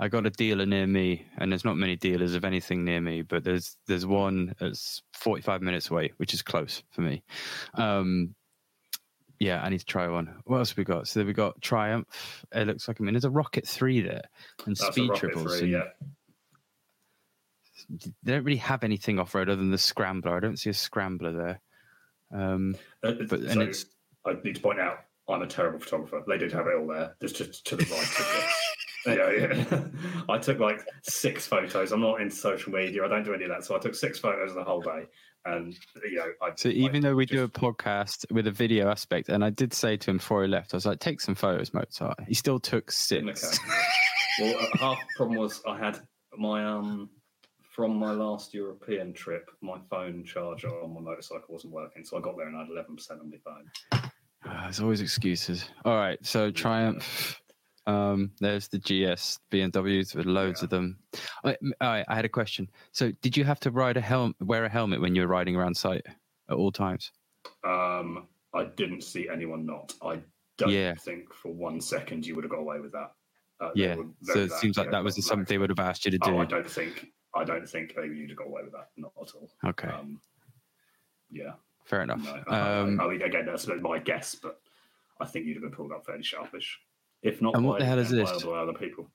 I 0.00 0.08
got 0.08 0.24
a 0.24 0.30
dealer 0.30 0.64
near 0.64 0.86
me, 0.86 1.26
and 1.36 1.52
there's 1.52 1.64
not 1.64 1.76
many 1.76 1.94
dealers 1.94 2.34
of 2.34 2.42
anything 2.46 2.86
near 2.86 3.02
me, 3.02 3.20
but 3.20 3.44
there's 3.44 3.76
there's 3.86 4.06
one 4.06 4.54
that's 4.58 5.02
45 5.12 5.60
minutes 5.60 5.90
away, 5.90 6.12
which 6.16 6.32
is 6.32 6.40
close 6.40 6.82
for 6.90 7.02
me. 7.02 7.22
Um, 7.74 8.34
yeah, 9.38 9.62
I 9.62 9.68
need 9.68 9.80
to 9.80 9.84
try 9.84 10.08
one. 10.08 10.34
What 10.44 10.56
else 10.56 10.70
have 10.70 10.78
we 10.78 10.84
got? 10.84 11.06
So 11.06 11.22
we 11.22 11.34
got 11.34 11.60
Triumph. 11.60 12.06
It 12.50 12.66
looks 12.66 12.88
like 12.88 12.98
I 12.98 13.04
mean, 13.04 13.12
there's 13.12 13.26
a 13.26 13.30
Rocket 13.30 13.68
Three 13.68 14.00
there, 14.00 14.22
and 14.66 14.74
That's 14.74 14.90
Speed 14.90 15.10
Triples. 15.16 15.58
three, 15.58 15.72
yeah. 15.72 15.84
They 18.22 18.32
don't 18.32 18.44
really 18.44 18.56
have 18.58 18.84
anything 18.84 19.18
off 19.18 19.34
road 19.34 19.50
other 19.50 19.56
than 19.60 19.70
the 19.70 19.76
Scrambler. 19.78 20.34
I 20.34 20.40
don't 20.40 20.58
see 20.58 20.70
a 20.70 20.74
Scrambler 20.74 21.32
there. 21.32 21.60
Um, 22.32 22.74
Uh, 23.02 23.12
But- 23.28 23.40
and 23.40 23.52
so 23.52 23.60
it's- 23.60 23.86
I 24.24 24.34
need 24.44 24.54
to 24.56 24.60
point 24.62 24.80
out 24.80 24.98
I'm 25.28 25.42
a 25.42 25.46
terrible 25.46 25.78
photographer. 25.78 26.22
They 26.26 26.38
did 26.38 26.52
have 26.52 26.66
it 26.66 26.74
all 26.78 26.86
there. 26.88 27.16
Just 27.20 27.36
to, 27.36 27.46
to 27.46 27.76
the 27.76 27.84
right 27.84 28.00
of 28.02 28.16
this. 28.16 28.66
Yeah, 29.06 29.30
yeah. 29.30 29.84
I 30.28 30.38
took 30.38 30.58
like 30.58 30.80
six 31.02 31.46
photos. 31.46 31.92
I'm 31.92 32.00
not 32.00 32.20
into 32.20 32.36
social 32.36 32.72
media. 32.72 33.04
I 33.04 33.08
don't 33.08 33.22
do 33.22 33.34
any 33.34 33.44
of 33.44 33.50
that. 33.50 33.64
So 33.64 33.76
I 33.76 33.78
took 33.78 33.94
six 33.94 34.18
photos 34.18 34.54
the 34.54 34.64
whole 34.64 34.82
day. 34.82 35.06
And 35.46 35.74
you 36.04 36.16
know, 36.16 36.32
I 36.42 36.50
so 36.54 36.68
I 36.68 36.72
even 36.72 37.02
though 37.02 37.14
we 37.14 37.24
do 37.24 37.44
a 37.44 37.48
podcast 37.48 38.30
with 38.30 38.46
a 38.46 38.50
video 38.50 38.90
aspect, 38.90 39.30
and 39.30 39.42
I 39.42 39.48
did 39.48 39.72
say 39.72 39.96
to 39.96 40.10
him 40.10 40.18
before 40.18 40.42
he 40.42 40.48
left, 40.48 40.74
I 40.74 40.76
was 40.76 40.84
like, 40.84 40.98
"Take 40.98 41.20
some 41.22 41.34
photos, 41.34 41.72
Mozart." 41.72 42.18
He 42.28 42.34
still 42.34 42.60
took 42.60 42.90
six. 42.92 43.44
Okay. 43.44 43.56
well, 44.40 44.56
uh, 44.58 44.78
half 44.78 44.98
the 44.98 45.06
problem 45.16 45.38
was 45.38 45.62
I 45.66 45.78
had 45.78 45.98
my 46.36 46.62
um 46.66 47.08
from 47.74 47.96
my 47.96 48.10
last 48.10 48.52
European 48.52 49.14
trip, 49.14 49.50
my 49.62 49.78
phone 49.88 50.24
charger 50.24 50.68
on 50.68 50.92
my 50.92 51.00
motorcycle 51.00 51.46
wasn't 51.48 51.72
working, 51.72 52.04
so 52.04 52.18
I 52.18 52.20
got 52.20 52.36
there 52.36 52.46
and 52.46 52.56
I 52.56 52.60
had 52.60 52.68
eleven 52.68 52.96
percent 52.96 53.20
on 53.20 53.30
my 53.30 53.38
phone. 53.42 54.10
Ah, 54.44 54.64
There's 54.64 54.80
always 54.80 55.00
excuses. 55.00 55.70
All 55.86 55.96
right, 55.96 56.18
so 56.24 56.50
Triumph. 56.50 57.40
Um, 57.86 58.32
there's 58.40 58.68
the 58.68 58.78
GS 58.78 59.38
BMWs 59.50 60.14
with 60.14 60.26
loads 60.26 60.60
Yeah. 60.60 60.64
of 60.64 60.70
them. 60.70 60.98
I, 61.44 61.56
I, 61.80 62.04
I 62.08 62.14
had 62.14 62.24
a 62.24 62.28
question. 62.28 62.68
So, 62.92 63.10
did 63.22 63.36
you 63.36 63.44
have 63.44 63.60
to 63.60 63.70
ride 63.70 63.96
a 63.96 64.00
helmet, 64.00 64.36
wear 64.40 64.64
a 64.64 64.68
helmet 64.68 65.00
when 65.00 65.14
you 65.14 65.22
were 65.22 65.28
riding 65.28 65.56
around 65.56 65.76
site 65.76 66.06
at 66.50 66.56
all 66.56 66.70
times? 66.70 67.10
Um, 67.64 68.28
I 68.54 68.64
didn't 68.64 69.02
see 69.02 69.28
anyone 69.28 69.64
not. 69.66 69.94
I 70.02 70.20
don't 70.58 70.70
Yeah. 70.70 70.94
think 70.94 71.32
for 71.32 71.52
one 71.52 71.80
second 71.80 72.26
you 72.26 72.34
would 72.34 72.44
have 72.44 72.50
got 72.50 72.60
away 72.60 72.80
with 72.80 72.92
that. 72.92 73.12
Uh, 73.60 73.70
Yeah. 73.74 73.96
were 73.96 74.06
So 74.22 74.38
it 74.40 74.52
seems 74.52 74.76
like 74.78 74.90
that 74.90 75.02
was 75.04 75.24
something 75.26 75.44
they 75.46 75.58
would 75.58 75.70
have 75.70 75.78
asked 75.80 76.04
you 76.04 76.10
to 76.12 76.18
do. 76.18 76.30
Oh, 76.32 76.38
I 76.38 76.44
don't 76.44 76.68
think. 76.68 77.08
I 77.34 77.44
don't 77.44 77.68
think 77.68 77.94
they 77.94 78.08
would 78.08 78.28
have 78.28 78.36
got 78.38 78.46
away 78.48 78.62
with 78.64 78.72
that. 78.72 78.88
Not 78.96 79.12
at 79.20 79.34
all. 79.34 79.50
okay, 79.66 79.88
Um, 79.88 80.20
yeah. 81.30 81.52
fair 81.84 82.02
enough. 82.02 82.22
No. 82.24 82.42
I- 82.48 82.78
Um, 82.80 83.00
I, 83.00 83.04
I 83.04 83.08
mean, 83.08 83.22
again, 83.22 83.46
that's 83.46 83.66
my 83.68 83.98
guess, 84.00 84.34
but 84.34 84.60
I 85.20 85.26
think 85.26 85.46
you'd 85.46 85.54
have 85.54 85.62
been 85.62 85.70
pulled 85.72 85.92
up 85.92 86.04
fairly 86.06 86.22
sharpish. 86.24 86.78
If 87.22 87.42
not, 87.42 87.54
And 87.54 87.64
what 87.64 87.78
the 87.80 87.84
hell 87.84 87.98
is 87.98 88.08
this? 88.10 88.30
other- 88.30 88.54
other 88.56 88.72
people. 88.72 89.10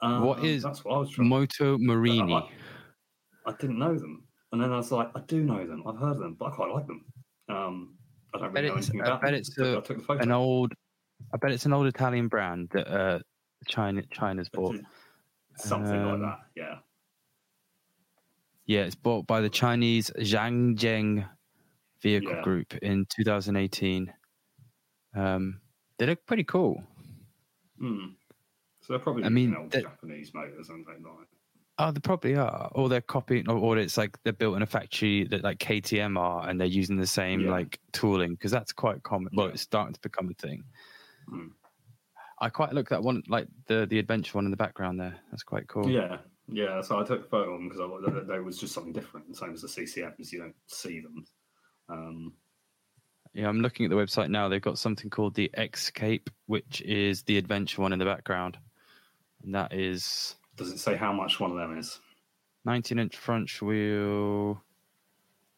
What 0.00 0.38
Um, 0.40 0.44
is 0.44 0.62
that's 0.62 0.84
what 0.84 0.94
I 0.94 0.98
was 0.98 1.10
trying. 1.10 1.28
Moto 1.28 1.78
Morini. 1.78 2.42
I, 3.46 3.50
I 3.50 3.52
didn't 3.54 3.78
know 3.78 3.96
them, 3.98 4.24
and 4.52 4.60
then 4.62 4.72
I 4.72 4.76
was 4.76 4.92
like, 4.92 5.10
I 5.16 5.20
do 5.22 5.42
know 5.42 5.66
them. 5.66 5.82
I've 5.86 5.96
heard 5.98 6.12
of 6.12 6.18
them, 6.18 6.34
but 6.34 6.46
I 6.46 6.50
quite 6.54 6.70
like 6.70 6.86
them. 6.86 7.04
Um, 7.48 7.96
I 8.34 8.38
don't 8.38 8.52
bet 8.52 8.62
really 8.62 8.68
know 8.68 8.78
it's- 8.78 8.90
anything 8.90 9.00
I 9.02 9.06
about 9.06 9.20
bet 9.22 9.30
them. 9.30 9.38
it's 9.40 9.58
I 9.58 9.62
took- 9.62 9.74
a- 9.74 9.78
I 9.78 9.80
took 9.80 9.96
the 9.98 10.02
photo. 10.04 10.22
An 10.22 10.30
old, 10.32 10.72
I 11.32 11.36
bet 11.38 11.50
it's 11.50 11.64
an 11.66 11.72
old 11.72 11.86
Italian 11.86 12.28
brand 12.28 12.68
that 12.70 12.86
uh, 12.88 13.18
China 13.66 14.02
China's 14.12 14.48
bought. 14.50 14.76
Something 15.56 15.96
Um, 16.02 16.10
like 16.10 16.20
that. 16.20 16.40
Yeah. 16.54 16.78
Yeah, 18.66 18.80
it's 18.84 18.94
bought 18.96 19.26
by 19.26 19.40
the 19.40 19.48
Chinese 19.48 20.10
Zhongneng 20.18 21.26
Vehicle 22.02 22.30
Yeah. 22.32 22.42
Group 22.42 22.74
in 22.82 23.06
2018. 23.06 24.12
Um, 25.14 25.60
they 25.98 26.06
look 26.06 26.24
pretty 26.26 26.44
cool. 26.44 26.82
Hmm. 27.78 28.06
So 28.80 28.92
they're 28.92 28.98
probably 29.00 29.24
I 29.24 29.28
mean, 29.28 29.68
that- 29.70 29.82
Japanese 29.82 30.32
motors, 30.34 30.70
aren't 30.70 30.86
they? 30.86 30.92
Like, 30.94 31.28
Oh, 31.78 31.90
they 31.90 32.00
probably 32.00 32.36
are. 32.36 32.70
Or 32.74 32.88
they're 32.88 33.02
copying, 33.02 33.50
or, 33.50 33.56
or 33.58 33.76
it's 33.76 33.98
like 33.98 34.16
they're 34.24 34.32
built 34.32 34.56
in 34.56 34.62
a 34.62 34.66
factory 34.66 35.24
that 35.24 35.42
like 35.44 35.58
KTM 35.58 36.18
are, 36.18 36.48
and 36.48 36.58
they're 36.58 36.66
using 36.66 36.96
the 36.96 37.06
same 37.06 37.40
Yeah. 37.42 37.50
like 37.50 37.78
tooling 37.92 38.30
because 38.32 38.50
that's 38.50 38.72
quite 38.72 39.02
common. 39.02 39.28
Well, 39.34 39.48
Yeah. 39.48 39.52
it's 39.52 39.62
starting 39.62 39.92
to 39.92 40.00
become 40.00 40.30
a 40.30 40.34
thing. 40.34 40.64
Hmm. 41.28 41.48
I 42.40 42.48
quite 42.48 42.72
look 42.72 42.88
that 42.88 43.02
one, 43.02 43.22
like 43.28 43.48
the 43.66 43.86
the 43.86 43.98
adventure 43.98 44.38
one 44.38 44.46
in 44.46 44.50
the 44.50 44.56
background 44.56 44.98
there. 44.98 45.16
That's 45.30 45.42
quite 45.42 45.68
cool. 45.68 45.90
Yeah, 45.90 46.18
yeah. 46.48 46.80
So 46.80 46.98
I 46.98 47.04
took 47.04 47.26
a 47.26 47.28
photo 47.28 47.52
of 47.54 47.60
them 47.60 47.68
because 47.68 48.02
there, 48.14 48.24
there 48.24 48.42
was 48.42 48.58
just 48.58 48.72
something 48.72 48.92
different. 48.94 49.28
The 49.28 49.34
same 49.34 49.52
as 49.52 49.60
the 49.60 49.68
CCMs, 49.68 50.32
you 50.32 50.38
don't 50.40 50.56
see 50.68 51.00
them. 51.00 51.24
Um, 51.90 52.32
Yeah, 53.36 53.50
I'm 53.50 53.60
looking 53.60 53.84
at 53.84 53.90
the 53.90 53.96
website 53.96 54.30
now. 54.30 54.48
They've 54.48 54.62
got 54.62 54.78
something 54.78 55.10
called 55.10 55.34
the 55.34 55.50
Escape, 55.58 56.30
which 56.46 56.80
is 56.80 57.22
the 57.24 57.36
adventure 57.36 57.82
one 57.82 57.92
in 57.92 57.98
the 57.98 58.06
background, 58.06 58.56
and 59.44 59.54
that 59.54 59.74
is 59.74 60.36
does 60.56 60.70
it 60.70 60.78
say 60.78 60.96
how 60.96 61.12
much 61.12 61.38
one 61.38 61.50
of 61.50 61.58
them 61.58 61.76
is? 61.76 62.00
19 62.64 62.98
inch 62.98 63.14
front 63.14 63.50
wheel, 63.60 64.62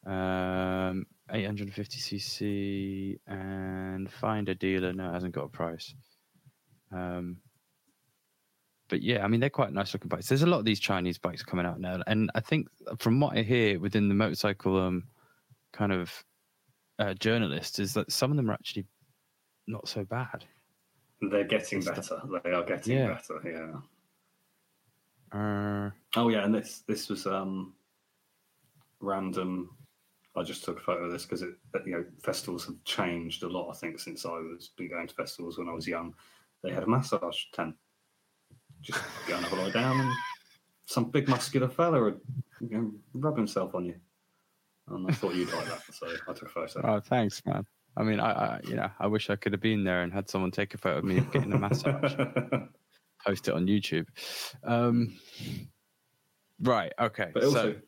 um, 0.05 1.07
850cc, 1.33 3.21
and 3.29 4.11
find 4.11 4.49
a 4.49 4.57
dealer. 4.57 4.93
No, 4.93 5.11
it 5.11 5.13
hasn't 5.13 5.35
got 5.37 5.45
a 5.45 5.49
price. 5.49 5.95
Um, 6.91 7.37
but 8.89 9.03
yeah, 9.03 9.25
I 9.25 9.29
mean, 9.29 9.39
they're 9.39 9.51
quite 9.51 9.73
nice 9.73 9.95
looking 9.95 10.09
bikes. 10.09 10.27
There's 10.27 10.43
a 10.43 10.47
lot 10.47 10.59
of 10.59 10.65
these 10.65 10.81
Chinese 10.81 11.19
bikes 11.19 11.45
coming 11.45 11.65
out 11.65 11.79
now. 11.79 12.03
And 12.09 12.29
I 12.35 12.41
think 12.41 12.67
from 12.99 13.21
what 13.21 13.39
I 13.39 13.43
hear 13.43 13.79
within 13.79 14.09
the 14.09 14.17
motorcycle 14.17 14.81
um, 14.81 15.05
kind 15.73 15.93
of 15.93 16.25
uh, 16.99 17.15
journalists 17.15 17.79
is 17.79 17.95
that 17.95 18.11
some 18.11 18.31
of 18.31 18.37
them 18.37 18.51
are 18.51 18.55
actually 18.55 18.87
not 19.67 19.89
so 19.89 20.05
bad. 20.05 20.45
They're 21.21 21.45
getting 21.45 21.83
better. 21.83 22.21
They 22.45 22.53
are 22.53 22.65
getting 22.65 22.99
Yeah. 22.99 23.15
better. 23.15 23.41
Yeah. 23.45 23.81
Uh, 25.39 25.91
Oh 26.17 26.29
yeah, 26.29 26.45
and 26.45 26.55
this 26.55 26.81
this 26.87 27.09
was 27.09 27.27
um 27.27 27.75
random. 29.01 29.77
I 30.37 30.43
just 30.43 30.65
took 30.65 30.79
a 30.79 30.83
photo 30.83 31.05
of 31.05 31.13
this 31.13 31.25
because 31.25 31.43
it 31.43 31.55
you 31.85 31.93
know 31.93 32.05
festivals 32.23 32.65
have 32.67 32.83
changed 32.85 33.43
a 33.43 33.49
lot. 33.49 33.71
I 33.71 33.75
think 33.77 33.99
since 33.99 34.25
I 34.25 34.31
was 34.31 34.71
been 34.77 34.89
going 34.89 35.07
to 35.07 35.15
festivals 35.15 35.59
when 35.59 35.69
I 35.69 35.73
was 35.73 35.87
young, 35.87 36.15
they 36.63 36.71
had 36.73 36.85
a 36.85 36.87
massage 36.87 37.45
tent. 37.53 37.75
Just 38.81 39.01
go 39.27 39.35
and 39.37 39.45
have 39.45 39.59
a 39.59 39.63
lie 39.63 39.71
down, 39.71 40.01
and 40.01 40.13
some 40.87 41.11
big 41.11 41.29
muscular 41.29 41.69
fella 41.69 42.01
would 42.03 42.21
you 42.61 42.69
know, 42.71 42.93
rub 43.13 43.37
himself 43.37 43.75
on 43.75 43.85
you. 43.85 43.97
And 44.91 45.07
I 45.09 45.13
thought 45.13 45.35
you'd 45.35 45.53
like 45.53 45.67
that, 45.67 45.83
so 45.93 46.07
I 46.29 46.33
took 46.33 46.49
a 46.49 46.51
photo. 46.53 46.81
oh, 46.85 47.01
thanks, 47.01 47.43
man. 47.47 47.65
I 47.97 48.03
mean, 48.05 48.21
I, 48.21 48.31
I, 48.31 48.61
you 48.65 48.77
know, 48.77 48.89
I 49.01 49.07
wish 49.09 49.29
I 49.31 49.37
could 49.37 49.53
have 49.53 49.61
been 49.61 49.83
there 49.85 50.03
and 50.03 50.13
had 50.13 50.29
someone 50.29 50.51
take 50.51 50.75
a 50.75 50.79
photo 50.79 50.99
of 50.99 51.05
me 51.05 51.21
getting 51.33 51.53
a 51.53 51.59
massage. 51.59 52.15
post 53.27 53.49
it 53.49 53.55
on 53.55 53.67
YouTube. 53.67 54.07
Um, 54.65 55.19
right. 56.61 56.93
Okay. 57.01 57.31
but 57.35 57.45
also, 57.45 57.73
so 57.75 57.81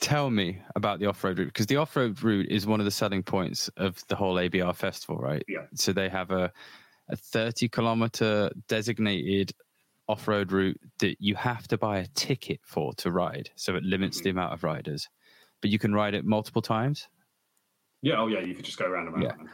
tell 0.00 0.30
me 0.30 0.62
about 0.76 1.00
the 1.00 1.06
off-road 1.06 1.38
route 1.38 1.46
because 1.48 1.66
the 1.66 1.76
off-road 1.76 2.22
route 2.22 2.48
is 2.50 2.66
one 2.66 2.80
of 2.80 2.84
the 2.84 2.90
selling 2.90 3.22
points 3.22 3.68
of 3.76 4.02
the 4.08 4.16
whole 4.16 4.36
ABR 4.36 4.74
festival, 4.74 5.16
right? 5.16 5.44
Yeah. 5.48 5.66
So 5.74 5.92
they 5.92 6.08
have 6.08 6.30
a 6.30 6.52
a 7.10 7.16
30 7.16 7.70
kilometer 7.70 8.50
designated 8.68 9.50
off-road 10.08 10.52
route 10.52 10.78
that 10.98 11.16
you 11.20 11.34
have 11.34 11.66
to 11.68 11.78
buy 11.78 11.98
a 11.98 12.06
ticket 12.08 12.60
for 12.64 12.92
to 12.94 13.10
ride, 13.10 13.48
so 13.56 13.76
it 13.76 13.82
limits 13.82 14.20
the 14.20 14.28
Mhm. 14.28 14.32
amount 14.32 14.52
of 14.54 14.62
riders. 14.62 15.08
But 15.60 15.70
you 15.70 15.78
can 15.78 15.92
ride 15.94 16.14
it 16.14 16.24
multiple 16.24 16.62
times. 16.62 17.08
yeah, 18.02 18.14
oh 18.20 18.26
yeah, 18.28 18.40
you 18.40 18.54
could 18.54 18.64
just 18.64 18.78
go 18.78 18.86
around 18.86 19.08
and 19.08 19.14
around. 19.16 19.22
Yeah. 19.22 19.46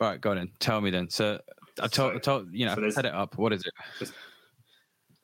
Right, 0.00 0.20
go 0.20 0.30
on 0.30 0.36
then. 0.36 0.50
Tell 0.60 0.80
me 0.80 0.90
then. 0.90 1.08
So 1.10 1.40
I 1.80 1.86
told, 1.88 2.12
So- 2.12 2.16
I 2.16 2.18
told 2.18 2.48
you 2.52 2.66
know, 2.66 2.74
so 2.74 2.90
set 2.90 3.04
it 3.06 3.14
up. 3.14 3.36
What 3.38 3.52
is 3.52 3.64
it? 4.00 4.12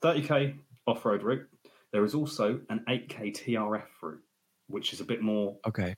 30k 0.03 0.57
off-road 0.87 1.23
route. 1.23 1.47
There 1.93 2.05
is 2.05 2.15
also 2.15 2.61
an 2.69 2.85
8k 2.89 3.33
TRF 3.35 3.85
route, 4.03 4.21
which 4.69 4.93
is 4.93 5.01
a 5.01 5.05
bit 5.05 5.23
more 5.23 5.57
Okay. 5.67 5.95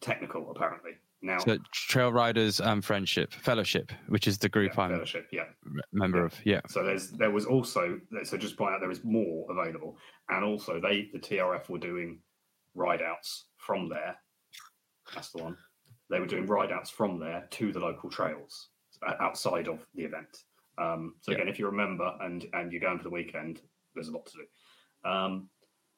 technical, 0.00 0.50
apparently. 0.50 0.92
Now, 1.22 1.38
So 1.38 1.56
Trail 1.72 2.12
Riders 2.12 2.60
um, 2.60 2.82
Friendship 2.82 3.32
Fellowship, 3.32 3.90
which 4.08 4.28
is 4.28 4.38
the 4.38 4.48
group 4.48 4.72
yeah, 4.76 4.82
I'm 4.82 4.90
fellowship, 4.92 5.28
yeah. 5.32 5.44
a 5.64 5.70
member 5.92 6.18
Yeah. 6.18 6.24
of. 6.24 6.40
Yeah. 6.44 6.60
So 6.68 6.84
there's 6.84 7.10
there 7.12 7.30
was 7.30 7.46
also 7.46 7.98
so 8.22 8.36
just 8.36 8.56
point 8.56 8.74
out 8.74 8.80
there 8.80 8.90
is 8.90 9.02
more 9.02 9.46
available, 9.50 9.96
and 10.28 10.44
also 10.44 10.78
they 10.80 11.08
the 11.12 11.18
TRF 11.18 11.68
were 11.70 11.78
doing 11.78 12.20
ride 12.76 13.02
outs 13.02 13.46
from 13.56 13.88
there. 13.88 14.16
That's 15.14 15.30
the 15.32 15.42
one. 15.42 15.56
they 16.10 16.20
were 16.20 16.26
doing 16.26 16.46
ride 16.46 16.70
outs 16.70 16.90
from 16.90 17.18
there 17.18 17.48
to 17.50 17.72
the 17.72 17.80
local 17.80 18.08
trails 18.08 18.68
uh, 19.06 19.14
outside 19.18 19.66
of 19.66 19.84
the 19.94 20.04
event. 20.04 20.44
Um, 20.78 21.16
so 21.22 21.32
Yeah. 21.32 21.38
again, 21.38 21.48
if 21.48 21.58
you 21.58 21.66
remember 21.66 22.16
and 22.20 22.46
and 22.52 22.70
you're 22.70 22.80
going 22.80 22.98
for 22.98 23.04
the 23.04 23.10
weekend, 23.10 23.60
there's 23.94 24.08
a 24.08 24.12
lot 24.12 24.26
to 24.26 24.38
do. 24.38 25.10
Um, 25.10 25.48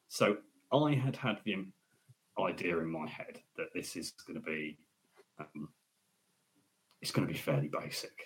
so 0.09 0.39
I 0.73 0.95
had 0.95 1.17
had 1.17 1.41
the 1.45 1.67
idea 2.39 2.79
in 2.79 2.91
my 2.91 3.07
head 3.09 3.43
that 3.57 3.69
this 3.75 3.97
is 3.97 4.13
going 4.27 4.41
to 4.41 4.47
be 4.47 4.79
um, 5.41 5.69
it's 7.03 7.11
going 7.11 7.27
to 7.27 7.33
be 7.33 7.39
fairly 7.39 7.69
basic. 7.69 8.17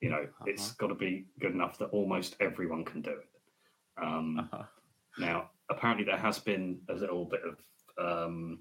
You 0.00 0.10
know, 0.10 0.26
it's 0.46 0.62
Uh-huh. 0.70 0.74
got 0.78 0.86
to 0.88 0.94
be 0.94 1.26
good 1.38 1.52
enough 1.52 1.78
that 1.78 1.90
almost 1.90 2.36
everyone 2.40 2.84
can 2.84 3.02
do 3.02 3.10
it. 3.12 3.28
Um, 4.02 4.38
Uh-huh. 4.40 4.64
now, 5.18 5.50
apparently, 5.70 6.04
there 6.04 6.16
has 6.18 6.38
been 6.38 6.80
a 6.88 6.94
little 6.94 7.24
bit 7.26 7.42
of 7.44 7.62
um, 8.00 8.60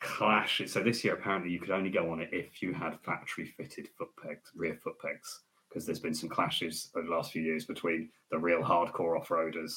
clash. 0.00 0.62
So 0.66 0.82
this 0.82 1.04
year, 1.04 1.14
apparently, 1.14 1.50
you 1.50 1.60
could 1.60 1.70
only 1.70 1.90
go 1.90 2.10
on 2.10 2.20
it 2.20 2.30
if 2.32 2.62
you 2.62 2.72
had 2.72 2.98
factory 3.04 3.46
fitted 3.46 3.88
foot 3.96 4.08
pegs, 4.22 4.50
rear 4.54 4.78
foot 4.82 4.98
pegs, 5.00 5.40
because 5.68 5.86
there's 5.86 6.00
been 6.00 6.14
some 6.14 6.28
clashes 6.28 6.90
over 6.96 7.06
the 7.06 7.12
last 7.14 7.32
few 7.32 7.42
years 7.42 7.64
between 7.64 8.08
the 8.30 8.38
real 8.38 8.62
hardcore 8.62 9.18
off 9.18 9.28
roaders 9.28 9.72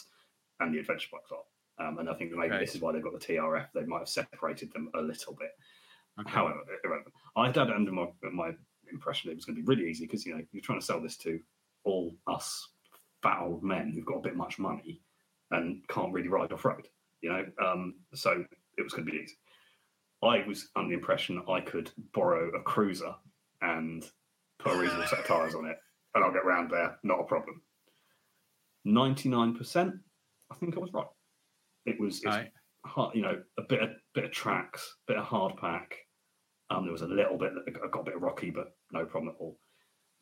and 0.59 0.73
the 0.73 0.79
adventure 0.79 1.09
bike 1.11 1.21
lot. 1.31 1.45
Um, 1.77 1.99
and 1.99 2.09
I 2.09 2.13
think 2.13 2.31
maybe 2.31 2.53
Okay. 2.55 2.63
this 2.65 2.75
is 2.75 2.81
why 2.81 2.93
they've 2.93 3.03
got 3.03 3.13
the 3.13 3.19
TRF. 3.19 3.67
They 3.73 3.83
might 3.83 3.99
have 3.99 4.09
separated 4.09 4.71
them 4.71 4.89
a 4.95 5.01
little 5.01 5.33
bit. 5.33 5.51
Okay. 6.21 6.29
However, 6.29 6.59
irrelevant. 6.83 7.13
I 7.35 7.47
had 7.47 7.57
under 7.57 7.91
my, 7.91 8.07
my 8.31 8.51
impression 8.91 9.29
it 9.29 9.35
was 9.35 9.43
going 9.45 9.57
to 9.57 9.61
be 9.61 9.67
really 9.67 9.89
easy 9.89 10.05
because 10.05 10.25
you 10.25 10.33
know 10.35 10.41
you're 10.53 10.61
trying 10.61 10.79
to 10.79 10.85
sell 10.85 11.01
this 11.01 11.17
to 11.17 11.39
all 11.83 12.15
us 12.27 12.69
fat 13.21 13.39
old 13.41 13.63
men 13.63 13.91
who've 13.93 14.05
got 14.05 14.17
a 14.17 14.21
bit 14.21 14.35
much 14.35 14.57
money 14.59 15.01
and 15.51 15.85
can't 15.89 16.13
really 16.13 16.29
ride 16.29 16.53
off 16.53 16.63
road. 16.63 16.87
You 17.25 17.31
know, 17.31 17.45
um, 17.65 17.95
so 18.13 18.45
it 18.77 18.83
was 18.83 18.93
going 18.93 19.03
to 19.07 19.11
be 19.11 19.17
easy. 19.17 19.33
I 20.23 20.45
was 20.47 20.69
under 20.75 20.89
the 20.89 20.93
impression 20.95 21.41
I 21.49 21.59
could 21.59 21.89
borrow 22.13 22.49
a 22.55 22.61
cruiser 22.61 23.15
and 23.63 24.05
put 24.59 24.73
a 24.73 24.77
reasonable 24.79 25.07
set 25.07 25.19
of 25.21 25.25
tires 25.25 25.55
on 25.55 25.65
it, 25.65 25.75
and 26.13 26.23
I'll 26.23 26.31
get 26.31 26.45
round 26.45 26.69
there, 26.69 26.99
not 27.01 27.19
a 27.19 27.23
problem. 27.23 27.63
Ninety 28.83 29.27
nine 29.27 29.55
percent, 29.55 29.95
I 30.51 30.55
think 30.55 30.77
I 30.77 30.79
was 30.79 30.93
right. 30.93 31.07
It 31.88 31.99
was 31.99 32.23
Right. 32.23 32.51
hard, 32.85 33.15
you 33.15 33.23
know, 33.23 33.41
a 33.57 33.63
bit 33.63 33.81
of 33.81 33.89
bit 34.13 34.25
of 34.25 34.31
tracks, 34.31 34.97
bit 35.07 35.17
of 35.17 35.25
hard 35.25 35.57
pack. 35.57 35.97
Um, 36.69 36.83
there 36.83 36.91
was 36.91 37.01
a 37.01 37.07
little 37.07 37.39
bit 37.39 37.53
that 37.55 37.91
got 37.91 38.01
a 38.01 38.03
bit 38.11 38.21
rocky, 38.21 38.51
but 38.51 38.77
no 38.91 39.03
problem 39.03 39.33
at 39.33 39.41
all. 39.41 39.57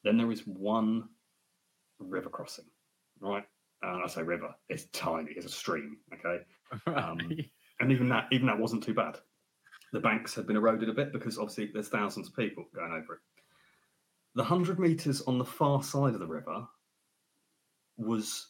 Then 0.06 0.16
there 0.16 0.32
is 0.32 0.48
one 0.48 1.10
river 2.00 2.30
crossing, 2.30 2.70
right? 3.20 3.44
And 3.82 4.02
I 4.02 4.08
say 4.08 4.24
river, 4.24 4.56
it's 4.70 4.86
tiny, 4.94 5.32
it's 5.36 5.46
a 5.46 5.50
stream, 5.50 5.98
okay. 6.14 6.46
Um, 6.88 7.20
And 7.80 7.92
even 7.92 8.08
that, 8.10 8.28
even 8.32 8.48
that 8.48 8.60
wasn't 8.60 8.84
too 8.84 8.94
bad. 8.94 9.18
The 9.92 10.00
banks 10.00 10.34
had 10.34 10.48
been 10.48 10.56
eroded 10.56 10.90
a 10.90 10.94
bit 10.94 11.12
because 11.12 11.38
obviously 11.38 11.70
there's 11.74 11.90
thousands 11.90 12.30
of 12.30 12.36
people 12.36 12.66
going 12.74 12.94
over 12.94 13.16
it. 13.16 13.20
The 14.36 14.44
hundred 14.44 14.80
meters 14.80 15.22
on 15.22 15.38
the 15.38 15.46
far 15.46 15.84
side 15.84 16.14
of 16.14 16.20
the 16.20 16.28
river 16.28 16.66
was 17.98 18.48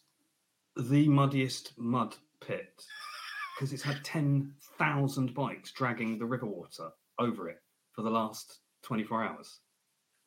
the 0.78 1.08
muddiest 1.08 1.74
mud 1.78 2.16
pit 2.42 2.84
because 3.56 3.74
it's 3.74 3.84
had 3.84 4.04
10,000 4.04 5.34
bikes 5.34 5.72
dragging 5.72 6.18
the 6.18 6.26
river 6.26 6.46
water 6.46 6.90
over 7.20 7.50
it 7.50 7.58
for 7.92 8.04
the 8.04 8.10
last 8.10 8.60
24 8.84 9.24
hours. 9.24 9.60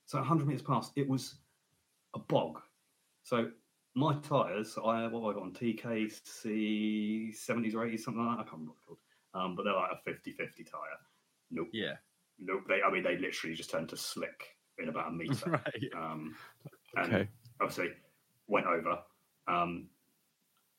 So 0.07 0.19
100 0.19 0.47
meters 0.47 0.63
past, 0.63 0.93
it 0.97 1.09
was 1.09 1.37
a 2.15 2.19
bog. 2.19 2.61
So 3.25 3.51
my 3.97 4.15
tyres, 4.21 4.77
I 4.79 4.81
what 4.81 4.97
have 5.03 5.15
I 5.15 5.33
got 5.33 5.43
on 5.43 5.53
TKC 5.53 7.35
70s 7.35 7.75
or 7.75 7.87
80s, 7.87 8.01
something 8.01 8.25
like 8.25 8.37
that. 8.37 8.41
I 8.41 8.45
can't 8.45 8.53
remember 8.53 8.73
what 8.73 8.77
they're 8.79 8.87
called. 8.87 8.99
Um, 9.35 9.57
but 9.57 9.65
they're 9.65 9.73
like 9.75 9.91
a 9.93 10.01
50 10.05 10.33
50 10.33 10.65
tyre. 10.65 10.81
Nope. 11.51 11.69
yeah. 11.73 11.95
Nope. 12.39 12.63
They, 12.69 12.81
I 12.87 12.91
mean, 12.91 13.03
they 13.03 13.17
literally 13.17 13.57
just 13.57 13.71
turned 13.71 13.89
to 13.91 13.97
slick 13.97 14.57
in 14.79 14.89
about 14.89 15.09
a 15.09 15.11
meter. 15.13 15.51
right. 15.51 15.91
Um, 15.97 16.37
and 16.97 17.13
Okay. 17.15 17.29
obviously 17.61 17.91
went 18.47 18.67
over. 18.67 18.99
Um, 19.49 19.89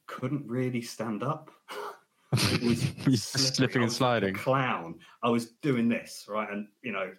couldn't 0.07 0.47
really 0.47 0.81
stand 0.81 1.23
up. 1.23 1.51
it 2.33 2.61
was 2.63 3.07
You're 3.07 3.15
slipping 3.17 3.77
and 3.77 3.85
was 3.85 3.99
like 4.01 4.23
a 4.23 4.25
sliding. 4.25 4.33
clown. 4.35 4.95
I 5.23 5.29
was 5.29 5.51
doing 5.61 5.89
this 5.89 6.25
right, 6.29 6.49
and 6.51 6.67
you 6.81 6.91
know, 6.91 7.11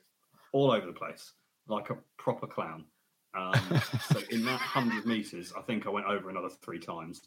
all 0.53 0.71
over 0.71 0.87
the 0.87 0.93
place 0.93 1.33
like 1.67 1.91
a 1.91 1.97
proper 2.17 2.47
clown. 2.47 2.85
Um, 3.35 3.83
so 4.11 4.21
in 4.31 4.45
that 4.45 4.61
hundred 4.61 5.07
meters, 5.07 5.53
I 5.57 5.62
think 5.62 5.87
I 5.87 5.91
went 5.91 6.07
over 6.07 6.31
another 6.31 6.49
three 6.49 6.79
times. 6.79 7.23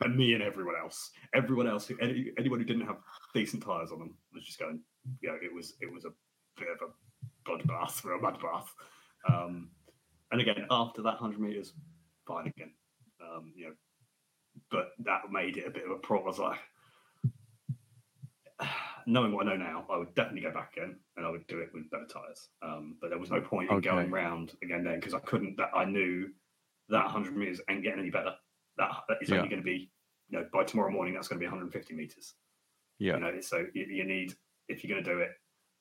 And 0.00 0.16
me 0.16 0.34
and 0.34 0.42
everyone 0.42 0.74
else, 0.80 1.10
everyone 1.34 1.68
else, 1.68 1.86
who, 1.86 1.96
any, 2.00 2.32
anyone 2.36 2.58
who 2.58 2.64
didn't 2.64 2.86
have 2.86 2.96
decent 3.32 3.62
tires 3.62 3.92
on 3.92 4.00
them, 4.00 4.16
was 4.34 4.44
just 4.44 4.58
going. 4.58 4.80
You 5.20 5.28
know, 5.30 5.36
it 5.40 5.54
was 5.54 5.74
it 5.80 5.90
was 5.90 6.04
a 6.04 6.10
bit 6.58 6.68
of 6.68 6.88
a 6.88 7.48
bloodbath 7.48 8.04
or 8.04 8.12
a 8.12 8.20
mud 8.20 8.38
bath. 8.42 8.74
Um, 9.28 9.70
and 10.32 10.40
again, 10.40 10.66
after 10.70 11.00
that 11.02 11.16
hundred 11.16 11.40
meters, 11.40 11.74
fine 12.26 12.48
again. 12.48 12.72
Um, 13.22 13.52
you 13.54 13.66
know, 13.66 13.72
but 14.70 14.90
that 15.04 15.30
made 15.30 15.56
it 15.56 15.66
a 15.66 15.70
bit 15.70 15.84
of 15.84 15.92
a 15.92 15.96
problem. 15.98 16.26
I 16.26 16.28
was 16.28 16.38
like, 16.38 16.58
knowing 19.06 19.32
what 19.32 19.46
I 19.46 19.50
know 19.50 19.56
now, 19.56 19.86
I 19.90 19.96
would 19.98 20.14
definitely 20.14 20.42
go 20.42 20.52
back 20.52 20.72
again, 20.76 20.96
and 21.16 21.26
I 21.26 21.30
would 21.30 21.46
do 21.46 21.58
it 21.60 21.70
with 21.72 21.90
better 21.90 22.06
tires. 22.06 22.48
Um, 22.62 22.96
but 23.00 23.10
there 23.10 23.18
was 23.18 23.30
no 23.30 23.40
point 23.40 23.70
in 23.70 23.76
Okay. 23.76 23.88
going 23.88 24.10
round 24.10 24.52
again 24.62 24.84
then 24.84 24.96
because 25.00 25.14
I 25.14 25.20
couldn't. 25.20 25.56
That 25.56 25.70
I 25.74 25.84
knew 25.84 26.30
that 26.88 27.04
100 27.04 27.36
meters 27.36 27.60
ain't 27.70 27.82
getting 27.82 28.00
any 28.00 28.10
better. 28.10 28.34
That, 28.76 28.90
that 29.08 29.18
is 29.22 29.30
Yeah. 29.30 29.36
only 29.36 29.48
going 29.48 29.62
to 29.62 29.64
be, 29.64 29.90
you 30.28 30.38
know, 30.38 30.48
by 30.52 30.64
tomorrow 30.64 30.90
morning 30.90 31.14
that's 31.14 31.28
going 31.28 31.38
to 31.38 31.40
be 31.40 31.46
150 31.46 31.94
meters. 31.94 32.34
Yeah. 32.98 33.14
You 33.14 33.20
know, 33.20 33.40
so 33.40 33.66
you, 33.74 33.86
you 33.86 34.04
need 34.04 34.34
if 34.68 34.82
you're 34.84 34.94
going 34.94 35.04
to 35.04 35.10
do 35.14 35.20
it. 35.20 35.30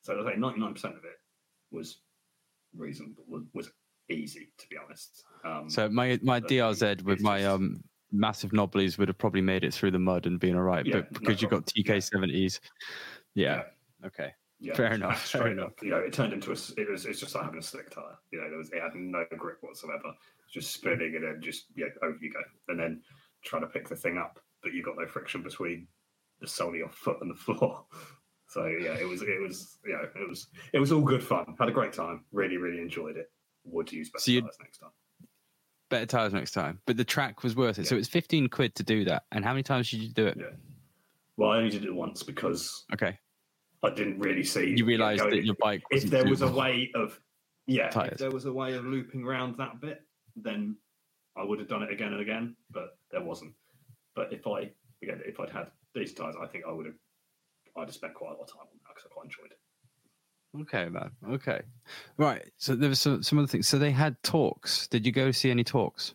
So 0.01 0.19
I 0.21 0.31
say 0.33 0.38
99 0.38 0.73
percent 0.73 0.95
of 0.95 1.03
it 1.05 1.17
was 1.71 2.01
reasonable, 2.75 3.23
was, 3.27 3.43
was 3.53 3.71
easy 4.09 4.51
to 4.57 4.67
be 4.67 4.77
honest. 4.77 5.25
Um, 5.45 5.69
So 5.69 5.89
my 5.89 6.19
my 6.21 6.39
DRZ 6.41 7.03
with 7.03 7.21
my 7.21 7.45
um 7.45 7.83
massive 8.13 8.54
knobblies 8.54 8.97
would 8.97 9.10
have 9.10 9.17
probably 9.17 9.41
made 9.41 9.63
it 9.65 9.73
through 9.73 9.91
the 9.91 9.99
mud 9.99 10.26
and 10.28 10.39
been 10.39 10.56
all 10.56 10.62
right. 10.62 10.86
Yeah, 10.86 11.02
but 11.02 11.12
no 11.12 11.19
because 11.19 11.41
you've 11.41 11.52
got 11.52 11.65
TK 11.65 12.02
seventies, 12.04 12.62
yeah. 13.36 13.63
Okay. 14.06 14.32
Yeah, 14.60 14.76
Fair 14.76 14.93
enough, 14.93 15.19
fair 15.30 15.47
enough. 15.47 15.73
you 15.82 15.89
know, 15.89 15.97
it 15.97 16.13
turned 16.13 16.32
into 16.32 16.52
a. 16.52 16.56
It 16.78 16.89
was. 16.89 17.06
It's 17.06 17.19
just 17.19 17.36
like 17.36 17.43
having 17.43 17.60
a 17.60 17.63
slick 17.63 17.89
tire. 17.89 18.17
You 18.32 18.39
know, 18.39 18.47
there 18.49 18.58
was. 18.58 18.69
It 18.71 18.82
had 18.82 18.95
no 18.95 19.26
grip 19.38 19.58
whatsoever. 19.62 20.13
Just 20.54 20.71
spinning 20.73 21.15
and 21.15 21.23
then 21.26 21.41
just 21.41 21.65
yeah, 21.76 21.88
over 22.02 22.17
you 22.21 22.32
go, 22.32 22.39
and 22.69 22.80
then 22.80 23.02
trying 23.43 23.63
to 23.63 23.67
pick 23.67 23.89
the 23.89 23.95
thing 23.95 24.17
up, 24.17 24.39
but 24.62 24.71
you 24.71 24.82
got 24.82 24.95
no 24.97 25.06
friction 25.06 25.43
between 25.43 25.88
the 26.39 26.47
sole 26.47 26.69
of 26.69 26.76
your 26.76 26.89
foot 26.89 27.17
and 27.21 27.30
the 27.32 27.36
floor. 27.36 27.86
So 28.49 28.67
yeah, 28.67 28.93
it 28.93 29.08
was. 29.10 29.23
It 29.23 29.41
was. 29.41 29.80
Yeah, 29.84 30.04
it 30.21 30.30
was. 30.30 30.45
It 30.73 30.80
was 30.80 30.91
all 30.91 31.02
good 31.02 31.23
fun. 31.23 31.56
Had 31.58 31.69
a 31.69 31.71
great 31.71 31.91
time. 31.91 32.23
Really, 32.32 32.58
really 32.58 32.80
enjoyed 32.82 33.17
it. 33.17 33.32
Would 33.63 33.91
use 33.91 34.12
better 34.12 34.21
So 34.21 34.32
you- 34.32 34.41
tires 34.41 34.58
next 34.62 34.78
time. 34.78 34.91
Better 35.93 36.06
tires 36.08 36.34
next 36.34 36.53
time. 36.53 36.79
But 36.88 36.97
the 36.97 37.06
track 37.06 37.43
was 37.43 37.56
worth 37.56 37.77
it. 37.77 37.86
So 37.86 37.93
Yeah. 37.93 37.99
it's 37.99 38.10
fifteen 38.10 38.49
quid 38.49 38.73
to 38.75 38.84
do 38.84 39.06
that. 39.06 39.25
And 39.32 39.45
how 39.45 39.51
many 39.53 39.62
times 39.62 39.91
did 39.91 39.99
you 40.01 40.10
do 40.10 40.25
it? 40.25 40.38
Yeah. 40.39 40.47
Well, 41.38 41.51
I 41.51 41.58
only 41.58 41.69
did 41.69 41.86
it 41.86 41.93
once 41.93 42.23
because 42.23 42.84
Okay. 42.93 43.19
I 43.84 43.89
didn't 43.91 44.17
really 44.19 44.43
see. 44.43 44.73
You 44.75 44.86
realised 44.86 45.23
that 45.23 45.45
your 45.45 45.53
bike 45.60 45.84
if 45.91 46.03
there 46.06 46.25
was 46.25 46.41
a 46.41 46.51
way 46.51 46.89
of 46.95 47.19
yeah 47.67 47.89
Tyres. 47.89 48.13
if 48.13 48.17
there 48.17 48.32
was 48.32 48.45
a 48.45 48.51
way 48.53 48.73
of 48.73 48.86
looping 48.86 49.23
around 49.23 49.56
that 49.58 49.79
bit 49.79 50.01
then 50.36 50.75
i 51.38 51.43
would 51.43 51.60
have 51.60 51.67
done 51.69 51.82
it 51.84 51.89
again 51.91 52.12
and 52.12 52.19
again 52.21 52.56
but 52.71 52.97
there 53.12 53.23
wasn't 53.23 53.53
but 54.15 54.34
if 54.34 54.45
i 54.47 54.69
again 55.01 55.21
if 55.25 55.39
i'd 55.39 55.49
had 55.49 55.67
these 55.95 56.13
tires 56.13 56.36
i 56.41 56.45
think 56.45 56.65
i 56.67 56.71
would 56.73 56.86
have 56.86 56.95
i'd 57.77 57.86
have 57.86 57.93
spent 57.93 58.13
quite 58.15 58.32
a 58.32 58.34
lot 58.34 58.41
of 58.41 58.47
time 58.51 58.62
on 58.69 58.77
that 58.84 58.89
because 58.93 59.06
i 59.10 59.13
quite 59.13 59.23
enjoyed 59.25 59.49
it 59.51 59.60
Okay, 60.61 60.87
man. 60.89 61.11
Okay. 61.29 61.61
Right. 62.17 62.49
So 62.57 62.75
there 62.75 62.89
was 62.89 62.99
some, 63.01 63.23
some 63.23 63.39
other 63.39 63.47
things. 63.47 63.67
So 63.67 63.79
they 63.79 63.91
had 63.91 64.21
talks. 64.23 64.87
Did 64.87 65.05
you 65.05 65.11
go 65.11 65.31
see 65.31 65.49
any 65.51 65.63
talks? 65.63 66.13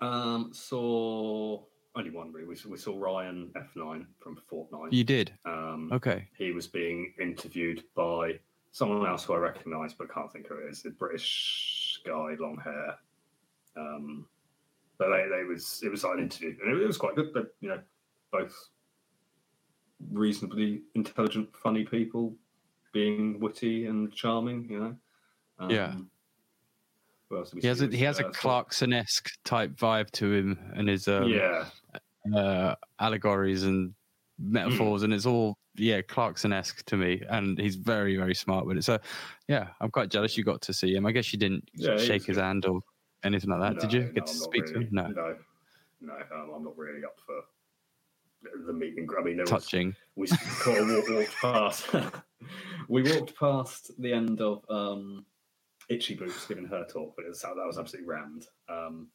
um 0.00 0.50
saw 0.52 1.62
only 1.94 2.10
one 2.10 2.32
really 2.32 2.44
we 2.48 2.56
saw, 2.56 2.68
we 2.68 2.76
saw 2.76 2.98
ryan 2.98 3.52
f9 3.54 4.04
from 4.18 4.36
FortNine 4.50 4.88
You 4.90 5.04
did. 5.04 5.32
um 5.44 5.90
Okay. 5.92 6.26
he 6.36 6.50
was 6.50 6.66
being 6.66 7.12
interviewed 7.20 7.84
by 7.94 8.40
someone 8.72 9.06
else 9.06 9.22
who 9.24 9.34
I 9.34 9.36
recognise 9.36 9.92
but 9.94 10.12
can't 10.12 10.32
think 10.32 10.48
who 10.48 10.56
it 10.56 10.70
is. 10.70 10.84
A 10.86 10.90
British 10.90 12.00
guy, 12.04 12.34
long 12.40 12.58
hair. 12.64 12.96
Um, 13.76 14.26
but 14.98 15.08
they, 15.10 15.28
they 15.28 15.44
was 15.44 15.80
it 15.84 15.90
was 15.90 16.02
like 16.04 16.14
an 16.14 16.20
interview, 16.24 16.56
and 16.64 16.80
it, 16.80 16.86
was 16.86 16.96
quite 16.98 17.14
good. 17.14 17.32
But 17.32 17.54
you 17.60 17.68
know, 17.68 17.80
both 18.32 18.54
reasonably 20.10 20.82
intelligent, 20.94 21.48
funny 21.56 21.84
people, 21.84 22.34
being 22.92 23.40
witty 23.40 23.86
and 23.86 24.12
charming. 24.12 24.68
You 24.70 24.78
know. 24.80 24.96
Um, 25.58 25.70
Yeah. 25.70 25.94
Who 27.28 27.38
else 27.38 27.50
did 27.50 27.56
we 27.56 27.60
He 27.62 27.66
has 27.68 27.80
a 27.82 27.86
he 27.88 28.04
has 28.04 28.20
a 28.20 28.26
Uh, 28.26 28.30
Clarkson-esque 28.32 29.30
type 29.44 29.72
vibe 29.72 30.10
to 30.12 30.32
him 30.32 30.58
and 30.74 30.88
his 30.88 31.08
um, 31.08 31.28
yeah, 31.28 31.66
uh, 32.34 32.74
allegories 32.98 33.62
and 33.64 33.94
metaphors, 34.38 35.02
and 35.02 35.12
it's 35.14 35.26
all 35.26 35.56
yeah 35.76 36.02
Clarkson-esque 36.02 36.84
to 36.86 36.96
me. 36.96 37.22
And 37.28 37.58
he's 37.58 37.76
very 37.76 38.16
very 38.16 38.34
smart 38.34 38.66
with 38.66 38.76
it. 38.76 38.82
So 38.84 38.98
yeah, 39.48 39.68
I'm 39.80 39.90
quite 39.90 40.10
jealous 40.10 40.36
you 40.36 40.44
got 40.44 40.60
to 40.62 40.72
see 40.74 40.94
him. 40.94 41.06
I 41.06 41.12
guess 41.12 41.32
you 41.32 41.38
didn't 41.38 41.68
Yeah, 41.74 41.96
shake 41.96 42.24
his 42.26 42.36
good. 42.36 42.44
hand 42.44 42.66
or 42.66 42.80
anything 43.24 43.50
like 43.50 43.60
that, 43.60 43.80
did 43.80 43.92
you? 43.92 44.00
No, 44.00 44.06
Get 44.12 44.16
no, 44.16 44.22
to 44.24 44.34
speak 44.34 44.62
really, 44.64 44.72
to 44.74 44.80
him? 44.80 44.88
No. 44.90 45.06
no, 45.08 45.36
no. 46.00 46.14
I'm 46.54 46.64
not 46.64 46.76
really 46.76 47.04
up 47.04 47.18
for 47.24 47.40
the 48.66 48.72
meeting. 48.72 49.08
I 49.18 49.22
mean, 49.22 49.36
there 49.36 49.44
was, 49.44 49.50
touching. 49.50 49.94
we 50.16 50.26
sort 50.26 50.78
of 50.78 50.88
walked, 50.88 51.10
walked 51.10 51.36
past. 51.40 51.86
we 52.88 53.02
walked 53.02 53.36
past 53.38 53.90
the 53.98 54.12
end 54.12 54.40
of 54.40 54.64
um, 54.68 55.24
Itchy 55.88 56.14
Boots 56.14 56.46
giving 56.46 56.64
her 56.66 56.84
talk, 56.90 57.14
but 57.16 57.24
it 57.24 57.28
was, 57.28 57.42
that 57.42 57.54
was 57.56 57.78
absolutely 57.78 58.08
rammed. 58.08 58.46
Um, 58.68 59.08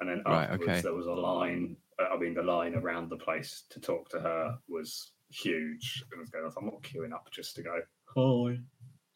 and 0.00 0.08
then 0.10 0.22
Right, 0.26 0.44
afterwards, 0.44 0.68
okay. 0.70 0.80
there 0.80 0.94
was 0.94 1.06
a 1.06 1.12
line. 1.12 1.76
uh, 2.00 2.14
I 2.14 2.18
mean, 2.18 2.34
the 2.34 2.42
line 2.42 2.74
around 2.74 3.08
the 3.10 3.16
place 3.16 3.64
to 3.70 3.80
talk 3.80 4.08
to 4.10 4.20
her 4.20 4.56
was 4.68 5.12
huge. 5.30 6.04
It 6.12 6.18
was 6.18 6.28
going. 6.30 6.44
I'm 6.56 6.64
not 6.66 6.82
queuing 6.82 7.12
up 7.12 7.28
just 7.30 7.54
to 7.56 7.62
go. 7.62 7.78
Hi. 8.16 8.58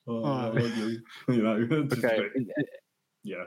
Oh, 0.08 0.24
Hi. 0.24 0.40
how 0.42 0.50
are 0.52 0.60
you? 0.60 0.98
you 1.28 1.42
know, 1.42 1.64
just 1.88 2.04
Okay. 2.04 2.28
bit- 2.34 2.46
yeah. 3.24 3.44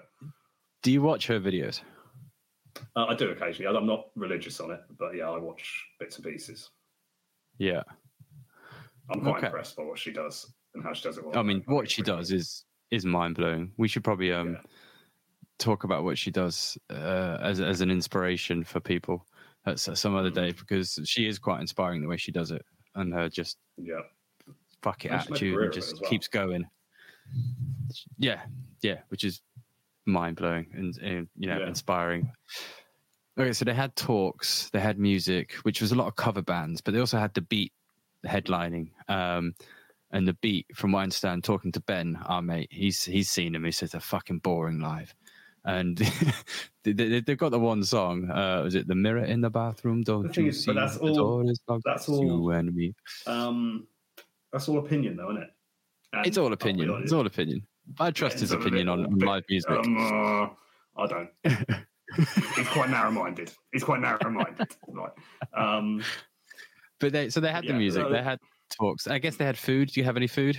Do 0.83 0.91
you 0.91 1.01
watch 1.01 1.27
her 1.27 1.39
videos? 1.39 1.81
Uh, 2.99 3.05
I 3.05 3.15
do 3.15 3.29
occasionally. 3.29 3.75
I'm 3.77 3.85
not 3.85 4.07
religious 4.15 4.59
on 4.59 4.71
it, 4.71 4.81
but 4.97 5.15
yeah, 5.15 5.29
I 5.29 5.37
watch 5.37 5.85
bits 5.99 6.17
and 6.17 6.25
pieces. 6.25 6.69
Yeah. 7.57 7.83
I'm 9.09 9.21
quite 9.21 9.37
Okay. 9.37 9.47
impressed 9.47 9.77
by 9.77 9.83
what 9.83 9.97
she 9.97 10.11
does 10.11 10.53
and 10.73 10.83
how 10.83 10.93
she 10.93 11.03
does 11.03 11.17
it. 11.17 11.25
well. 11.25 11.37
I 11.37 11.43
mean, 11.43 11.63
I 11.67 11.71
what 11.73 11.89
she 11.89 12.01
really 12.01 12.17
does 12.17 12.31
is 12.31 12.65
is 12.91 13.05
mind 13.05 13.35
blowing. 13.35 13.71
We 13.77 13.87
should 13.87 14.03
probably 14.03 14.33
um 14.33 14.53
Yeah. 14.53 14.61
talk 15.59 15.83
about 15.85 16.03
what 16.03 16.17
she 16.17 16.29
does 16.31 16.77
uh, 16.89 17.37
as 17.41 17.61
as 17.61 17.79
an 17.81 17.89
inspiration 17.89 18.63
for 18.65 18.79
people 18.81 19.25
at 19.65 19.79
some 19.79 20.15
other 20.15 20.31
Mm. 20.31 20.35
day 20.35 20.51
because 20.51 20.99
she 21.05 21.25
is 21.27 21.39
quite 21.39 21.61
inspiring 21.61 22.01
the 22.01 22.07
way 22.07 22.17
she 22.17 22.31
does 22.31 22.51
it 22.51 22.65
and 22.95 23.13
her 23.13 23.29
just. 23.29 23.57
Yeah. 23.77 24.01
fuck 24.81 25.05
it 25.05 25.11
And 25.11 25.21
she's 25.21 25.29
made 25.29 25.35
a 25.35 25.35
attitude 25.35 25.63
and 25.63 25.73
just 25.73 26.01
well. 26.01 26.09
keeps 26.09 26.27
going. 26.27 26.65
Yeah, 28.17 28.41
yeah, 28.81 29.01
which 29.09 29.23
is 29.23 29.41
mind 30.05 30.37
blowing 30.37 30.67
and, 30.73 30.97
and 30.97 31.27
you 31.35 31.47
know 31.49 31.59
Yeah. 31.59 31.67
inspiring. 31.67 32.31
Okay, 33.37 33.53
so 33.53 33.63
they 33.65 33.73
had 33.73 33.95
talks, 33.95 34.69
they 34.71 34.79
had 34.79 34.99
music, 34.99 35.53
which 35.63 35.81
was 35.81 35.91
a 35.91 35.95
lot 35.95 36.07
of 36.07 36.15
cover 36.15 36.41
bands, 36.41 36.81
but 36.81 36.93
they 36.93 36.99
also 36.99 37.17
had 37.17 37.33
the 37.33 37.41
beat 37.41 37.71
headlining. 38.25 38.91
Um, 39.07 39.53
and 40.11 40.27
the 40.27 40.33
beat, 40.33 40.65
from 40.75 40.91
what 40.91 40.99
I 40.99 41.03
understand, 41.03 41.43
talking 41.43 41.71
to 41.73 41.79
Ben, 41.81 42.17
our 42.25 42.41
mate, 42.41 42.69
he's 42.71 43.03
he's 43.03 43.29
seen 43.29 43.53
him. 43.55 43.63
He 43.63 43.71
says 43.71 43.91
they're 43.91 44.01
fucking 44.01 44.39
boring 44.39 44.79
live, 44.79 45.13
and 45.65 45.97
they, 46.83 46.93
they, 46.93 47.21
they've 47.21 47.37
got 47.37 47.51
the 47.51 47.59
one 47.59 47.83
song. 47.83 48.29
Uh, 48.29 48.61
was 48.63 48.73
it 48.75 48.87
the 48.87 48.95
mirror 48.95 49.23
in 49.23 49.39
the 49.41 49.51
bathroom? 49.51 50.01
Don't 50.01 50.35
you 50.35 50.51
see 50.51 50.73
but 50.73 50.79
that's 50.81 50.97
all- 50.97 51.13
door 51.13 51.43
is 51.45 51.59
locked? 51.67 51.83
that's 51.85 52.09
all- 52.09 52.25
you 52.25 52.49
and 52.51 52.73
me. 52.75 52.95
Um, 53.27 53.87
that's 54.51 54.67
all 54.67 54.79
opinion, 54.79 55.15
though, 55.15 55.29
isn't 55.31 55.43
it? 55.43 55.49
And 56.11 56.25
It's 56.25 56.39
all 56.39 56.51
opinion. 56.51 56.89
It's 57.03 57.13
all 57.13 57.27
opinion. 57.27 57.61
I 57.99 58.09
trust 58.09 58.39
Ben's 58.39 58.41
his 58.41 58.51
opinion 58.51 58.89
on, 58.89 59.05
on 59.05 59.19
live 59.19 59.43
music. 59.47 59.69
Um, 59.69 59.97
uh, 59.97 61.01
I 61.01 61.07
don't. 61.07 61.29
He's 62.15 62.67
quite 62.69 62.89
narrow-minded. 62.89 63.51
He's 63.71 63.83
quite 63.83 64.01
narrow-minded. 64.01 64.67
right. 64.87 65.11
Um, 65.55 66.03
But 66.99 67.13
they 67.13 67.29
so 67.29 67.39
they 67.39 67.51
had 67.51 67.65
the 67.65 67.73
music, 67.73 68.03
so- 68.03 68.09
they 68.09 68.23
had 68.23 68.39
talks. 68.77 69.07
I 69.07 69.19
guess 69.19 69.35
they 69.35 69.45
had 69.45 69.57
food. 69.57 69.89
Do 69.91 69.99
you 69.99 70.05
have 70.05 70.17
any 70.17 70.27
food? 70.27 70.57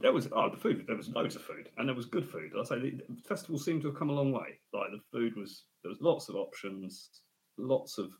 there 0.00 0.12
was 0.12 0.28
oh, 0.32 0.48
the 0.50 0.56
food. 0.56 0.84
There 0.86 0.96
was 0.96 1.08
loads 1.10 1.36
of 1.36 1.42
food, 1.42 1.68
and 1.76 1.86
there 1.88 1.94
was 1.94 2.06
good 2.06 2.26
food. 2.26 2.52
I 2.58 2.64
say 2.64 2.78
the 2.80 3.00
festival 3.28 3.58
seemed 3.58 3.82
to 3.82 3.88
have 3.88 3.98
come 3.98 4.08
a 4.10 4.14
long 4.14 4.32
way. 4.32 4.58
Like 4.72 4.90
the 4.92 5.00
food 5.12 5.36
was 5.36 5.64
there 5.82 5.90
was 5.90 6.00
lots 6.00 6.28
of 6.28 6.36
options, 6.36 7.10
lots 7.58 7.98
of 7.98 8.10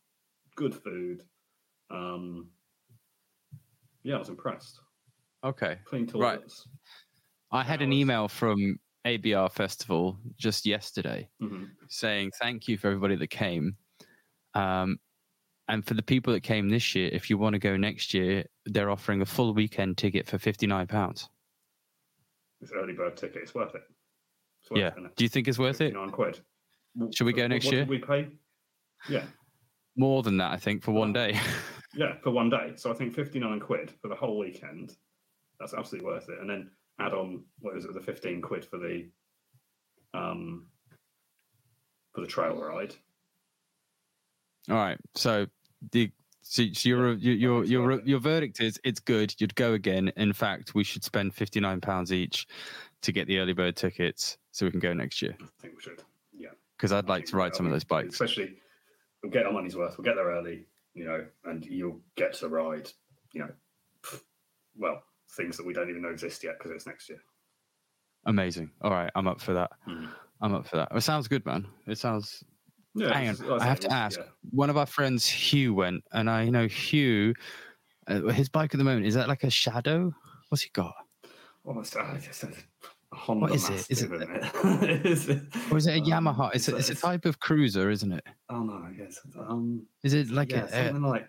good 0.56 0.74
food. 0.74 1.22
Um, 1.90 2.50
yeah, 4.02 4.16
I 4.16 4.18
was 4.18 4.28
impressed. 4.28 4.78
Okay. 5.42 5.78
Clean 5.84 6.02
Right. 6.14 6.36
toilets. 6.38 6.68
I 7.50 7.62
had 7.62 7.82
an 7.82 7.92
email 7.92 8.28
from 8.28 8.78
ABR 9.06 9.50
Festival 9.50 10.18
just 10.36 10.66
yesterday 10.66 11.28
hmm 11.40 11.64
saying 11.88 12.30
thank 12.40 12.68
you 12.68 12.78
for 12.78 12.86
everybody 12.86 13.16
that 13.16 13.28
came. 13.28 13.74
Um, 14.54 14.98
and 15.66 15.84
for 15.84 15.94
the 15.94 16.02
people 16.02 16.32
that 16.32 16.42
came 16.42 16.68
this 16.68 16.94
year, 16.94 17.10
if 17.12 17.28
you 17.28 17.36
want 17.36 17.54
to 17.54 17.58
go 17.58 17.76
next 17.76 18.14
year, 18.14 18.44
they're 18.66 18.90
offering 18.90 19.22
a 19.22 19.26
full 19.26 19.54
weekend 19.54 19.98
ticket 19.98 20.28
for 20.28 20.38
fifty 20.38 20.66
nine 20.68 20.86
pounds. 20.86 21.28
It's 22.60 22.70
early 22.72 22.92
bird 22.92 23.16
ticket. 23.16 23.42
It's 23.42 23.54
worth 23.54 23.74
it. 23.74 23.82
It's 24.62 24.70
worth 24.70 24.78
Yeah. 24.80 24.88
it, 24.96 25.04
it? 25.06 25.16
Do 25.16 25.24
you 25.24 25.28
think 25.28 25.48
it's 25.48 25.58
worth 25.58 25.80
it? 25.80 25.94
59 25.94 26.10
quid. 26.10 26.40
Should 27.14 27.24
we 27.24 27.32
go 27.32 27.46
next 27.46 27.64
what 27.66 27.74
year? 27.74 27.84
We 27.86 27.98
pay? 27.98 28.28
Yeah, 29.08 29.24
More 29.96 30.22
than 30.22 30.36
that, 30.36 30.52
I 30.52 30.56
think, 30.58 30.82
for 30.82 30.92
one 30.92 31.12
day. 31.12 31.40
yeah, 31.94 32.16
for 32.22 32.30
one 32.32 32.50
day. 32.50 32.74
So 32.76 32.90
I 32.90 32.94
think 32.94 33.14
59 33.14 33.58
quid 33.60 33.92
for 34.02 34.08
the 34.08 34.14
whole 34.14 34.38
weekend. 34.38 34.96
That's 35.58 35.72
absolutely 35.72 36.06
worth 36.10 36.28
it. 36.28 36.38
And 36.40 36.50
then 36.50 36.70
add 37.00 37.12
on 37.12 37.42
what 37.60 37.76
is 37.76 37.84
it, 37.84 37.94
the 37.94 38.00
15 38.00 38.40
quid 38.42 38.64
for 38.64 38.78
the 38.78 39.06
um 40.14 40.66
for 42.12 42.20
the 42.20 42.26
trail 42.26 42.56
ride. 42.56 42.94
All 44.68 44.76
right. 44.76 44.98
So 45.14 45.46
the 45.92 46.10
so, 46.42 46.64
so 46.72 46.88
your 46.88 47.12
your 47.14 47.34
your 47.34 47.64
your, 47.64 48.00
your 48.02 48.20
verdict 48.20 48.60
is 48.60 48.78
it's 48.84 49.00
good. 49.00 49.34
You'd 49.38 49.54
go 49.54 49.74
again. 49.74 50.12
In 50.16 50.32
fact, 50.32 50.74
we 50.74 50.84
should 50.84 51.04
spend 51.04 51.34
fifty 51.34 51.60
nine 51.60 51.80
pounds 51.80 52.12
each 52.12 52.46
to 53.02 53.12
get 53.12 53.26
the 53.26 53.38
early 53.38 53.52
bird 53.52 53.76
tickets 53.76 54.36
so 54.50 54.66
we 54.66 54.70
can 54.70 54.80
go 54.80 54.92
next 54.92 55.22
year. 55.22 55.36
I 55.40 55.46
think 55.62 55.76
we 55.76 55.82
should. 55.82 56.02
Yeah. 56.36 56.50
Because 56.76 56.92
I'd 56.92 57.06
I 57.06 57.08
like 57.08 57.26
to 57.26 57.36
ride 57.36 57.54
some 57.54 57.66
of 57.66 57.72
those 57.72 57.84
bikes. 57.84 58.14
Especially 58.14 58.56
we'll 59.22 59.32
get 59.32 59.46
our 59.46 59.52
money's 59.52 59.76
worth. 59.76 59.96
We'll 59.96 60.04
get 60.04 60.16
there 60.16 60.26
early, 60.26 60.66
you 60.94 61.04
know, 61.04 61.24
and 61.44 61.64
you'll 61.64 62.00
get 62.16 62.34
to 62.34 62.48
ride, 62.48 62.90
you 63.32 63.40
know, 63.40 63.50
well, 64.76 65.02
things 65.36 65.56
that 65.56 65.66
we 65.66 65.72
don't 65.72 65.90
even 65.90 66.02
know 66.02 66.08
exist 66.10 66.42
yet 66.44 66.54
because 66.58 66.72
it's 66.72 66.86
next 66.86 67.08
year. 67.08 67.18
Amazing. 68.26 68.70
All 68.82 68.90
right, 68.90 69.10
I'm 69.14 69.26
up 69.26 69.40
for 69.40 69.54
that. 69.54 69.70
Mhm. 69.88 70.08
I'm 70.42 70.54
up 70.54 70.66
for 70.66 70.76
that. 70.76 70.88
It 70.94 71.00
sounds 71.02 71.28
good, 71.28 71.44
man. 71.46 71.66
It 71.86 71.98
sounds. 71.98 72.44
Yeah, 72.94 73.12
Hang 73.14 73.28
on, 73.28 73.60
I 73.60 73.64
have 73.66 73.80
to 73.80 73.92
ask. 73.92 74.18
yeah. 74.18 74.24
One 74.50 74.68
of 74.68 74.76
our 74.76 74.86
friends, 74.86 75.26
Hugh, 75.26 75.74
went, 75.74 76.02
and 76.12 76.28
I 76.28 76.48
know 76.48 76.66
Hugh. 76.66 77.34
Uh, 78.08 78.22
his 78.32 78.48
bike 78.48 78.74
at 78.74 78.78
the 78.78 78.84
moment 78.84 79.06
is 79.06 79.14
that 79.14 79.28
like 79.28 79.44
a 79.44 79.50
shadow? 79.50 80.12
What's 80.48 80.62
he 80.62 80.70
got? 80.70 80.94
Almost, 81.64 81.96
just 82.22 82.42
a 82.42 82.52
Honda 83.12 83.42
What 83.42 83.54
is 83.54 83.68
it? 83.68 83.86
Is 83.90 84.02
it 84.02 84.12
isn't 84.12 84.30
it? 84.30 85.06
Is 85.06 85.28
it- 85.28 85.42
Or 85.70 85.76
is 85.76 85.86
it 85.86 85.96
a 85.98 86.00
um, 86.16 86.24
Yamaha? 86.24 86.50
It's 86.54 86.68
a, 86.68 86.76
it's 86.76 86.90
a 86.90 86.94
type 86.94 87.26
of 87.26 87.38
cruiser, 87.38 87.90
isn't 87.90 88.10
it? 88.12 88.24
Oh 88.48 88.62
no, 88.62 88.88
yes. 88.96 89.20
Um, 89.38 89.86
Is 90.02 90.14
it 90.14 90.30
like 90.30 90.50
yeah, 90.52 90.66
a, 90.72 90.92
a 90.92 90.98
like 90.98 91.28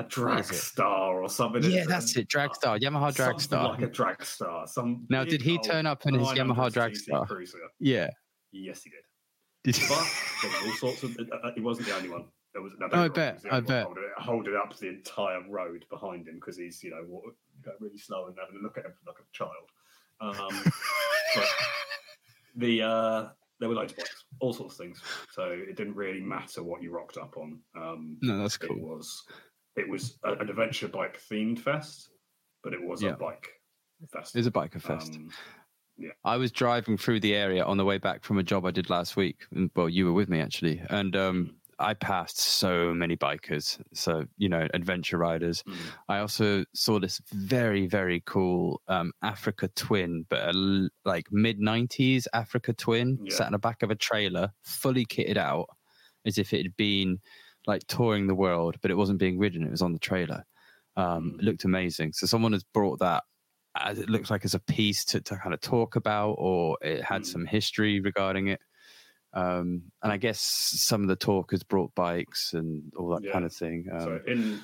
a 0.00 0.08
drag 0.08 0.44
star 0.52 1.22
or 1.22 1.28
something. 1.28 1.62
yeah? 1.64 1.84
That's 1.86 2.16
it. 2.16 2.28
Dragstar, 2.28 2.80
Yamaha 2.80 3.14
Dragstar. 3.14 3.70
like 3.70 3.82
a 3.82 3.86
drag 3.88 4.24
star. 4.24 4.66
Some 4.66 5.06
Now, 5.08 5.24
did 5.24 5.42
he 5.42 5.58
turn 5.58 5.86
up 5.86 6.06
in 6.06 6.14
his 6.14 6.28
Yamaha 6.28 6.70
Dragstar? 6.70 7.26
Cruiser. 7.26 7.58
Yeah. 7.78 8.10
Yes, 8.52 8.82
he 8.82 8.90
did. 8.90 9.00
Did 9.64 9.76
he- 9.76 9.86
But 9.88 10.06
there 10.42 10.50
were 10.50 10.66
all 10.68 10.72
sorts 10.76 11.02
of. 11.02 11.16
Uh, 11.18 11.36
uh, 11.36 11.52
he 11.54 11.60
wasn't 11.60 11.86
the 11.88 11.94
only 11.96 12.08
one. 12.08 12.24
There 12.52 12.62
was. 12.62 12.72
No, 12.80 12.86
Oh, 12.86 12.88
I 12.88 12.90
get 12.90 12.96
me 12.96 13.00
wrong, 13.06 13.12
bet, 13.14 13.34
was 13.34 13.44
I 13.52 13.60
bet. 13.60 13.86
Holding 14.16 14.56
up 14.56 14.76
the 14.76 14.88
entire 14.88 15.42
road 15.48 15.84
behind 15.90 16.26
him 16.26 16.34
because 16.36 16.56
he's 16.56 16.82
you 16.82 16.90
know 16.90 17.04
going 17.62 17.76
really 17.78 17.98
slow 17.98 18.26
and 18.26 18.36
having 18.40 18.58
a 18.58 18.62
look 18.62 18.76
at 18.78 18.86
him 18.86 18.92
like 19.06 19.16
a 19.20 19.26
child. 19.32 19.52
Um, 20.20 20.64
but 21.34 21.44
the 22.56 22.82
uh, 22.82 23.28
there 23.60 23.68
were 23.68 23.74
loads 23.74 23.92
of 23.92 23.98
bikes, 23.98 24.24
all 24.40 24.52
sorts 24.52 24.74
of 24.74 24.78
things. 24.84 25.00
So 25.32 25.44
it 25.44 25.76
didn't 25.76 25.94
really 25.94 26.20
matter 26.20 26.62
what 26.62 26.82
you 26.82 26.90
rocked 26.90 27.18
up 27.18 27.36
on. 27.36 27.60
Um, 27.76 28.16
no, 28.22 28.38
that's 28.38 28.56
cool. 28.56 28.76
It 28.76 28.82
was 28.82 29.22
it 29.80 29.88
was 29.88 30.18
a, 30.24 30.32
an 30.34 30.48
adventure 30.48 30.88
bike 30.88 31.20
themed 31.30 31.58
fest, 31.58 32.10
but 32.62 32.72
it 32.72 32.82
was 32.82 33.02
Yeah. 33.02 33.10
a 33.10 33.16
bike 33.16 33.48
fest. 34.12 34.36
It's 34.36 34.46
a 34.46 34.50
biker 34.50 34.80
fest. 34.80 35.16
Um, 35.16 35.30
I 36.24 36.36
was 36.36 36.50
driving 36.52 36.96
through 36.96 37.20
the 37.20 37.34
area 37.34 37.62
on 37.64 37.76
the 37.76 37.84
way 37.84 37.98
back 37.98 38.24
from 38.24 38.38
a 38.38 38.42
job 38.42 38.64
I 38.64 38.70
did 38.70 38.88
last 38.88 39.16
week. 39.16 39.46
and- 39.52 39.70
Well, 39.76 39.88
you 39.88 40.06
were 40.06 40.12
with 40.12 40.28
me 40.30 40.40
actually, 40.40 40.80
and 40.88 41.14
um, 41.14 41.56
I 41.78 41.92
passed 41.94 42.38
so 42.38 42.94
many 42.94 43.16
bikers. 43.16 43.80
So 43.92 44.24
you 44.38 44.48
know, 44.48 44.66
adventure 44.72 45.18
riders. 45.18 45.62
mm, 45.64 45.76
I 46.08 46.18
also 46.20 46.64
saw 46.74 46.98
this 47.00 47.20
very 47.32 47.86
very 47.86 48.22
cool 48.24 48.80
um, 48.88 49.12
Africa 49.22 49.68
Twin, 49.76 50.24
but 50.30 50.54
a 50.54 50.88
like 51.04 51.26
mid 51.32 51.58
'90s 51.60 52.26
Africa 52.32 52.72
Twin 52.72 53.18
Yeah. 53.22 53.34
sat 53.36 53.46
in 53.48 53.52
the 53.52 53.58
back 53.58 53.82
of 53.82 53.90
a 53.90 53.94
trailer, 53.94 54.52
fully 54.62 55.04
kitted 55.04 55.36
out, 55.36 55.66
as 56.24 56.38
if 56.38 56.54
it 56.54 56.62
had 56.62 56.76
been 56.76 57.18
like 57.66 57.86
touring 57.86 58.26
the 58.26 58.34
world, 58.34 58.76
but 58.82 58.90
it 58.90 58.96
wasn't 58.96 59.18
being 59.18 59.38
ridden; 59.38 59.64
it 59.64 59.70
was 59.70 59.82
on 59.82 59.92
the 59.92 59.98
trailer. 59.98 60.44
Um, 60.96 61.32
Mm. 61.32 61.38
It 61.38 61.44
looked 61.44 61.64
amazing. 61.64 62.12
So 62.14 62.26
someone 62.26 62.52
has 62.52 62.64
brought 62.64 62.98
that. 63.00 63.24
As 63.76 64.00
it 64.00 64.10
looks 64.10 64.30
like 64.32 64.44
as 64.44 64.54
a 64.54 64.58
piece 64.60 65.04
to, 65.06 65.20
to 65.20 65.36
kind 65.36 65.54
of 65.54 65.60
talk 65.60 65.94
about, 65.94 66.32
or 66.38 66.76
it 66.82 67.04
had 67.04 67.22
Mm. 67.22 67.26
some 67.26 67.46
history 67.46 68.00
regarding 68.00 68.48
it. 68.48 68.60
Um, 69.32 69.82
and 70.02 70.10
I 70.10 70.16
guess 70.16 70.40
some 70.40 71.02
of 71.02 71.08
the 71.08 71.14
talk 71.14 71.52
has 71.52 71.62
brought 71.62 71.94
bikes 71.94 72.52
and 72.52 72.92
all 72.96 73.10
that 73.10 73.22
Yeah. 73.22 73.30
kind 73.32 73.44
of 73.44 73.52
thing. 73.52 73.86
Um, 73.92 74.00
so 74.00 74.20
in 74.26 74.60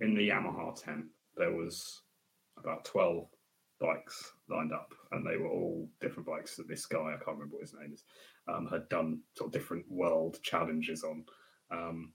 in 0.00 0.14
the 0.16 0.28
Yamaha 0.28 0.74
tent, 0.82 1.06
there 1.36 1.52
was 1.54 2.02
about 2.58 2.84
twelve 2.84 3.28
bikes 3.80 4.32
lined 4.48 4.72
up, 4.72 4.92
and 5.12 5.24
they 5.24 5.36
were 5.36 5.48
all 5.48 5.88
different 6.00 6.26
bikes 6.26 6.56
that 6.56 6.66
this 6.66 6.86
guy 6.86 6.98
I 6.98 7.16
can't 7.24 7.36
remember 7.38 7.54
what 7.56 7.62
his 7.62 7.74
name 7.74 7.92
is 7.92 8.04
um, 8.48 8.66
had 8.66 8.88
done 8.88 9.20
sort 9.36 9.48
of 9.48 9.52
different 9.52 9.84
world 9.88 10.42
challenges 10.42 11.04
on, 11.04 11.24
um, 11.70 12.12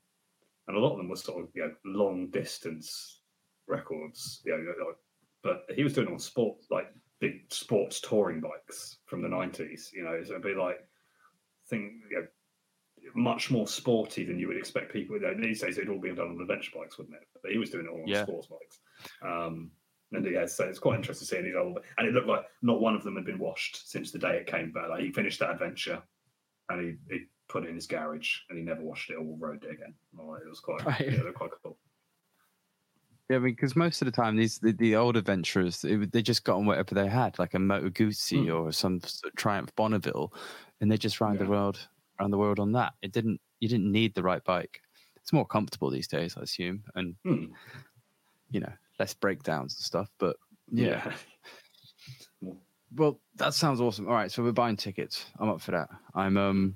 and 0.68 0.78
a 0.78 0.80
lot 0.80 0.92
of 0.92 0.98
them 0.98 1.10
were 1.10 1.16
sort 1.16 1.44
of 1.44 1.50
you 1.54 1.64
know 1.64 1.74
long 1.86 2.30
distance 2.30 3.22
records, 3.68 4.42
you 4.46 4.52
know, 4.52 4.86
like- 4.86 4.96
but 5.44 5.64
he 5.76 5.84
was 5.84 5.94
doing 5.94 6.08
it 6.08 6.12
on 6.14 6.20
sport 6.20 6.58
like 6.70 6.94
big 7.20 7.52
sports 7.52 8.00
touring 8.00 8.42
bikes 8.42 9.00
from 9.06 9.22
the 9.24 9.30
nineties. 9.30 9.92
You 9.94 10.04
know, 10.04 10.22
so 10.24 10.32
it'd 10.32 10.44
be 10.44 10.54
like 10.54 10.78
thing 11.68 12.02
you 12.12 12.18
know 12.22 12.28
much 13.16 13.50
more 13.50 13.68
sporty 13.68 14.24
than 14.24 14.38
you 14.38 14.48
would 14.48 14.58
expect 14.58 14.94
people. 14.94 15.18
These 15.20 15.62
days, 15.62 15.78
it'd 15.78 15.90
all 15.90 16.00
be 16.00 16.14
done 16.14 16.28
on 16.28 16.40
adventure 16.42 16.72
bikes, 16.76 16.98
wouldn't 17.00 17.16
it? 17.16 17.28
But 17.42 17.52
he 17.52 17.58
was 17.58 17.72
doing 17.72 17.86
it 17.88 17.90
all 17.90 18.02
on 18.04 18.08
Yeah. 18.08 18.24
sports 18.24 18.48
bikes. 18.48 18.80
Um, 19.24 19.72
and 20.12 20.26
yeah, 20.32 20.46
so 20.46 20.66
it's 20.66 20.78
quite 20.78 20.98
interesting 20.98 21.26
seeing 21.26 21.46
these 21.46 21.56
old. 21.56 21.80
And 21.98 22.08
it 22.08 22.14
looked 22.14 22.28
like 22.28 22.46
not 22.62 22.80
one 22.82 22.94
of 22.96 23.04
them 23.04 23.16
had 23.16 23.26
been 23.26 23.40
washed 23.40 23.90
since 23.90 24.12
the 24.12 24.20
day 24.20 24.38
it 24.38 24.46
came 24.48 24.72
back. 24.72 24.90
Like 24.90 25.02
he 25.02 25.12
finished 25.12 25.40
that 25.40 25.50
adventure, 25.52 26.04
and 26.70 26.82
he, 27.10 27.16
he 27.16 27.26
put 27.52 27.66
it 27.66 27.70
in 27.70 27.76
his 27.76 27.88
garage, 27.88 28.38
and 28.50 28.58
he 28.58 28.64
never 28.64 28.82
washed 28.82 29.10
it 29.10 29.16
or 29.16 29.36
rode 29.38 29.64
it 29.64 29.72
again. 29.72 29.94
Oh, 30.20 30.34
it 30.36 30.48
was 30.48 30.60
quite, 30.62 30.86
Right. 30.86 31.02
yeah, 31.12 31.22
they're 31.24 31.34
quite 31.34 31.52
cool. 31.64 31.78
Yeah, 33.30 33.38
I 33.38 33.40
mean, 33.40 33.54
because 33.54 33.76
most 33.76 34.02
of 34.02 34.06
the 34.08 34.12
time 34.12 34.36
these 34.36 34.60
the, 34.60 34.74
the 34.74 34.96
old 34.96 35.16
adventurers 35.16 35.84
it, 35.86 36.12
they 36.12 36.22
just 36.22 36.44
got 36.44 36.58
on 36.58 36.66
whatever 36.66 36.96
they 36.96 37.08
had, 37.08 37.40
like 37.40 37.54
a 37.54 37.60
Moto 37.60 37.90
Guzzi 37.90 38.46
Hmm. 38.46 38.52
or 38.52 38.72
some 38.72 39.00
Triumph 39.38 39.74
Bonneville, 39.76 40.34
and 40.82 40.92
they 40.92 40.98
just 40.98 41.22
ran 41.22 41.38
the 41.38 41.46
world 41.46 41.88
around 42.20 42.32
the 42.32 42.38
world 42.38 42.60
on 42.60 42.72
that. 42.74 42.94
It 43.02 43.12
didn't 43.14 43.40
you 43.60 43.70
didn't 43.70 43.92
need 43.92 44.16
the 44.16 44.24
right 44.24 44.44
bike. 44.44 44.82
It's 45.18 45.32
more 45.32 45.46
comfortable 45.46 45.90
these 45.90 46.08
days, 46.08 46.36
I 46.38 46.42
assume, 46.42 46.84
and 46.96 47.16
Hmm. 47.24 47.46
you 48.50 48.60
know 48.60 48.74
less 49.00 49.14
breakdowns 49.14 49.76
and 49.76 49.84
stuff. 49.84 50.10
But 50.18 50.36
yeah, 50.70 51.14
Yeah. 52.42 52.52
well, 52.96 53.20
that 53.36 53.54
sounds 53.54 53.80
awesome. 53.80 54.08
All 54.08 54.14
right, 54.14 54.32
so 54.32 54.44
we're 54.44 54.52
buying 54.52 54.76
tickets. 54.78 55.26
I'm 55.40 55.50
up 55.50 55.62
for 55.62 55.72
that. 55.72 55.90
I'm 56.16 56.36
um, 56.38 56.76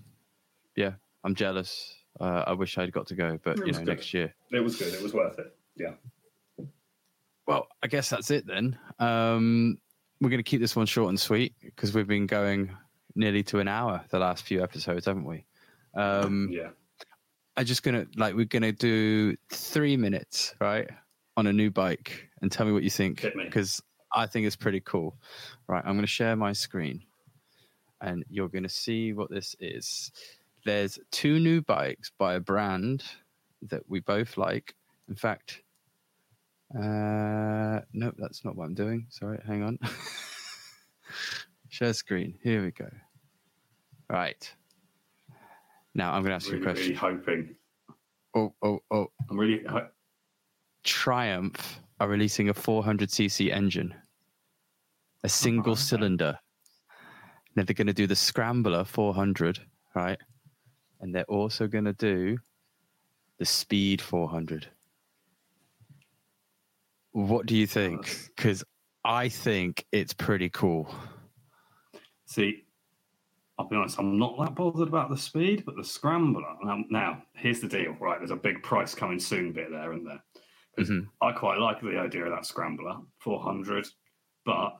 yeah, 0.76 0.94
I'm 1.24 1.36
jealous. 1.36 1.96
Uh, 2.20 2.44
I 2.48 2.54
wish 2.54 2.78
I'd 2.78 2.92
got 2.92 3.08
to 3.08 3.16
go, 3.16 3.38
but 3.44 3.60
It 3.60 3.68
you 3.68 3.72
know, 3.74 3.80
good. 3.80 3.88
next 3.88 4.14
year. 4.14 4.34
It 4.52 4.62
was 4.62 4.78
good. 4.78 4.94
It 4.94 5.02
was 5.02 5.14
worth 5.14 5.38
it. 5.40 5.56
Yeah. 5.76 5.94
Well, 7.48 7.68
I 7.84 7.88
guess 7.88 8.10
that's 8.10 8.32
it 8.32 8.48
then. 8.48 8.78
Um, 9.00 9.78
we're 10.22 10.30
going 10.30 10.40
to 10.40 10.50
keep 10.50 10.62
this 10.62 10.76
one 10.76 10.86
short 10.86 11.10
and 11.10 11.20
sweet 11.20 11.54
because 11.62 11.94
we've 11.94 12.08
been 12.08 12.26
going 12.26 12.72
nearly 13.16 13.44
to 13.44 13.60
an 13.60 13.68
hour 13.68 14.04
the 14.10 14.20
last 14.20 14.46
few 14.46 14.64
episodes, 14.64 15.06
haven't 15.06 15.26
we? 15.26 15.46
Um, 15.96 16.50
Yeah. 16.52 16.70
I'm 17.58 17.66
just 17.66 17.84
gonna 17.84 18.06
like 18.18 18.36
we're 18.36 18.44
gonna 18.44 18.74
do 18.74 19.38
three 19.50 19.96
minutes, 19.96 20.54
right, 20.60 20.90
on 21.38 21.48
a 21.48 21.54
new 21.54 21.72
bike, 21.72 22.30
and 22.42 22.52
tell 22.52 22.66
me 22.66 22.74
what 22.74 22.84
you 22.84 22.90
think 22.90 23.26
because 23.38 23.82
I 24.14 24.26
think 24.28 24.46
it's 24.46 24.58
pretty 24.58 24.82
cool. 24.82 25.16
Right, 25.70 25.82
I'm 25.86 25.96
gonna 25.96 26.06
share 26.06 26.36
my 26.36 26.52
screen, 26.52 27.04
and 28.02 28.26
you're 28.30 28.50
gonna 28.50 28.68
see 28.68 29.14
what 29.14 29.30
this 29.30 29.56
is. 29.62 30.12
There's 30.66 30.98
two 31.12 31.40
new 31.40 31.62
bikes 31.62 32.12
by 32.18 32.34
a 32.36 32.40
brand 32.40 33.04
that 33.70 33.84
we 33.88 34.00
both 34.00 34.36
like. 34.38 34.76
In 35.08 35.16
fact, 35.16 35.62
uh, 36.76 37.82
no, 37.94 38.12
that's 38.18 38.44
not 38.44 38.56
what 38.56 38.66
I'm 38.66 38.74
doing. 38.74 39.06
Sorry, 39.10 39.40
hang 39.46 39.64
on. 39.64 39.78
share 41.70 41.94
screen. 41.94 42.38
Here 42.44 42.64
we 42.64 42.72
go. 42.72 42.90
Right. 44.10 44.52
Now 45.94 46.14
I'm 46.14 46.24
gonna 46.24 46.36
ask 46.36 46.48
you 46.48 46.54
a 46.54 46.60
Really, 46.60 46.66
question. 46.66 46.84
really 46.88 46.96
hoping. 47.18 47.56
Oh, 48.36 48.54
oh, 48.64 48.80
oh. 48.92 49.08
I'm 49.30 49.40
really. 49.40 49.64
ho- 49.70 49.88
Triumph 50.84 51.80
are 52.00 52.08
releasing 52.08 52.50
a 52.50 52.54
400cc 52.54 53.52
engine, 53.52 53.94
a 55.24 55.30
single 55.30 55.72
okay. 55.74 55.80
cylinder. 55.82 56.38
Now 57.56 57.64
they're 57.64 57.74
going 57.74 57.88
to 57.88 57.94
do 57.94 58.06
the 58.06 58.16
Scrambler 58.18 58.84
400, 58.84 59.60
right? 59.96 60.20
And 61.06 61.14
they're 61.14 61.24
also 61.26 61.68
going 61.68 61.86
to 61.86 61.94
do 61.94 62.40
the 63.38 63.46
Speed 63.46 64.02
400. 64.02 64.68
What 67.12 67.46
do 67.46 67.56
you 67.56 67.68
think? 67.68 68.32
Because 68.36 68.64
I 69.04 69.30
think 69.30 69.86
it's 69.92 70.14
pretty 70.14 70.50
cool. 70.50 70.92
See, 72.26 72.64
I'll 73.60 73.68
be 73.68 73.76
honest, 73.76 74.00
I'm 74.00 74.18
not 74.18 74.36
that 74.40 74.56
bothered 74.56 74.88
about 74.88 75.12
the 75.12 75.18
speed, 75.18 75.62
but 75.64 75.76
the 75.76 75.84
scrambler. 75.84 76.56
Now, 76.64 76.84
now 76.90 77.22
here's 77.36 77.60
the 77.60 77.68
deal, 77.68 77.96
right? 78.02 78.18
There's 78.18 78.32
a 78.32 78.36
big 78.36 78.64
price 78.64 78.96
coming 78.96 79.20
soon 79.20 79.54
bit 79.54 79.70
there, 79.70 79.94
isn't 79.94 80.06
there? 80.06 80.24
Mhm. 80.80 81.08
I 81.22 81.34
quite 81.34 81.60
like 81.60 81.82
the 81.82 82.00
idea 82.00 82.26
of 82.26 82.32
that 82.32 82.48
scrambler, 82.48 82.98
400, 83.20 83.88
but 84.44 84.76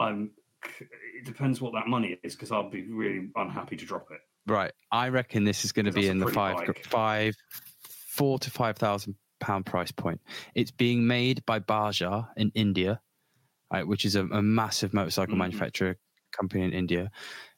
I'm. 0.00 0.32
It 0.80 1.24
depends 1.24 1.60
what 1.60 1.72
that 1.74 1.86
money 1.86 2.18
is 2.24 2.34
because 2.34 2.50
I'll 2.50 2.68
be 2.68 2.90
really 2.90 3.30
unhappy 3.36 3.76
to 3.76 3.86
drop 3.86 4.10
it. 4.10 4.20
Right. 4.48 4.72
I 4.90 5.08
reckon 5.10 5.44
this 5.44 5.64
is 5.64 5.72
going 5.72 5.86
to 5.86 5.92
be 5.92 6.08
in 6.08 6.18
the 6.18 6.26
five, 6.26 6.56
bike. 6.56 6.84
five, 6.86 7.34
four 7.82 8.38
to 8.38 8.50
five 8.50 8.76
thousand 8.76 9.14
pound 9.40 9.66
price 9.66 9.92
point. 9.92 10.20
It's 10.54 10.70
being 10.70 11.06
made 11.06 11.44
by 11.46 11.60
Bajaj 11.60 12.28
in 12.36 12.50
India, 12.54 13.00
right, 13.72 13.86
which 13.86 14.04
is 14.04 14.16
a, 14.16 14.24
a 14.26 14.42
massive 14.42 14.92
motorcycle 14.94 15.34
Mhm. 15.34 15.38
manufacturer 15.38 15.96
company 16.32 16.64
in 16.64 16.72
India. 16.72 17.10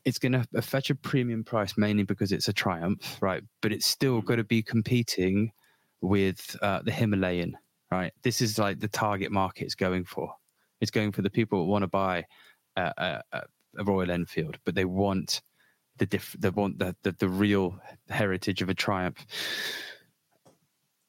It's 0.05 0.19
going 0.19 0.33
to 0.33 0.63
fetch 0.63 0.91
a 0.91 0.95
premium 0.95 1.45
price 1.45 1.77
mainly 1.77 2.03
because 2.05 2.33
it's 2.33 2.49
a 2.49 2.53
Triumph, 2.53 3.19
right? 3.21 3.43
But 3.63 3.73
it's 3.73 3.87
still 3.87 4.21
Mhm. 4.21 4.25
going 4.27 4.39
to 4.39 4.45
be 4.45 4.63
competing 4.63 5.53
with 6.01 6.57
uh, 6.63 6.83
the 6.83 6.93
Himalayan, 6.93 7.57
right? 7.91 8.13
This 8.23 8.41
is 8.41 8.59
like 8.59 8.81
the 8.81 8.89
target 8.89 9.31
market 9.31 9.65
it's 9.65 9.75
going 9.75 10.05
for. 10.05 10.35
It's 10.81 10.91
going 10.91 11.13
for 11.13 11.23
the 11.23 11.31
people 11.31 11.59
who 11.65 11.71
want 11.71 11.83
to 11.83 11.89
buy 11.89 12.25
a, 12.77 13.23
a- 13.33 13.43
a 13.79 13.85
Royal 13.85 14.11
Enfield, 14.11 14.59
but 14.65 14.75
they 14.75 14.85
want 14.85 15.43
the 16.01 16.07
diff- 16.07 16.37
they 16.39 16.49
want 16.49 16.79
the, 16.79 16.97
the 17.03 17.13
the 17.13 17.29
real 17.29 17.79
heritage 18.09 18.63
of 18.63 18.71
a 18.71 18.75
Triumph. 18.75 19.25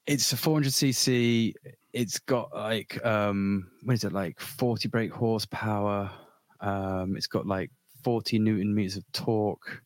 It's 0.06 0.34
a 0.34 0.36
400cc. 0.36 1.54
It's 1.94 2.20
got 2.20 2.54
like 2.54 3.04
um, 3.06 3.72
what 3.84 3.94
is 3.94 4.04
it 4.04 4.12
like 4.12 4.40
40 4.40 4.90
brake 4.90 5.14
horsepower. 5.14 6.12
Um, 6.60 7.16
it's 7.16 7.28
got 7.28 7.48
like 7.48 7.72
40 8.04 8.40
newton 8.40 8.76
meters 8.76 8.98
of 8.98 9.10
torque. 9.14 9.82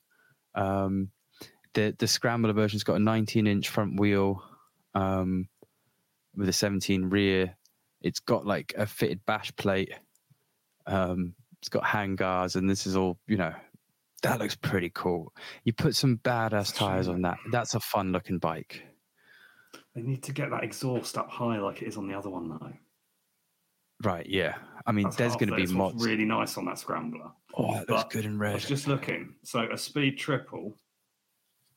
Um, 0.55 1.11
the 1.75 1.95
the 1.99 2.07
scrambler 2.07 2.53
version's 2.53 2.83
got 2.83 2.95
a 2.95 2.99
19 2.99 3.45
inch 3.45 3.69
front 3.69 3.99
wheel 3.99 4.43
um, 4.95 5.47
with 6.35 6.49
a 6.49 6.53
17 6.53 7.09
rear. 7.09 7.55
It's 8.01 8.19
got 8.19 8.45
like 8.45 8.73
a 8.75 8.87
fitted 8.87 9.23
bash 9.27 9.55
plate. 9.55 9.93
Um, 10.87 11.35
it's 11.59 11.69
got 11.69 11.83
handguards, 11.83 12.55
and 12.55 12.67
this 12.67 12.87
is 12.87 12.95
all 12.95 13.19
you 13.27 13.37
know. 13.37 13.53
That 14.25 14.39
looks 14.39 14.55
pretty 14.55 14.91
cool. 14.93 15.33
You 15.63 15.73
put 15.73 15.95
some 15.95 16.17
badass 16.17 16.75
tires 16.75 17.07
on 17.07 17.21
that. 17.23 17.38
That's 17.51 17.75
a 17.75 17.79
fun 17.79 18.11
looking 18.11 18.39
bike. 18.39 18.83
They 19.93 20.01
need 20.01 20.23
to 20.23 20.33
get 20.33 20.49
that 20.51 20.63
exhaust 20.63 21.17
up 21.17 21.29
high 21.29 21.57
like 21.59 21.81
it 21.81 21.88
is 21.88 21.97
on 21.97 22.07
the 22.07 22.13
other 22.17 22.29
one, 22.29 22.49
though. 22.49 22.73
Right, 24.03 24.25
yeah. 24.27 24.55
I 24.85 24.91
mean, 24.91 25.05
That's 25.05 25.15
there's 25.15 25.35
going 25.35 25.49
to 25.49 25.55
be 25.55 25.67
mods. 25.67 26.03
really 26.03 26.25
nice 26.25 26.57
on 26.57 26.65
that 26.65 26.77
scrambler. 26.79 27.31
oh, 27.55 27.73
that 27.73 27.89
looks 27.89 28.03
but 28.03 28.09
good 28.09 28.25
in 28.25 28.35
I 28.35 28.39
red. 28.39 28.53
was 28.55 28.65
just 28.65 28.88
looking. 28.88 29.35
So 29.43 29.67
a 29.71 29.77
speed 29.77 30.17
triple 30.17 30.73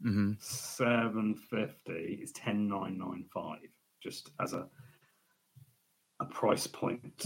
mm-hmm. 0.04 0.32
750 0.40 1.92
is 2.22 2.32
10995 2.32 3.58
just 4.02 4.30
as 4.40 4.52
a 4.52 4.66
a 6.20 6.24
price 6.24 6.66
point 6.66 7.24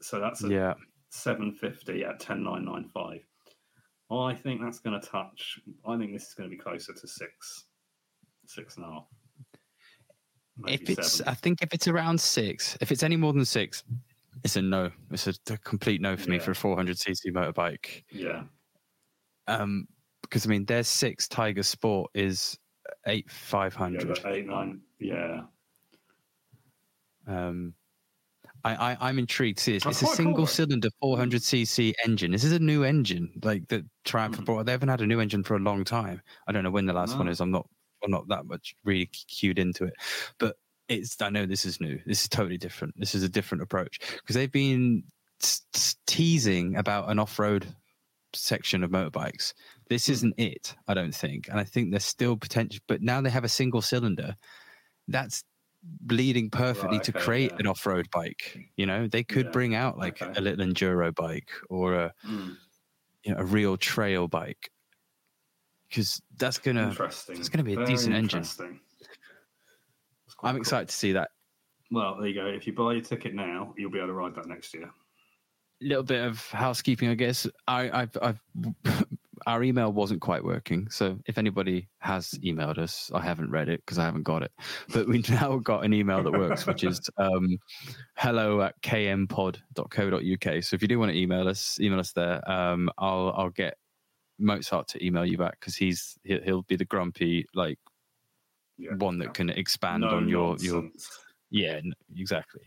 so 0.00 0.18
that's 0.18 0.42
a 0.42 0.48
Yeah, 0.48 0.74
750 1.10 2.04
at 2.04 2.18
10995 2.18 3.20
i 4.20 4.34
think 4.34 4.60
that's 4.60 4.78
going 4.78 4.98
to 4.98 5.06
touch 5.06 5.58
i 5.86 5.96
think 5.96 6.12
this 6.12 6.28
is 6.28 6.34
going 6.34 6.48
to 6.48 6.54
be 6.54 6.60
closer 6.60 6.92
to 6.92 7.06
six 7.06 7.64
six 8.46 8.76
and 8.76 8.84
a 8.84 8.88
half 8.88 9.04
maybe 10.56 10.92
if 10.92 10.98
it's, 10.98 11.12
seven. 11.12 11.30
I 11.30 11.34
think 11.34 11.62
if 11.62 11.72
it's 11.72 11.88
around 11.88 12.20
six, 12.20 12.76
if 12.80 12.92
it's 12.92 13.02
any 13.02 13.16
more 13.16 13.32
than 13.32 13.44
six, 13.44 13.84
it's 14.44 14.56
a 14.56 14.62
no. 14.62 14.90
It's 15.10 15.26
a, 15.26 15.34
a 15.50 15.58
complete 15.58 16.00
no 16.00 16.16
for 16.16 16.30
me 16.30 16.38
for 16.38 16.52
a 16.52 16.54
400cc 16.54 17.32
motorbike. 17.32 18.04
yeah 18.10 18.42
Um, 19.46 19.86
because 20.22 20.46
I 20.46 20.48
mean, 20.48 20.64
their 20.64 20.82
six 20.82 21.28
Tiger 21.28 21.62
Sport 21.62 22.10
is 22.14 22.58
eight 23.06 23.30
five 23.30 23.76
yeah, 23.78 24.14
eight 24.26 24.46
nine 24.46 24.80
yeah 24.98 25.42
Um, 27.26 27.74
I, 28.64 28.92
I 28.92 28.96
I'm 29.08 29.18
intrigued. 29.18 29.58
See, 29.58 29.74
it's, 29.76 29.84
That's 29.84 30.02
it's 30.02 30.02
a 30.02 30.04
quite 30.06 30.16
cool, 30.16 30.24
single 30.26 30.46
cylinder 30.46 30.88
400cc 31.02 31.94
engine. 32.04 32.30
This 32.32 32.44
is 32.44 32.52
a 32.52 32.58
new 32.58 32.84
engine, 32.84 33.32
like 33.42 33.68
the 33.68 33.84
Triumph 34.04 34.38
Mhm. 34.38 34.44
brought. 34.44 34.66
They 34.66 34.72
haven't 34.72 34.88
had 34.88 35.00
a 35.00 35.06
new 35.06 35.20
engine 35.20 35.42
for 35.42 35.56
a 35.56 35.60
long 35.60 35.84
time. 35.84 36.22
I 36.46 36.52
don't 36.52 36.62
know 36.64 36.70
when 36.70 36.86
the 36.86 36.92
last 36.92 37.18
one 37.18 37.28
is. 37.28 37.40
I'm 37.40 37.50
not 37.50 37.68
I'm 38.04 38.10
not 38.10 38.28
that 38.28 38.46
much 38.46 38.74
really 38.84 39.06
cued 39.06 39.58
into 39.58 39.84
it, 39.84 39.94
but 40.38 40.56
it's. 40.88 41.20
I 41.20 41.30
know 41.30 41.46
this 41.46 41.64
is 41.64 41.80
new. 41.80 42.00
This 42.06 42.22
is 42.22 42.28
totally 42.28 42.58
different. 42.58 42.94
This 42.98 43.14
is 43.14 43.22
a 43.22 43.28
different 43.28 43.62
approach 43.62 43.98
because 44.16 44.34
they've 44.34 44.50
been 44.52 45.04
teasing 46.06 46.76
about 46.76 47.10
an 47.10 47.18
off-road 47.18 47.66
section 48.34 48.82
of 48.84 48.90
motorbikes. 48.90 49.52
This 49.88 50.06
Hmm. 50.06 50.12
isn't 50.12 50.34
it, 50.38 50.74
I 50.88 50.94
don't 50.94 51.14
think. 51.14 51.48
And 51.48 51.58
I 51.60 51.64
think 51.64 51.90
there's 51.90 52.04
still 52.04 52.36
potential, 52.36 52.80
but 52.88 53.02
now 53.02 53.20
they 53.20 53.30
have 53.30 53.44
a 53.44 53.48
single 53.48 53.82
cylinder. 53.82 54.36
That's 55.08 55.44
bleeding 55.82 56.50
perfectly 56.50 56.98
Right, 56.98 57.04
to 57.04 57.10
okay, 57.12 57.20
create 57.20 57.50
yeah. 57.52 57.58
an 57.60 57.66
off-road 57.66 58.08
bike. 58.12 58.70
You 58.76 58.86
know, 58.86 59.08
they 59.08 59.24
could 59.24 59.46
Yeah, 59.46 59.52
bring 59.52 59.74
out 59.74 59.98
like 59.98 60.22
okay. 60.22 60.32
a 60.36 60.40
little 60.40 60.64
enduro 60.64 61.14
bike 61.14 61.50
or 61.70 61.94
a 61.94 62.14
Mm, 62.24 62.56
you 63.24 63.32
know, 63.34 63.40
a 63.40 63.44
real 63.44 63.76
trail 63.76 64.28
bike 64.28 64.70
because 65.88 66.20
that's 66.36 66.58
gonna. 66.58 66.94
it's 66.98 67.48
gonna 67.48 67.64
be 67.64 67.72
a 67.74 67.76
Very 67.76 67.88
decent 67.88 68.14
engine. 68.14 68.40
interesting. 68.40 68.80
It's 70.26 70.34
quite 70.34 70.50
I'm 70.50 70.54
cool. 70.56 70.60
excited 70.62 70.88
to 70.88 70.94
see 70.94 71.12
that. 71.12 71.30
well 71.90 72.16
there 72.16 72.28
you 72.28 72.34
go 72.34 72.46
if 72.46 72.66
you 72.66 72.72
buy 72.72 72.94
your 72.94 73.02
ticket 73.02 73.34
now 73.34 73.74
you'll 73.76 73.90
be 73.90 73.98
able 73.98 74.08
to 74.08 74.14
ride 74.14 74.34
that 74.34 74.46
next 74.46 74.72
year 74.74 74.90
little 75.82 76.04
bit 76.04 76.24
of 76.24 76.46
housekeeping, 76.50 77.08
I 77.08 77.14
guess. 77.14 77.46
I, 77.66 77.90
I've, 78.02 78.16
I've, 78.22 78.40
our 79.46 79.62
email 79.62 79.92
wasn't 79.92 80.20
quite 80.20 80.44
working. 80.44 80.88
So 80.90 81.18
if 81.26 81.38
anybody 81.38 81.88
has 81.98 82.30
emailed 82.44 82.78
us, 82.78 83.10
I 83.14 83.22
haven't 83.22 83.50
read 83.50 83.68
it 83.68 83.80
because 83.84 83.98
I 83.98 84.04
haven't 84.04 84.22
got 84.22 84.42
it. 84.42 84.52
But 84.92 85.08
we 85.08 85.24
now 85.28 85.58
got 85.58 85.84
an 85.84 85.92
email 85.92 86.22
that 86.22 86.32
works, 86.32 86.66
which 86.66 86.84
is 86.84 87.00
um, 87.16 87.58
hello 88.16 88.62
at 88.62 88.80
kmpod.co.uk. 88.82 90.64
So 90.64 90.74
if 90.74 90.82
you 90.82 90.88
do 90.88 90.98
want 90.98 91.12
to 91.12 91.18
email 91.18 91.48
us, 91.48 91.78
email 91.80 92.00
us 92.00 92.12
there. 92.12 92.48
Um, 92.50 92.90
I'll 92.98 93.32
I'll 93.36 93.50
get 93.50 93.76
Mozart 94.38 94.88
to 94.88 95.04
email 95.04 95.24
you 95.24 95.38
back 95.38 95.58
because 95.60 95.76
he's 95.76 96.18
he'll, 96.24 96.42
he'll 96.42 96.62
be 96.62 96.76
the 96.76 96.84
grumpy 96.84 97.46
like 97.54 97.78
Yeah, 98.76 98.94
one 98.96 99.18
that 99.18 99.26
yeah. 99.26 99.32
can 99.32 99.50
expand 99.50 100.02
No 100.02 100.08
on 100.08 100.28
your 100.28 100.56
your 100.58 100.88
yeah 101.50 101.80
exactly. 102.16 102.62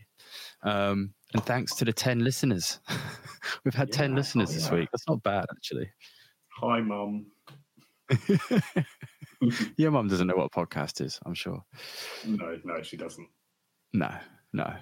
Um, 0.62 1.14
and 1.34 1.44
thanks 1.44 1.74
to 1.76 1.84
the 1.84 1.92
ten 1.92 2.20
listeners, 2.20 2.80
we've 3.64 3.74
had 3.74 3.92
ten 3.92 4.14
listeners 4.14 4.50
oh, 4.50 4.54
this 4.54 4.70
week. 4.70 4.88
That's 4.92 5.08
not 5.08 5.22
bad 5.22 5.46
actually. 5.50 5.90
Hi, 6.60 6.80
mum. 6.80 7.26
Your 9.76 9.90
mum 9.90 10.08
doesn't 10.08 10.26
know 10.26 10.36
what 10.36 10.46
a 10.46 10.48
podcast 10.48 11.04
is, 11.04 11.20
I'm 11.26 11.34
sure. 11.34 11.62
No, 12.24 12.58
no, 12.64 12.82
she 12.82 12.96
doesn't. 12.96 13.28
No, 13.92 14.10
no. 14.54 14.72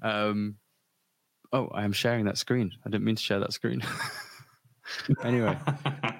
Um, 0.00 0.56
oh, 1.52 1.68
I 1.74 1.84
am 1.84 1.92
sharing 1.92 2.24
that 2.24 2.38
screen. 2.38 2.70
I 2.86 2.88
didn't 2.88 3.04
mean 3.04 3.16
to 3.16 3.22
share 3.22 3.38
that 3.40 3.52
screen. 3.52 3.82
anyway, 5.24 5.58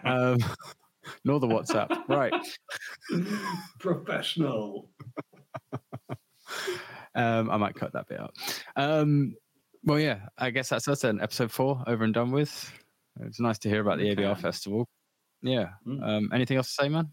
um, 0.05 0.37
nor 1.25 1.41
the 1.41 1.47
WhatsApp. 1.47 2.07
Right. 2.07 2.35
Professional. 3.79 4.91
Um, 7.15 7.51
I 7.51 7.57
might 7.57 7.75
cut 7.75 7.95
that 7.95 8.07
bit 8.07 8.21
out. 8.21 8.35
Um, 8.77 9.35
well, 9.83 9.99
yeah, 9.99 10.27
I 10.37 10.51
guess 10.51 10.69
that's 10.69 10.89
us 10.89 11.01
then. 11.01 11.23
Episode 11.23 11.51
four 11.51 11.83
over 11.87 12.05
and 12.05 12.13
done 12.13 12.33
with. 12.33 12.71
It's 13.21 13.41
nice 13.41 13.59
to 13.61 13.69
hear 13.69 13.81
about 13.81 13.99
the 13.99 14.15
ABR 14.15 14.39
festival. 14.39 14.89
Yeah. 15.43 15.69
Mm. 15.87 16.03
Um, 16.03 16.31
anything 16.33 16.57
else 16.57 16.75
to 16.75 16.83
say, 16.83 16.89
man? 16.89 17.13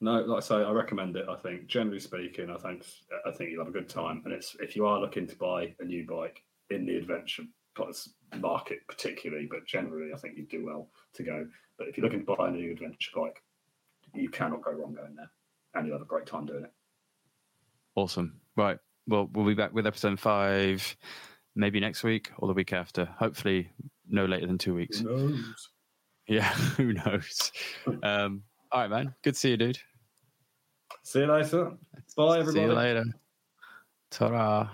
No, 0.00 0.20
like 0.20 0.42
I 0.42 0.46
say, 0.46 0.56
I 0.56 0.70
recommend 0.70 1.16
it. 1.16 1.26
I 1.28 1.36
think, 1.36 1.66
generally 1.66 2.00
speaking, 2.00 2.50
I 2.50 2.58
think 2.58 2.84
I 3.26 3.30
think 3.30 3.50
you'll 3.50 3.64
have 3.64 3.74
a 3.74 3.78
good 3.78 3.88
time. 3.88 4.22
And 4.24 4.34
it's 4.34 4.54
if 4.60 4.76
you 4.76 4.86
are 4.86 5.00
looking 5.00 5.26
to 5.26 5.36
buy 5.36 5.74
a 5.80 5.84
new 5.84 6.06
bike 6.06 6.42
in 6.70 6.84
the 6.84 6.96
adventure 6.96 7.44
plus 7.74 8.10
market, 8.36 8.78
particularly, 8.86 9.46
but 9.50 9.66
generally, 9.66 10.12
I 10.12 10.18
think 10.18 10.36
you'd 10.36 10.48
do 10.48 10.64
well 10.64 10.90
to 11.14 11.22
go. 11.22 11.46
But 11.78 11.88
if 11.88 11.96
you're 11.96 12.04
looking 12.04 12.24
to 12.24 12.36
buy 12.36 12.48
a 12.48 12.50
new 12.50 12.72
adventure 12.72 13.10
bike, 13.14 13.42
you 14.14 14.28
cannot 14.28 14.62
go 14.62 14.72
wrong 14.72 14.94
going 14.94 15.14
there, 15.16 15.30
and 15.74 15.86
you'll 15.86 15.96
have 15.96 16.06
a 16.06 16.08
great 16.08 16.26
time 16.26 16.46
doing 16.46 16.64
it. 16.64 16.72
Awesome. 17.94 18.40
Right. 18.56 18.78
Well, 19.06 19.28
we'll 19.32 19.46
be 19.46 19.54
back 19.54 19.72
with 19.72 19.86
episode 19.86 20.18
five 20.18 20.96
maybe 21.54 21.80
next 21.80 22.02
week 22.02 22.30
or 22.38 22.48
the 22.48 22.54
week 22.54 22.72
after. 22.72 23.04
Hopefully, 23.18 23.70
no 24.08 24.24
later 24.24 24.46
than 24.46 24.58
two 24.58 24.74
weeks. 24.74 25.00
knows? 25.00 25.68
Yeah, 26.26 26.48
who 26.76 26.92
knows? 26.94 27.52
um, 28.02 28.42
all 28.72 28.80
right, 28.80 28.90
man. 28.90 29.14
Good 29.22 29.34
to 29.34 29.40
see 29.40 29.50
you, 29.50 29.56
dude. 29.56 29.78
See 31.02 31.20
you 31.20 31.26
later. 31.26 31.72
Bye, 32.16 32.38
everybody. 32.38 32.52
See 32.52 32.60
you 32.62 32.72
later. 32.72 33.04
Ta-ra. 34.10 34.70